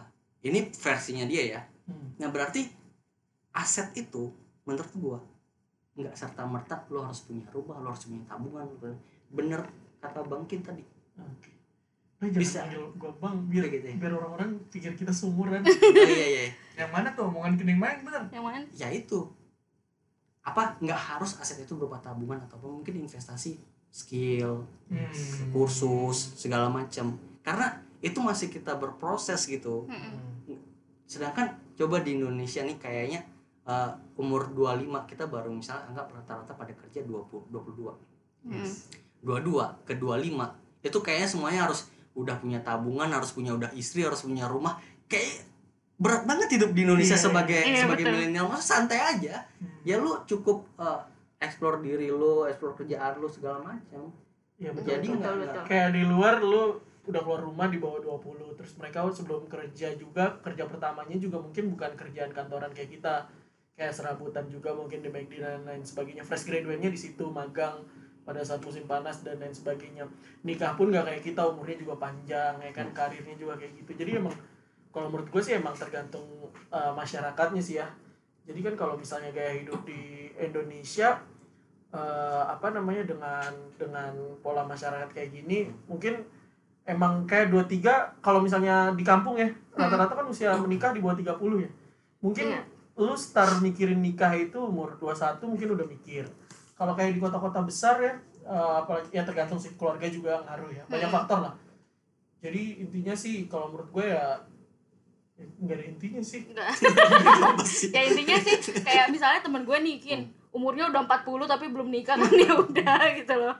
ini 0.49 0.73
versinya 0.73 1.25
dia 1.29 1.43
ya. 1.57 1.61
Hmm. 1.87 2.17
nah 2.17 2.27
berarti 2.33 2.65
aset 3.53 3.93
itu 3.95 4.33
menurut 4.65 4.91
gua 4.97 5.19
nggak 5.97 6.13
serta 6.13 6.45
merta 6.45 6.83
lo 6.89 7.05
harus 7.05 7.21
punya 7.25 7.45
rumah 7.53 7.77
lo 7.81 7.93
harus 7.93 8.05
punya 8.05 8.21
tabungan 8.25 8.65
bener 9.29 9.61
kata 9.97 10.21
bang 10.25 10.43
Kim 10.45 10.61
tadi. 10.61 10.83
Oke. 11.17 11.56
Lu 12.17 12.25
jangan 12.25 12.41
Bisa. 12.41 12.59
panggil 12.65 12.81
gua 12.97 13.11
bang 13.15 13.35
biar 13.45 13.65
gitu 13.69 13.85
ya? 13.85 13.95
biar 13.95 14.11
orang-orang 14.11 14.49
pikir 14.67 14.91
kita 14.93 15.13
seumuran 15.13 15.61
oh, 15.67 16.09
iya 16.09 16.27
iya 16.27 16.45
yang 16.75 16.89
mana 16.89 17.13
tuh 17.13 17.29
omongan 17.29 17.53
kening 17.55 17.77
main 17.77 18.01
bener 18.01 18.25
yang 18.29 18.41
mana 18.41 18.57
ya 18.71 18.89
itu 18.89 19.21
apa 20.41 20.79
nggak 20.79 20.97
harus 20.97 21.37
aset 21.37 21.59
itu 21.59 21.75
berupa 21.75 21.99
tabungan 21.99 22.39
ataupun 22.39 22.81
mungkin 22.81 23.03
investasi 23.03 23.61
skill 23.89 24.65
Hmm. 24.87 25.51
kursus 25.51 26.33
segala 26.35 26.71
macam 26.71 27.19
karena 27.43 27.67
itu 27.99 28.17
masih 28.17 28.47
kita 28.47 28.73
berproses 28.73 29.43
gitu 29.43 29.83
Mm-mm. 29.85 30.55
sedangkan 31.03 31.53
coba 31.75 31.99
di 31.99 32.15
Indonesia 32.15 32.63
nih 32.63 32.77
kayaknya 32.77 33.19
eh, 33.63 33.91
umur 34.15 34.47
25 34.49 34.87
kita 35.05 35.27
baru 35.27 35.51
misalnya 35.51 35.91
anggap 35.91 36.07
rata-rata 36.13 36.55
pada 36.55 36.71
kerja 36.73 37.03
20 37.03 37.51
22 37.51 37.93
Mm. 38.47 38.63
22 39.21 39.83
ke 39.83 39.93
25 39.93 40.39
itu 40.79 40.97
kayaknya 41.03 41.27
semuanya 41.27 41.59
harus 41.67 41.91
udah 42.17 42.35
punya 42.37 42.59
tabungan 42.59 43.07
harus 43.07 43.29
punya 43.29 43.53
udah 43.53 43.69
istri 43.71 44.01
harus 44.01 44.19
punya 44.19 44.45
rumah 44.45 44.75
kayak 45.05 45.45
berat 45.95 46.25
banget 46.25 46.49
hidup 46.51 46.73
di 46.73 46.81
Indonesia 46.83 47.13
Iya. 47.13 47.23
sebagai 47.23 47.61
Iya, 47.63 47.81
sebagai 47.85 48.03
betul. 48.03 48.13
milenial 48.17 48.45
masa 48.47 48.65
santai 48.75 48.99
aja 48.99 49.45
Hmm. 49.57 49.69
ya 49.81 49.95
lu 49.97 50.11
cukup 50.25 50.65
eh, 50.77 51.01
explore 51.39 51.77
diri 51.79 52.09
lu 52.09 52.45
explore 52.45 52.73
kerjaan 52.75 53.17
lu 53.17 53.27
segala 53.27 53.61
macam 53.63 54.09
Iya 54.57 54.73
betul. 54.73 54.89
jadi 54.91 55.07
betul. 55.07 55.21
betul, 55.21 55.35
betul. 55.39 55.63
kayak 55.65 55.89
di 55.91 56.03
luar 56.03 56.35
lu 56.39 56.63
udah 57.07 57.21
keluar 57.23 57.41
rumah 57.41 57.67
di 57.67 57.77
bawah 57.77 58.01
20 58.03 58.51
terus 58.53 58.73
mereka 58.75 59.05
sebelum 59.07 59.47
kerja 59.47 59.95
juga 59.95 60.37
kerja 60.37 60.63
pertamanya 60.65 61.15
juga 61.15 61.39
mungkin 61.39 61.71
bukan 61.71 61.95
kerjaan 61.95 62.29
kantoran 62.29 62.73
kayak 62.73 62.91
kita 62.91 63.13
kayak 63.73 63.93
serabutan 63.93 64.49
juga 64.49 64.73
mungkin 64.73 64.99
di 64.99 65.07
McD 65.07 65.33
dan 65.37 65.61
lain 65.63 65.81
sebagainya 65.81 66.21
fresh 66.21 66.43
graduate-nya 66.43 66.89
di 66.89 66.99
situ 66.99 67.29
magang 67.29 67.79
pada 68.27 68.43
saat 68.43 68.59
musim 68.59 68.83
panas 68.83 69.23
dan 69.23 69.39
lain 69.39 69.55
sebagainya. 69.55 70.03
Nikah 70.43 70.75
pun 70.75 70.91
gak 70.91 71.07
kayak 71.07 71.23
kita 71.23 71.47
umurnya 71.47 71.79
juga 71.79 71.95
panjang 71.95 72.59
ya 72.59 72.71
kan? 72.75 72.91
Karirnya 72.91 73.39
juga 73.39 73.55
kayak 73.55 73.71
gitu. 73.79 73.95
Jadi 73.95 74.19
emang 74.19 74.35
kalau 74.91 75.07
menurut 75.07 75.31
gue 75.31 75.39
sih 75.39 75.55
emang 75.55 75.71
tergantung 75.71 76.27
uh, 76.67 76.91
masyarakatnya 76.91 77.63
sih 77.63 77.79
ya. 77.79 77.87
Jadi 78.43 78.59
kan 78.59 78.75
kalau 78.75 78.99
misalnya 78.99 79.31
gaya 79.31 79.55
hidup 79.63 79.83
di 79.83 80.31
Indonesia 80.39 81.19
eh, 81.91 82.43
apa 82.47 82.71
namanya 82.71 83.03
dengan 83.03 83.51
dengan 83.75 84.15
pola 84.39 84.63
masyarakat 84.63 85.11
kayak 85.11 85.35
gini 85.35 85.67
mungkin 85.87 86.23
emang 86.87 87.27
kayak 87.27 87.51
dua 87.51 87.67
tiga 87.67 88.15
kalau 88.23 88.39
misalnya 88.39 88.95
di 88.95 89.03
kampung 89.03 89.35
ya 89.35 89.51
rata-rata 89.75 90.15
kan 90.15 90.27
usia 90.31 90.55
menikah 90.55 90.95
di 90.95 91.03
bawah 91.03 91.19
30 91.19 91.63
ya. 91.67 91.69
Mungkin 92.23 92.45
Iya. 92.47 92.61
lu 92.97 93.13
start 93.19 93.59
mikirin 93.59 93.99
nikah 93.99 94.31
itu 94.33 94.57
umur 94.57 94.95
21 94.97 95.43
mungkin 95.43 95.75
udah 95.75 95.85
mikir 95.85 96.25
kalau 96.77 96.93
kayak 96.93 97.11
di 97.11 97.19
kota-kota 97.19 97.59
besar 97.61 97.97
ya 97.97 98.13
eh, 98.43 98.73
apalagi 98.79 99.09
ya 99.11 99.21
tergantung 99.21 99.57
sih 99.57 99.73
keluarga 99.73 100.07
juga 100.07 100.39
ngaruh 100.41 100.71
ya. 100.71 100.83
Banyak 100.85 101.09
Hmm. 101.09 101.17
faktor 101.17 101.39
lah. 101.41 101.53
Jadi 102.37 102.79
intinya 102.79 103.11
sih 103.13 103.45
kalau 103.45 103.67
menurut 103.67 103.89
gue 103.91 104.05
ya 104.07 104.37
nggak 105.37 105.75
ada 105.75 105.85
intinya 105.85 106.21
sih. 106.21 106.41
Enggak. 106.45 106.69
Apa 107.49 107.61
sih? 107.61 107.89
ya 107.89 108.01
intinya 108.03 108.37
sih 108.37 108.55
kayak 108.77 109.09
misalnya 109.09 109.39
temen 109.39 109.61
gue 109.61 109.77
nih 109.77 109.97
kin 109.97 110.21
umurnya 110.47 110.89
udah 110.89 111.05
40 111.05 111.21
tapi 111.45 111.69
belum 111.69 111.85
nikah 111.87 112.17
kan 112.17 112.25
ya 112.33 112.53
udah 112.55 112.97
gitu 113.19 113.33
loh. 113.35 113.53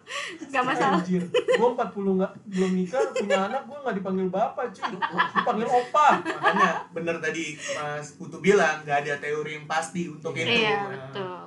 Nggak 0.44 0.64
masalah. 0.66 0.98
Anjir, 0.98 1.22
gua 1.54 1.70
40 1.76 2.18
nggak 2.18 2.32
belum 2.48 2.72
nikah, 2.74 3.02
punya 3.14 3.38
anak 3.46 3.62
gua 3.66 3.78
nggak 3.86 3.96
dipanggil 3.98 4.28
bapak 4.28 4.66
cuy, 4.72 4.98
dipanggil 5.36 5.68
opa. 5.68 6.08
makanya 6.18 6.70
bener 6.90 7.16
tadi 7.18 7.54
Mas 7.54 8.18
Putu 8.18 8.42
bilang 8.42 8.82
nggak 8.82 8.98
ada 9.04 9.14
teori 9.20 9.52
yang 9.54 9.66
pasti 9.66 10.10
untuk 10.10 10.34
itu. 10.34 10.48
Iya 10.48 10.74
Nah, 10.74 10.90
betul. 10.90 11.44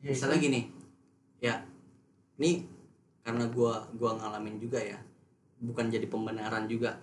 Ya, 0.00 0.08
misalnya 0.12 0.38
gini 0.38 0.60
ya 1.40 1.60
ini 2.40 2.64
karena 3.24 3.46
gua 3.50 3.82
gua 3.96 4.16
ngalamin 4.16 4.60
juga 4.60 4.78
ya. 4.78 4.98
Bukan 5.60 5.88
jadi 5.88 6.06
pembenaran 6.06 6.68
juga. 6.68 6.96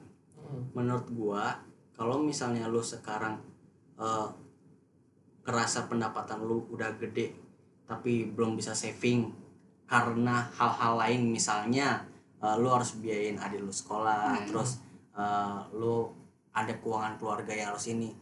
Hmm. 0.43 0.69
menurut 0.75 1.07
gua 1.15 1.55
kalau 1.95 2.19
misalnya 2.19 2.67
lu 2.67 2.83
sekarang 2.83 3.39
eh, 3.95 4.27
kerasa 5.41 5.87
pendapatan 5.87 6.43
lu 6.43 6.67
udah 6.67 6.93
gede 6.99 7.31
tapi 7.87 8.27
belum 8.27 8.59
bisa 8.59 8.75
saving 8.75 9.31
karena 9.87 10.43
hal-hal 10.51 10.99
lain 10.99 11.31
misalnya 11.31 12.03
eh, 12.43 12.55
lu 12.59 12.67
harus 12.69 12.99
biayain 12.99 13.39
adik 13.39 13.63
lu 13.63 13.71
sekolah 13.71 14.35
Hmm. 14.35 14.47
terus 14.51 14.83
eh, 15.15 15.59
lu 15.79 16.11
ada 16.53 16.73
keuangan 16.77 17.17
keluarga 17.17 17.49
yang 17.55 17.73
harus 17.73 17.89
ini. 17.89 18.13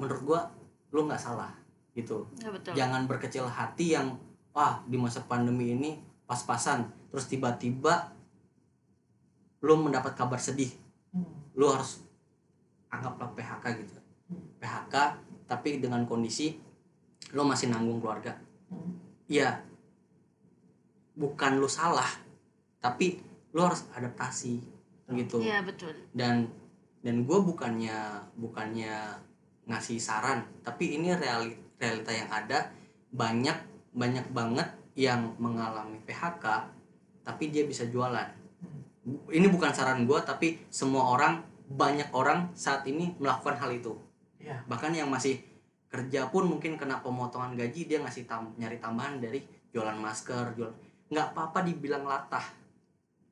Menurut 0.00 0.22
gua 0.24 0.40
lu 0.94 1.04
nggak 1.04 1.20
salah 1.20 1.52
gitu. 1.92 2.22
Ya 2.40 2.48
betul. 2.54 2.72
Jangan 2.78 3.04
berkecil 3.10 3.44
hati 3.44 3.98
yang 3.98 4.14
wah 4.54 4.80
di 4.86 4.94
masa 4.94 5.26
pandemi 5.26 5.74
ini 5.74 5.98
pas-pasan 6.24 6.86
terus 7.10 7.26
tiba-tiba 7.26 8.14
lu 9.64 9.74
mendapat 9.80 10.14
kabar 10.14 10.38
sedih. 10.38 10.70
Hmm. 11.14 11.30
lu 11.54 11.70
harus 11.70 12.02
anggaplah 12.90 13.30
PHK 13.38 13.64
gitu. 13.86 13.94
Hmm. 14.30 14.42
PHK 14.58 14.94
tapi 15.46 15.78
dengan 15.78 16.02
kondisi 16.06 16.58
lu 17.34 17.42
masih 17.46 17.70
nanggung 17.70 18.02
keluarga. 18.02 18.34
Hmm. 18.70 18.98
ya 19.30 19.62
bukan 21.14 21.62
lu 21.62 21.70
salah 21.70 22.08
tapi 22.82 23.22
lu 23.54 23.62
harus 23.62 23.86
adaptasi 23.94 24.58
gitu. 25.14 25.38
Iya 25.38 25.62
betul. 25.62 25.94
Dan 26.10 26.50
dan 27.04 27.22
gue 27.22 27.38
bukannya 27.38 28.26
bukannya 28.34 29.22
ngasih 29.70 30.02
saran 30.02 30.42
tapi 30.66 30.98
ini 30.98 31.14
reali- 31.14 31.58
realita 31.78 32.10
yang 32.10 32.30
ada. 32.30 32.74
Banyak 33.14 33.73
banyak 33.94 34.26
banget 34.34 34.68
yang 34.98 35.34
mengalami 35.38 35.98
PHK 36.04 36.44
tapi 37.24 37.48
dia 37.48 37.64
bisa 37.64 37.88
jualan. 37.88 38.28
Bu- 39.00 39.30
ini 39.32 39.48
bukan 39.48 39.72
saran 39.72 40.04
gue 40.04 40.18
tapi 40.22 40.60
semua 40.68 41.14
orang 41.14 41.40
banyak 41.64 42.12
orang 42.12 42.52
saat 42.52 42.84
ini 42.84 43.16
melakukan 43.16 43.56
hal 43.56 43.72
itu. 43.72 43.94
Iya. 44.44 44.60
bahkan 44.68 44.92
yang 44.92 45.08
masih 45.08 45.40
kerja 45.88 46.28
pun 46.28 46.44
mungkin 46.44 46.76
kena 46.76 47.00
pemotongan 47.00 47.56
gaji 47.56 47.88
dia 47.88 47.96
ngasih 48.04 48.28
tam 48.28 48.52
nyari 48.60 48.76
tambahan 48.76 49.16
dari 49.16 49.40
jualan 49.72 49.96
masker 49.96 50.52
jual 50.52 50.68
nggak 51.08 51.32
apa-apa 51.32 51.64
dibilang 51.64 52.04
latah. 52.04 52.44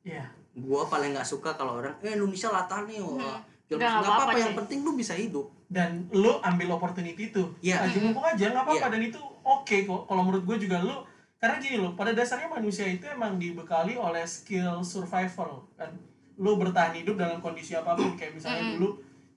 Iya. 0.09 0.25
gua 0.57 0.89
paling 0.89 1.13
nggak 1.13 1.29
suka 1.29 1.53
kalau 1.53 1.85
orang 1.85 1.93
eh 2.01 2.17
Indonesia 2.17 2.49
latah 2.49 2.89
nih 2.89 3.01
wah 3.05 3.37
masker." 3.69 3.77
nggak 3.77 4.05
apa-apa, 4.05 4.37
yang 4.41 4.57
penting 4.57 4.79
lu 4.85 4.93
bisa 4.97 5.13
hidup 5.17 5.49
Dan 5.73 6.07
lu 6.13 6.39
ambil 6.41 6.69
opportunity 6.71 7.27
itu. 7.27 7.43
Iya. 7.59 7.83
Aja 7.83 7.97
mumpung 7.99 8.23
aja 8.23 8.45
nggak 8.47 8.63
apa-apa 8.63 8.83
Iya. 8.83 8.91
dan 8.91 9.01
itu 9.03 9.19
oke 9.43 9.77
kok. 9.83 10.01
Kalau 10.05 10.21
menurut 10.23 10.43
gue 10.45 10.57
juga 10.61 10.79
lu 10.79 10.95
karena 11.37 11.59
gini 11.59 11.77
loh, 11.77 11.93
pada 11.93 12.13
dasarnya 12.13 12.47
manusia 12.47 12.87
itu 12.87 13.03
emang 13.05 13.35
dibekali 13.35 13.97
oleh 13.97 14.23
skill 14.23 14.79
survival 14.83 15.67
kan. 15.75 15.91
Lu 16.35 16.55
bertahan 16.55 16.95
hidup 16.95 17.17
dalam 17.17 17.39
kondisi 17.39 17.73
apa 17.73 17.93
pun 17.93 18.15
kayak 18.15 18.35
misalnya 18.35 18.63
Mm. 18.63 18.71
dulu 18.77 18.89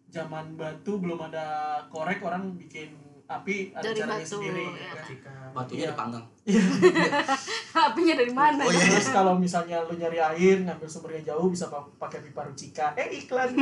zaman 0.07 0.53
batu 0.53 0.95
belum 0.95 1.17
ada 1.23 1.75
korek 1.88 2.19
orang 2.19 2.51
bikin 2.55 2.91
api 3.25 3.73
ada 3.73 3.81
Dari 3.83 3.97
caranya 3.97 4.21
batu, 4.21 4.31
sendiri 4.38 4.63
ya. 4.69 4.91
kan. 4.91 5.03
Jika 5.03 5.33
batunya 5.51 5.79
Iya. 5.81 5.88
dipanggang 5.89 6.23
apinya 7.81 8.13
dari 8.15 8.31
mana 8.31 8.59
Oh, 8.59 8.69
iya. 8.69 8.86
Terus 8.88 9.09
kalau 9.09 9.33
misalnya 9.36 9.77
lu 9.81 9.93
nyari 9.95 10.19
air 10.21 10.55
ngambil 10.61 10.86
sumbernya 10.86 11.21
jauh 11.25 11.47
bisa 11.47 11.65
pa- 11.65 11.89
pakai 11.97 12.19
pipa 12.21 12.43
rucika. 12.43 12.93
Eh 12.93 13.17
iklan. 13.17 13.49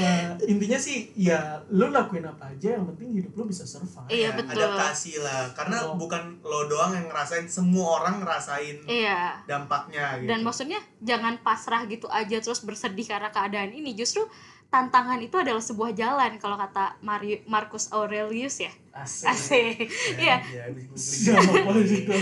Eh, 0.00 0.24
intinya 0.46 0.76
sih 0.76 0.98
ya 1.12 1.38
lu 1.68 1.88
lakuin 1.88 2.24
apa 2.24 2.48
aja 2.48 2.74
yang 2.74 2.88
penting 2.88 3.12
hidup 3.14 3.32
lu 3.34 3.44
bisa 3.44 3.62
survive. 3.62 4.08
Iya, 4.08 4.32
ya, 4.32 4.36
betul. 4.36 4.56
adaptasi 4.56 5.12
lah 5.18 5.52
karena 5.52 5.76
Betul. 5.82 5.96
bukan 5.98 6.22
lo 6.40 6.60
doang 6.66 6.92
yang 6.92 7.06
ngerasain 7.06 7.46
semua 7.46 8.00
orang 8.00 8.18
ngerasain 8.18 8.80
iya 8.84 9.36
dampaknya 9.44 10.16
gitu 10.16 10.28
dan 10.28 10.38
maksudnya 10.40 10.80
jangan 11.00 11.36
pasrah 11.40 11.84
gitu 11.84 12.06
aja 12.06 12.36
terus 12.36 12.60
bersedih 12.60 13.04
karena 13.04 13.28
keadaan 13.28 13.70
ini 13.70 13.92
justru 13.92 14.24
tantangan 14.66 15.18
itu 15.18 15.34
adalah 15.34 15.58
sebuah 15.60 15.92
jalan 15.92 16.38
kalau 16.38 16.54
kata 16.54 16.96
Mari- 17.00 17.42
Marcus 17.44 17.90
Aurelius 17.90 18.58
ya 18.58 18.72
Asik. 18.92 19.26
asik 19.26 19.76
iya 20.16 20.38
ya, 20.40 20.64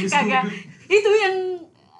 Kagak. 0.09 0.45
itu 0.89 1.11
yang 1.15 1.37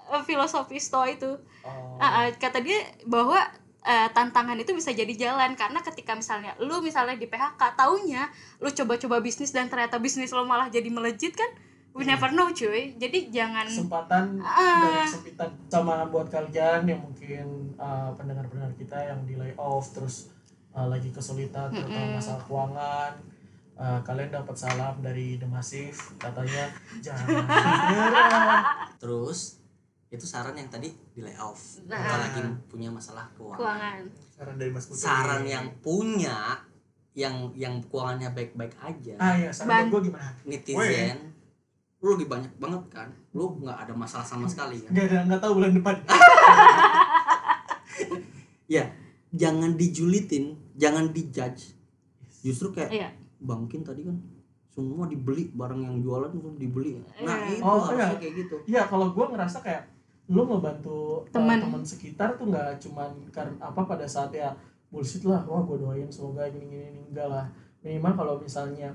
eh, 0.09 0.23
filosofi 0.25 0.79
stoa 0.79 1.07
itu 1.07 1.37
Oh. 1.61 2.01
Ah, 2.01 2.33
kata 2.33 2.65
dia 2.65 2.81
bahwa 3.05 3.37
eh, 3.85 4.09
tantangan 4.11 4.59
itu 4.59 4.75
bisa 4.75 4.91
jadi 4.91 5.11
jalan. 5.15 5.55
Karena 5.55 5.83
ketika 5.83 6.15
misalnya 6.15 6.55
lu 6.59 6.81
misalnya 6.81 7.15
di 7.15 7.27
PHK 7.27 7.79
taunya 7.79 8.31
lu 8.59 8.71
coba-coba 8.71 9.23
bisnis 9.23 9.51
dan 9.51 9.67
ternyata 9.71 9.99
bisnis 9.99 10.31
lo 10.35 10.47
malah 10.47 10.71
jadi 10.71 10.89
melejit 10.91 11.35
kan 11.35 11.51
we 11.97 12.07
never 12.07 12.31
know 12.31 12.47
cuy. 12.55 12.95
Jadi 12.95 13.35
jangan 13.35 13.67
kesempatan 13.67 14.39
Ah. 14.39 14.87
dari 14.87 14.99
kesempitan. 15.07 15.51
Sama 15.67 16.07
buat 16.07 16.31
kalian 16.31 16.87
yang 16.87 17.01
mungkin 17.03 17.75
uh, 17.75 18.15
pendengar-pendengar 18.15 18.71
kita 18.79 18.99
yang 19.03 19.21
di 19.27 19.35
layoff 19.35 19.91
terus 19.91 20.31
uh, 20.79 20.87
lagi 20.87 21.11
kesulitan 21.11 21.75
terutama 21.75 21.99
Mm-mm. 21.99 22.17
masalah 22.23 22.43
keuangan 22.47 23.13
uh, 23.75 23.99
kalian 24.07 24.31
dapat 24.31 24.55
salam 24.55 24.95
dari 25.03 25.43
The 25.43 25.49
Massive. 25.51 25.99
Katanya 26.23 26.71
jangan. 27.03 27.43
Terus 29.03 29.58
itu 30.09 30.25
saran 30.25 30.57
yang 30.57 30.69
tadi 30.69 30.89
di 31.13 31.21
layoff. 31.21 31.85
Nah. 31.85 32.01
apalagi 32.01 32.41
punya 32.67 32.89
masalah 32.89 33.29
keuangan. 33.37 33.61
Keuangan. 33.61 34.01
Saran 34.33 34.55
dari 34.57 34.71
Mas 34.73 34.85
Putu 34.89 34.99
saran 34.99 35.43
yang 35.45 35.67
punya 35.85 36.65
yang 37.13 37.51
yang 37.53 37.83
keuangannya 37.85 38.33
baik-baik 38.33 38.73
aja. 38.81 39.15
Ah 39.21 39.37
ya 39.37 39.51
saran 39.53 39.93
gue 39.93 40.01
gimana? 40.09 40.33
Netizen 40.45 41.37
lu 41.99 42.15
lagi 42.15 42.31
banyak 42.31 42.53
banget 42.57 42.83
kan? 42.89 43.09
Lu 43.35 43.59
nggak 43.59 43.75
ada 43.85 43.93
masalah 43.93 44.23
sama 44.23 44.47
sekali 44.47 44.79
kan? 44.81 44.95
Nggak 44.95 45.07
ada 45.11 45.19
nggak 45.27 45.41
tahu 45.43 45.53
bulan 45.61 45.73
depan. 45.77 45.97
Ya 48.69 48.93
jangan 49.33 49.81
dijulitin 49.81 50.57
jangan 50.77 51.09
dijudge. 51.11 51.73
Justru 52.45 52.71
kayak 52.71 52.91
iya. 52.93 53.09
Bangkin 53.41 53.81
tadi 53.81 54.05
kan 54.05 54.17
semua 54.69 55.09
dibeli 55.11 55.51
barang 55.51 55.81
yang 55.83 55.97
jualan 56.05 56.31
itu 56.31 56.49
dibeli. 56.55 57.01
Nah 57.25 57.49
Iya. 57.49 57.59
itu 57.59 57.65
Oh, 57.65 57.81
harusnya 57.83 58.13
iya. 58.15 58.21
kayak 58.21 58.35
gitu. 58.37 58.57
Iya, 58.69 58.83
kalau 58.87 59.11
gue 59.11 59.27
ngerasa 59.27 59.59
kayak 59.59 59.83
lu 60.29 60.45
ngebantu 60.45 61.19
uh, 61.19 61.31
Teman. 61.31 61.59
teman 61.59 61.83
sekitar 61.83 62.35
tuh 62.35 62.47
nggak 62.47 62.79
cuman 62.79 63.09
karena 63.29 63.51
apa 63.59 63.81
pada 63.83 64.05
saat 64.05 64.31
ya 64.31 64.51
bullshit 64.89 65.23
lah, 65.23 65.43
wah 65.43 65.59
gue 65.63 65.75
doain 65.79 66.07
semoga 66.09 66.47
gini 66.47 66.65
gini 66.65 66.83
gini 66.87 66.99
enggak 67.09 67.27
lah. 67.27 67.45
Minimal 67.79 68.11
kalau 68.15 68.35
misalnya 68.37 68.91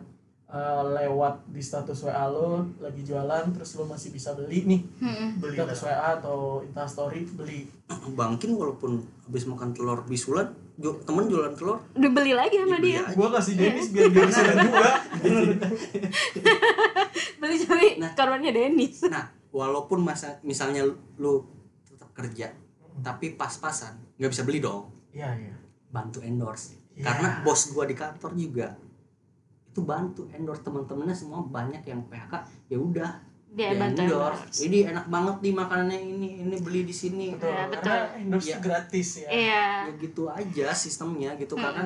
uh, 0.45 0.81
lewat 0.91 1.33
di 1.47 1.59
status 1.59 2.03
WA 2.03 2.23
lo 2.27 2.61
lagi 2.77 2.99
jualan 3.01 3.43
terus 3.51 3.73
lo 3.73 3.83
masih 3.85 4.09
bisa 4.09 4.33
beli 4.33 4.63
nih 4.67 4.79
Mm-mm. 4.99 5.27
beli 5.37 5.55
status 5.55 5.79
WA 5.83 6.15
atau 6.15 6.59
Insta 6.61 6.83
Story 6.83 7.23
beli. 7.27 7.59
bangkin 8.09 8.51
walaupun 8.51 8.99
habis 9.23 9.43
makan 9.45 9.71
telur 9.71 10.01
bisulan 10.03 10.49
ju- 10.75 10.97
temen 11.03 11.25
jualan 11.25 11.51
telur 11.53 11.77
dibeli 11.93 12.31
lagi 12.31 12.57
sama 12.57 12.75
dibeli 12.75 12.91
dia 12.91 12.99
aja. 12.99 13.13
Gue 13.13 13.27
kasih 13.31 13.53
Dennis 13.55 13.85
biar 13.89 14.05
dia 14.07 14.23
bisa 14.23 14.41
juga. 14.43 14.91
beli 17.39 17.55
tapi 17.61 17.87
Nah. 17.95 18.11
korbannya 18.13 18.51
Dennis 18.51 18.97
nah 19.05 19.25
walaupun 19.53 20.01
masa 20.01 20.41
misalnya 20.41 20.81
lu, 21.15 21.45
tetap 21.85 22.09
kerja 22.11 22.49
tapi 22.99 23.33
pas-pasan 23.33 23.93
nggak 24.17 24.29
bisa 24.29 24.43
beli 24.43 24.59
dong 24.59 24.89
Iya 25.09 25.29
iya. 25.35 25.55
bantu 25.87 26.19
endorse 26.19 26.81
Iya. 26.91 27.05
karena 27.05 27.27
bos 27.41 27.69
gua 27.69 27.85
di 27.85 27.93
kantor 27.93 28.33
juga 28.33 28.73
itu 29.65 29.81
bantu 29.81 30.29
endorse 30.29 30.61
teman-temannya 30.61 31.13
semua 31.13 31.41
banyak 31.41 31.81
yang 31.81 32.01
PHK 32.03 32.33
ya 32.67 32.77
udah 32.77 33.11
dia 33.49 33.69
dia 33.69 33.77
bantu 33.79 33.99
endorse 34.03 34.41
endorse. 34.43 34.59
ini 34.63 34.77
enak 34.85 35.05
banget 35.07 35.35
nih 35.39 35.53
makanannya 35.55 35.99
ini 35.99 36.27
ini 36.43 36.55
beli 36.59 36.81
di 36.83 36.93
sini 36.93 37.25
Betul. 37.31 37.49
Iya, 37.49 37.63
betul. 37.67 37.93
Karena 37.93 38.17
endorse 38.19 38.45
Iya. 38.47 38.57
gratis 38.59 39.09
ya. 39.15 39.27
iya 39.29 39.63
ya 39.85 39.93
gitu 39.95 40.23
aja 40.27 40.67
sistemnya 40.71 41.33
gitu 41.35 41.53
Mm-mm. 41.53 41.63
karena 41.63 41.85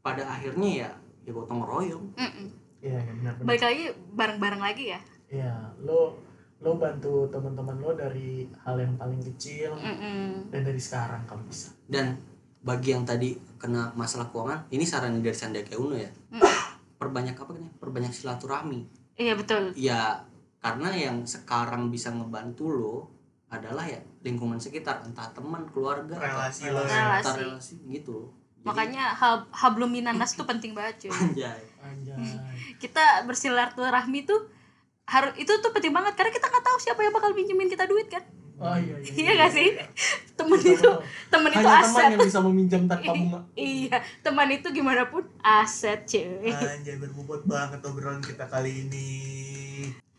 pada 0.00 0.22
akhirnya 0.26 0.70
ya 0.78 0.90
ya 1.22 1.30
gotong 1.30 1.60
royong. 1.60 2.04
Iya 2.16 2.32
iya 2.78 2.98
benar 3.10 3.32
benar. 3.34 3.46
balik 3.46 3.64
lagi 3.64 3.84
bareng-bareng 4.12 4.62
lagi 4.62 4.84
ya 4.92 5.00
Iya, 5.26 5.52
lo 5.80 6.22
lo 6.58 6.76
bantu 6.76 7.28
teman-teman 7.28 7.76
lo 7.76 7.92
dari 7.92 8.48
hal 8.58 8.76
yang 8.76 8.96
paling 8.96 9.20
kecil 9.22 9.76
Mm-mm. 9.76 10.48
dan 10.48 10.60
dari 10.62 10.78
sekarang 10.78 11.22
kalau 11.24 11.44
bisa. 11.44 11.68
dan 11.84 12.16
bagi 12.58 12.90
yang 12.90 13.04
tadi 13.04 13.36
kena 13.56 13.92
masalah 13.92 14.26
keuangan 14.26 14.66
ini 14.68 14.82
saran 14.82 15.20
dari 15.20 15.32
Sandiaga 15.32 15.76
Uno 15.76 15.94
ya 15.94 16.08
Mm. 16.28 16.42
perbanyak 16.96 17.36
apa 17.36 17.50
kan 17.50 17.60
ya 17.60 17.70
perbanyak 17.76 18.10
silaturahmi 18.10 18.80
iya 19.14 19.32
betul 19.32 19.70
ya 19.74 20.24
karena 20.58 20.88
yang 20.90 21.22
sekarang 21.22 21.88
bisa 21.88 22.08
ngebantu 22.10 22.64
lo 22.66 22.96
adalah 23.46 23.84
ya 23.84 24.00
lingkungan 24.20 24.56
sekitar 24.56 25.04
entah 25.04 25.30
teman 25.30 25.68
keluarga 25.68 26.16
atau 26.16 26.26
relasi 26.26 26.62
lo 26.66 26.80
Relasi. 26.80 27.20
entah 27.20 27.34
relasi 27.36 27.74
gitu 27.86 28.32
makanya 28.60 29.14
hab 29.14 29.46
hablum 29.52 29.86
minanas 29.86 30.34
tuh 30.34 30.42
penting 30.42 30.74
banget 30.74 31.06
cuy 31.06 31.12
Anjay. 31.30 31.62
Anjay. 31.78 32.18
kita 32.82 33.22
bersilaturahmi 33.22 34.26
tuh 34.26 34.55
harus 35.06 35.32
itu 35.36 35.52
tuh 35.56 35.70
penting 35.70 35.90
banget 35.90 36.12
karena 36.12 36.30
kita 36.30 36.46
nggak 36.46 36.64
tahu 36.64 36.76
siapa 36.76 37.00
yang 37.00 37.14
bakal 37.14 37.30
pinjemin 37.30 37.66
kita 37.66 37.86
duit 37.86 38.06
kan 38.06 38.22
Oh 38.56 38.72
iya 38.72 38.96
iya. 38.96 39.12
iya 39.12 39.32
gak 39.36 39.52
sih 39.52 39.68
temen 40.32 40.56
Betul, 40.56 40.80
itu 40.80 40.90
temen 41.28 41.52
itu 41.52 41.60
Hanya 41.60 41.76
teman 41.76 41.92
aset 41.92 42.08
yang 42.08 42.24
bisa 42.24 42.40
meminjam 42.40 42.82
tanpa 42.88 43.12
bunga. 43.20 43.40
iya 43.52 43.96
teman 44.24 44.48
itu 44.48 44.68
gimana 44.72 45.04
pun 45.06 45.28
aset 45.38 46.08
cuy 46.08 46.48
Anjay 46.48 46.96
berbobot 46.96 47.44
banget 47.44 47.84
obrolan 47.84 48.24
kita 48.24 48.48
kali 48.48 48.88
ini. 48.88 49.08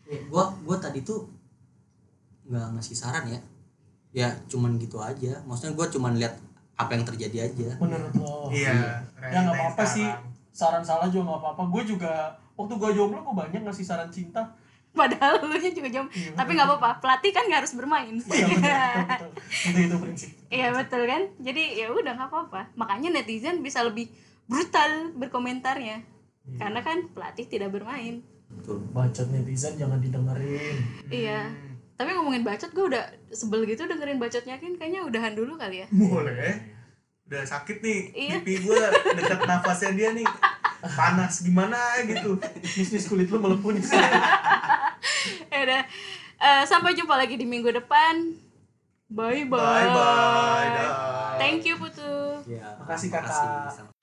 Eh, 0.06 0.22
gua 0.30 0.54
gua 0.62 0.78
tadi 0.78 1.02
tuh 1.02 1.26
nggak 2.46 2.78
ngasih 2.78 2.94
saran 2.94 3.26
ya 3.26 3.40
ya 4.14 4.28
cuman 4.46 4.78
gitu 4.78 5.02
aja 5.02 5.42
maksudnya 5.42 5.74
gua 5.74 5.90
cuman 5.90 6.14
lihat 6.14 6.38
apa 6.78 6.94
yang 6.94 7.02
terjadi 7.02 7.38
aja 7.44 7.68
Menurut 7.76 8.14
lo. 8.14 8.54
Iya. 8.54 9.02
Ya 9.18 9.38
nggak 9.42 9.56
apa-apa 9.58 9.82
sih. 9.82 10.06
Saran 10.54 10.80
salah 10.80 11.10
juga 11.10 11.26
nggak 11.26 11.42
apa-apa. 11.42 11.62
Gue 11.70 11.82
juga 11.84 12.12
waktu 12.54 12.70
gue 12.72 12.90
jomblo 12.94 13.18
gue 13.20 13.34
banyak 13.34 13.66
ngasih 13.66 13.82
saran 13.82 14.06
cinta. 14.08 14.46
Padahal 14.90 15.40
lu 15.40 15.54
nya 15.54 15.70
juga 15.70 15.88
jom 15.88 16.06
Iya, 16.08 16.32
tapi 16.32 16.50
nggak 16.52 16.66
apa-apa 16.66 16.90
pelatih 16.98 17.30
kan 17.30 17.44
nggak 17.44 17.60
harus 17.62 17.74
bermain 17.74 18.14
Iya 18.18 18.46
betul, 18.46 18.58
betul, 18.58 18.98
betul. 18.98 19.30
Itu 19.68 19.78
itu 19.80 19.96
prinsip. 19.98 20.30
iya 20.48 20.68
betul 20.70 21.02
kan 21.04 21.22
jadi 21.38 21.62
ya 21.76 21.86
udah 21.90 22.12
nggak 22.14 22.28
apa-apa 22.28 22.60
makanya 22.74 23.08
netizen 23.12 23.60
bisa 23.60 23.80
lebih 23.80 24.08
brutal 24.44 24.90
berkomentarnya 25.14 26.02
Iya. 26.46 26.58
karena 26.58 26.80
kan 26.80 26.98
pelatih 27.08 27.44
tidak 27.46 27.70
bermain 27.70 28.24
betul 28.48 28.80
Bacot 28.88 29.28
netizen 29.28 29.76
jangan 29.76 30.00
didengerin. 30.00 30.76
iya 31.08 31.44
tapi 31.94 32.10
ngomongin 32.10 32.40
bacot 32.40 32.70
gue 32.70 32.84
udah 32.86 33.04
sebel 33.28 33.62
gitu 33.64 33.84
dengerin 33.84 34.16
bacotnya 34.16 34.56
kan 34.56 34.72
kayaknya 34.72 35.02
udahan 35.02 35.32
dulu 35.32 35.54
kali 35.54 35.82
ya 35.82 35.86
Boleh. 35.90 36.78
Udah 37.26 37.44
sakit 37.44 37.84
nih. 37.84 38.00
Iya. 38.16 38.36
Pipi 38.40 38.64
gue 38.64 38.80
dekat 39.12 39.44
nafasnya 39.44 39.92
dia 39.92 40.10
nih. 40.12 40.24
Panas 40.80 41.40
gimana 41.40 41.76
gitu. 42.02 42.38
Bisnis 42.62 43.04
kulit 43.04 43.26
lu 43.26 43.38
melepuh 43.38 43.74
nih. 43.74 43.82
ya 45.52 45.58
udah 45.62 45.82
Eh, 46.38 46.62
sampai 46.64 46.94
jumpa 46.94 47.18
lagi 47.18 47.34
di 47.34 47.42
minggu 47.42 47.66
depan 47.68 48.30
bye 49.10 49.42
bye, 49.42 49.58
Bye 49.58 49.90
bye. 49.90 50.66
Dah. 50.70 51.34
thank 51.34 51.66
you 51.66 51.74
putu 51.74 52.46
ya 52.46 52.78
Makasih, 52.78 53.10
Kakak. 53.10 53.66
makasih. 53.66 53.97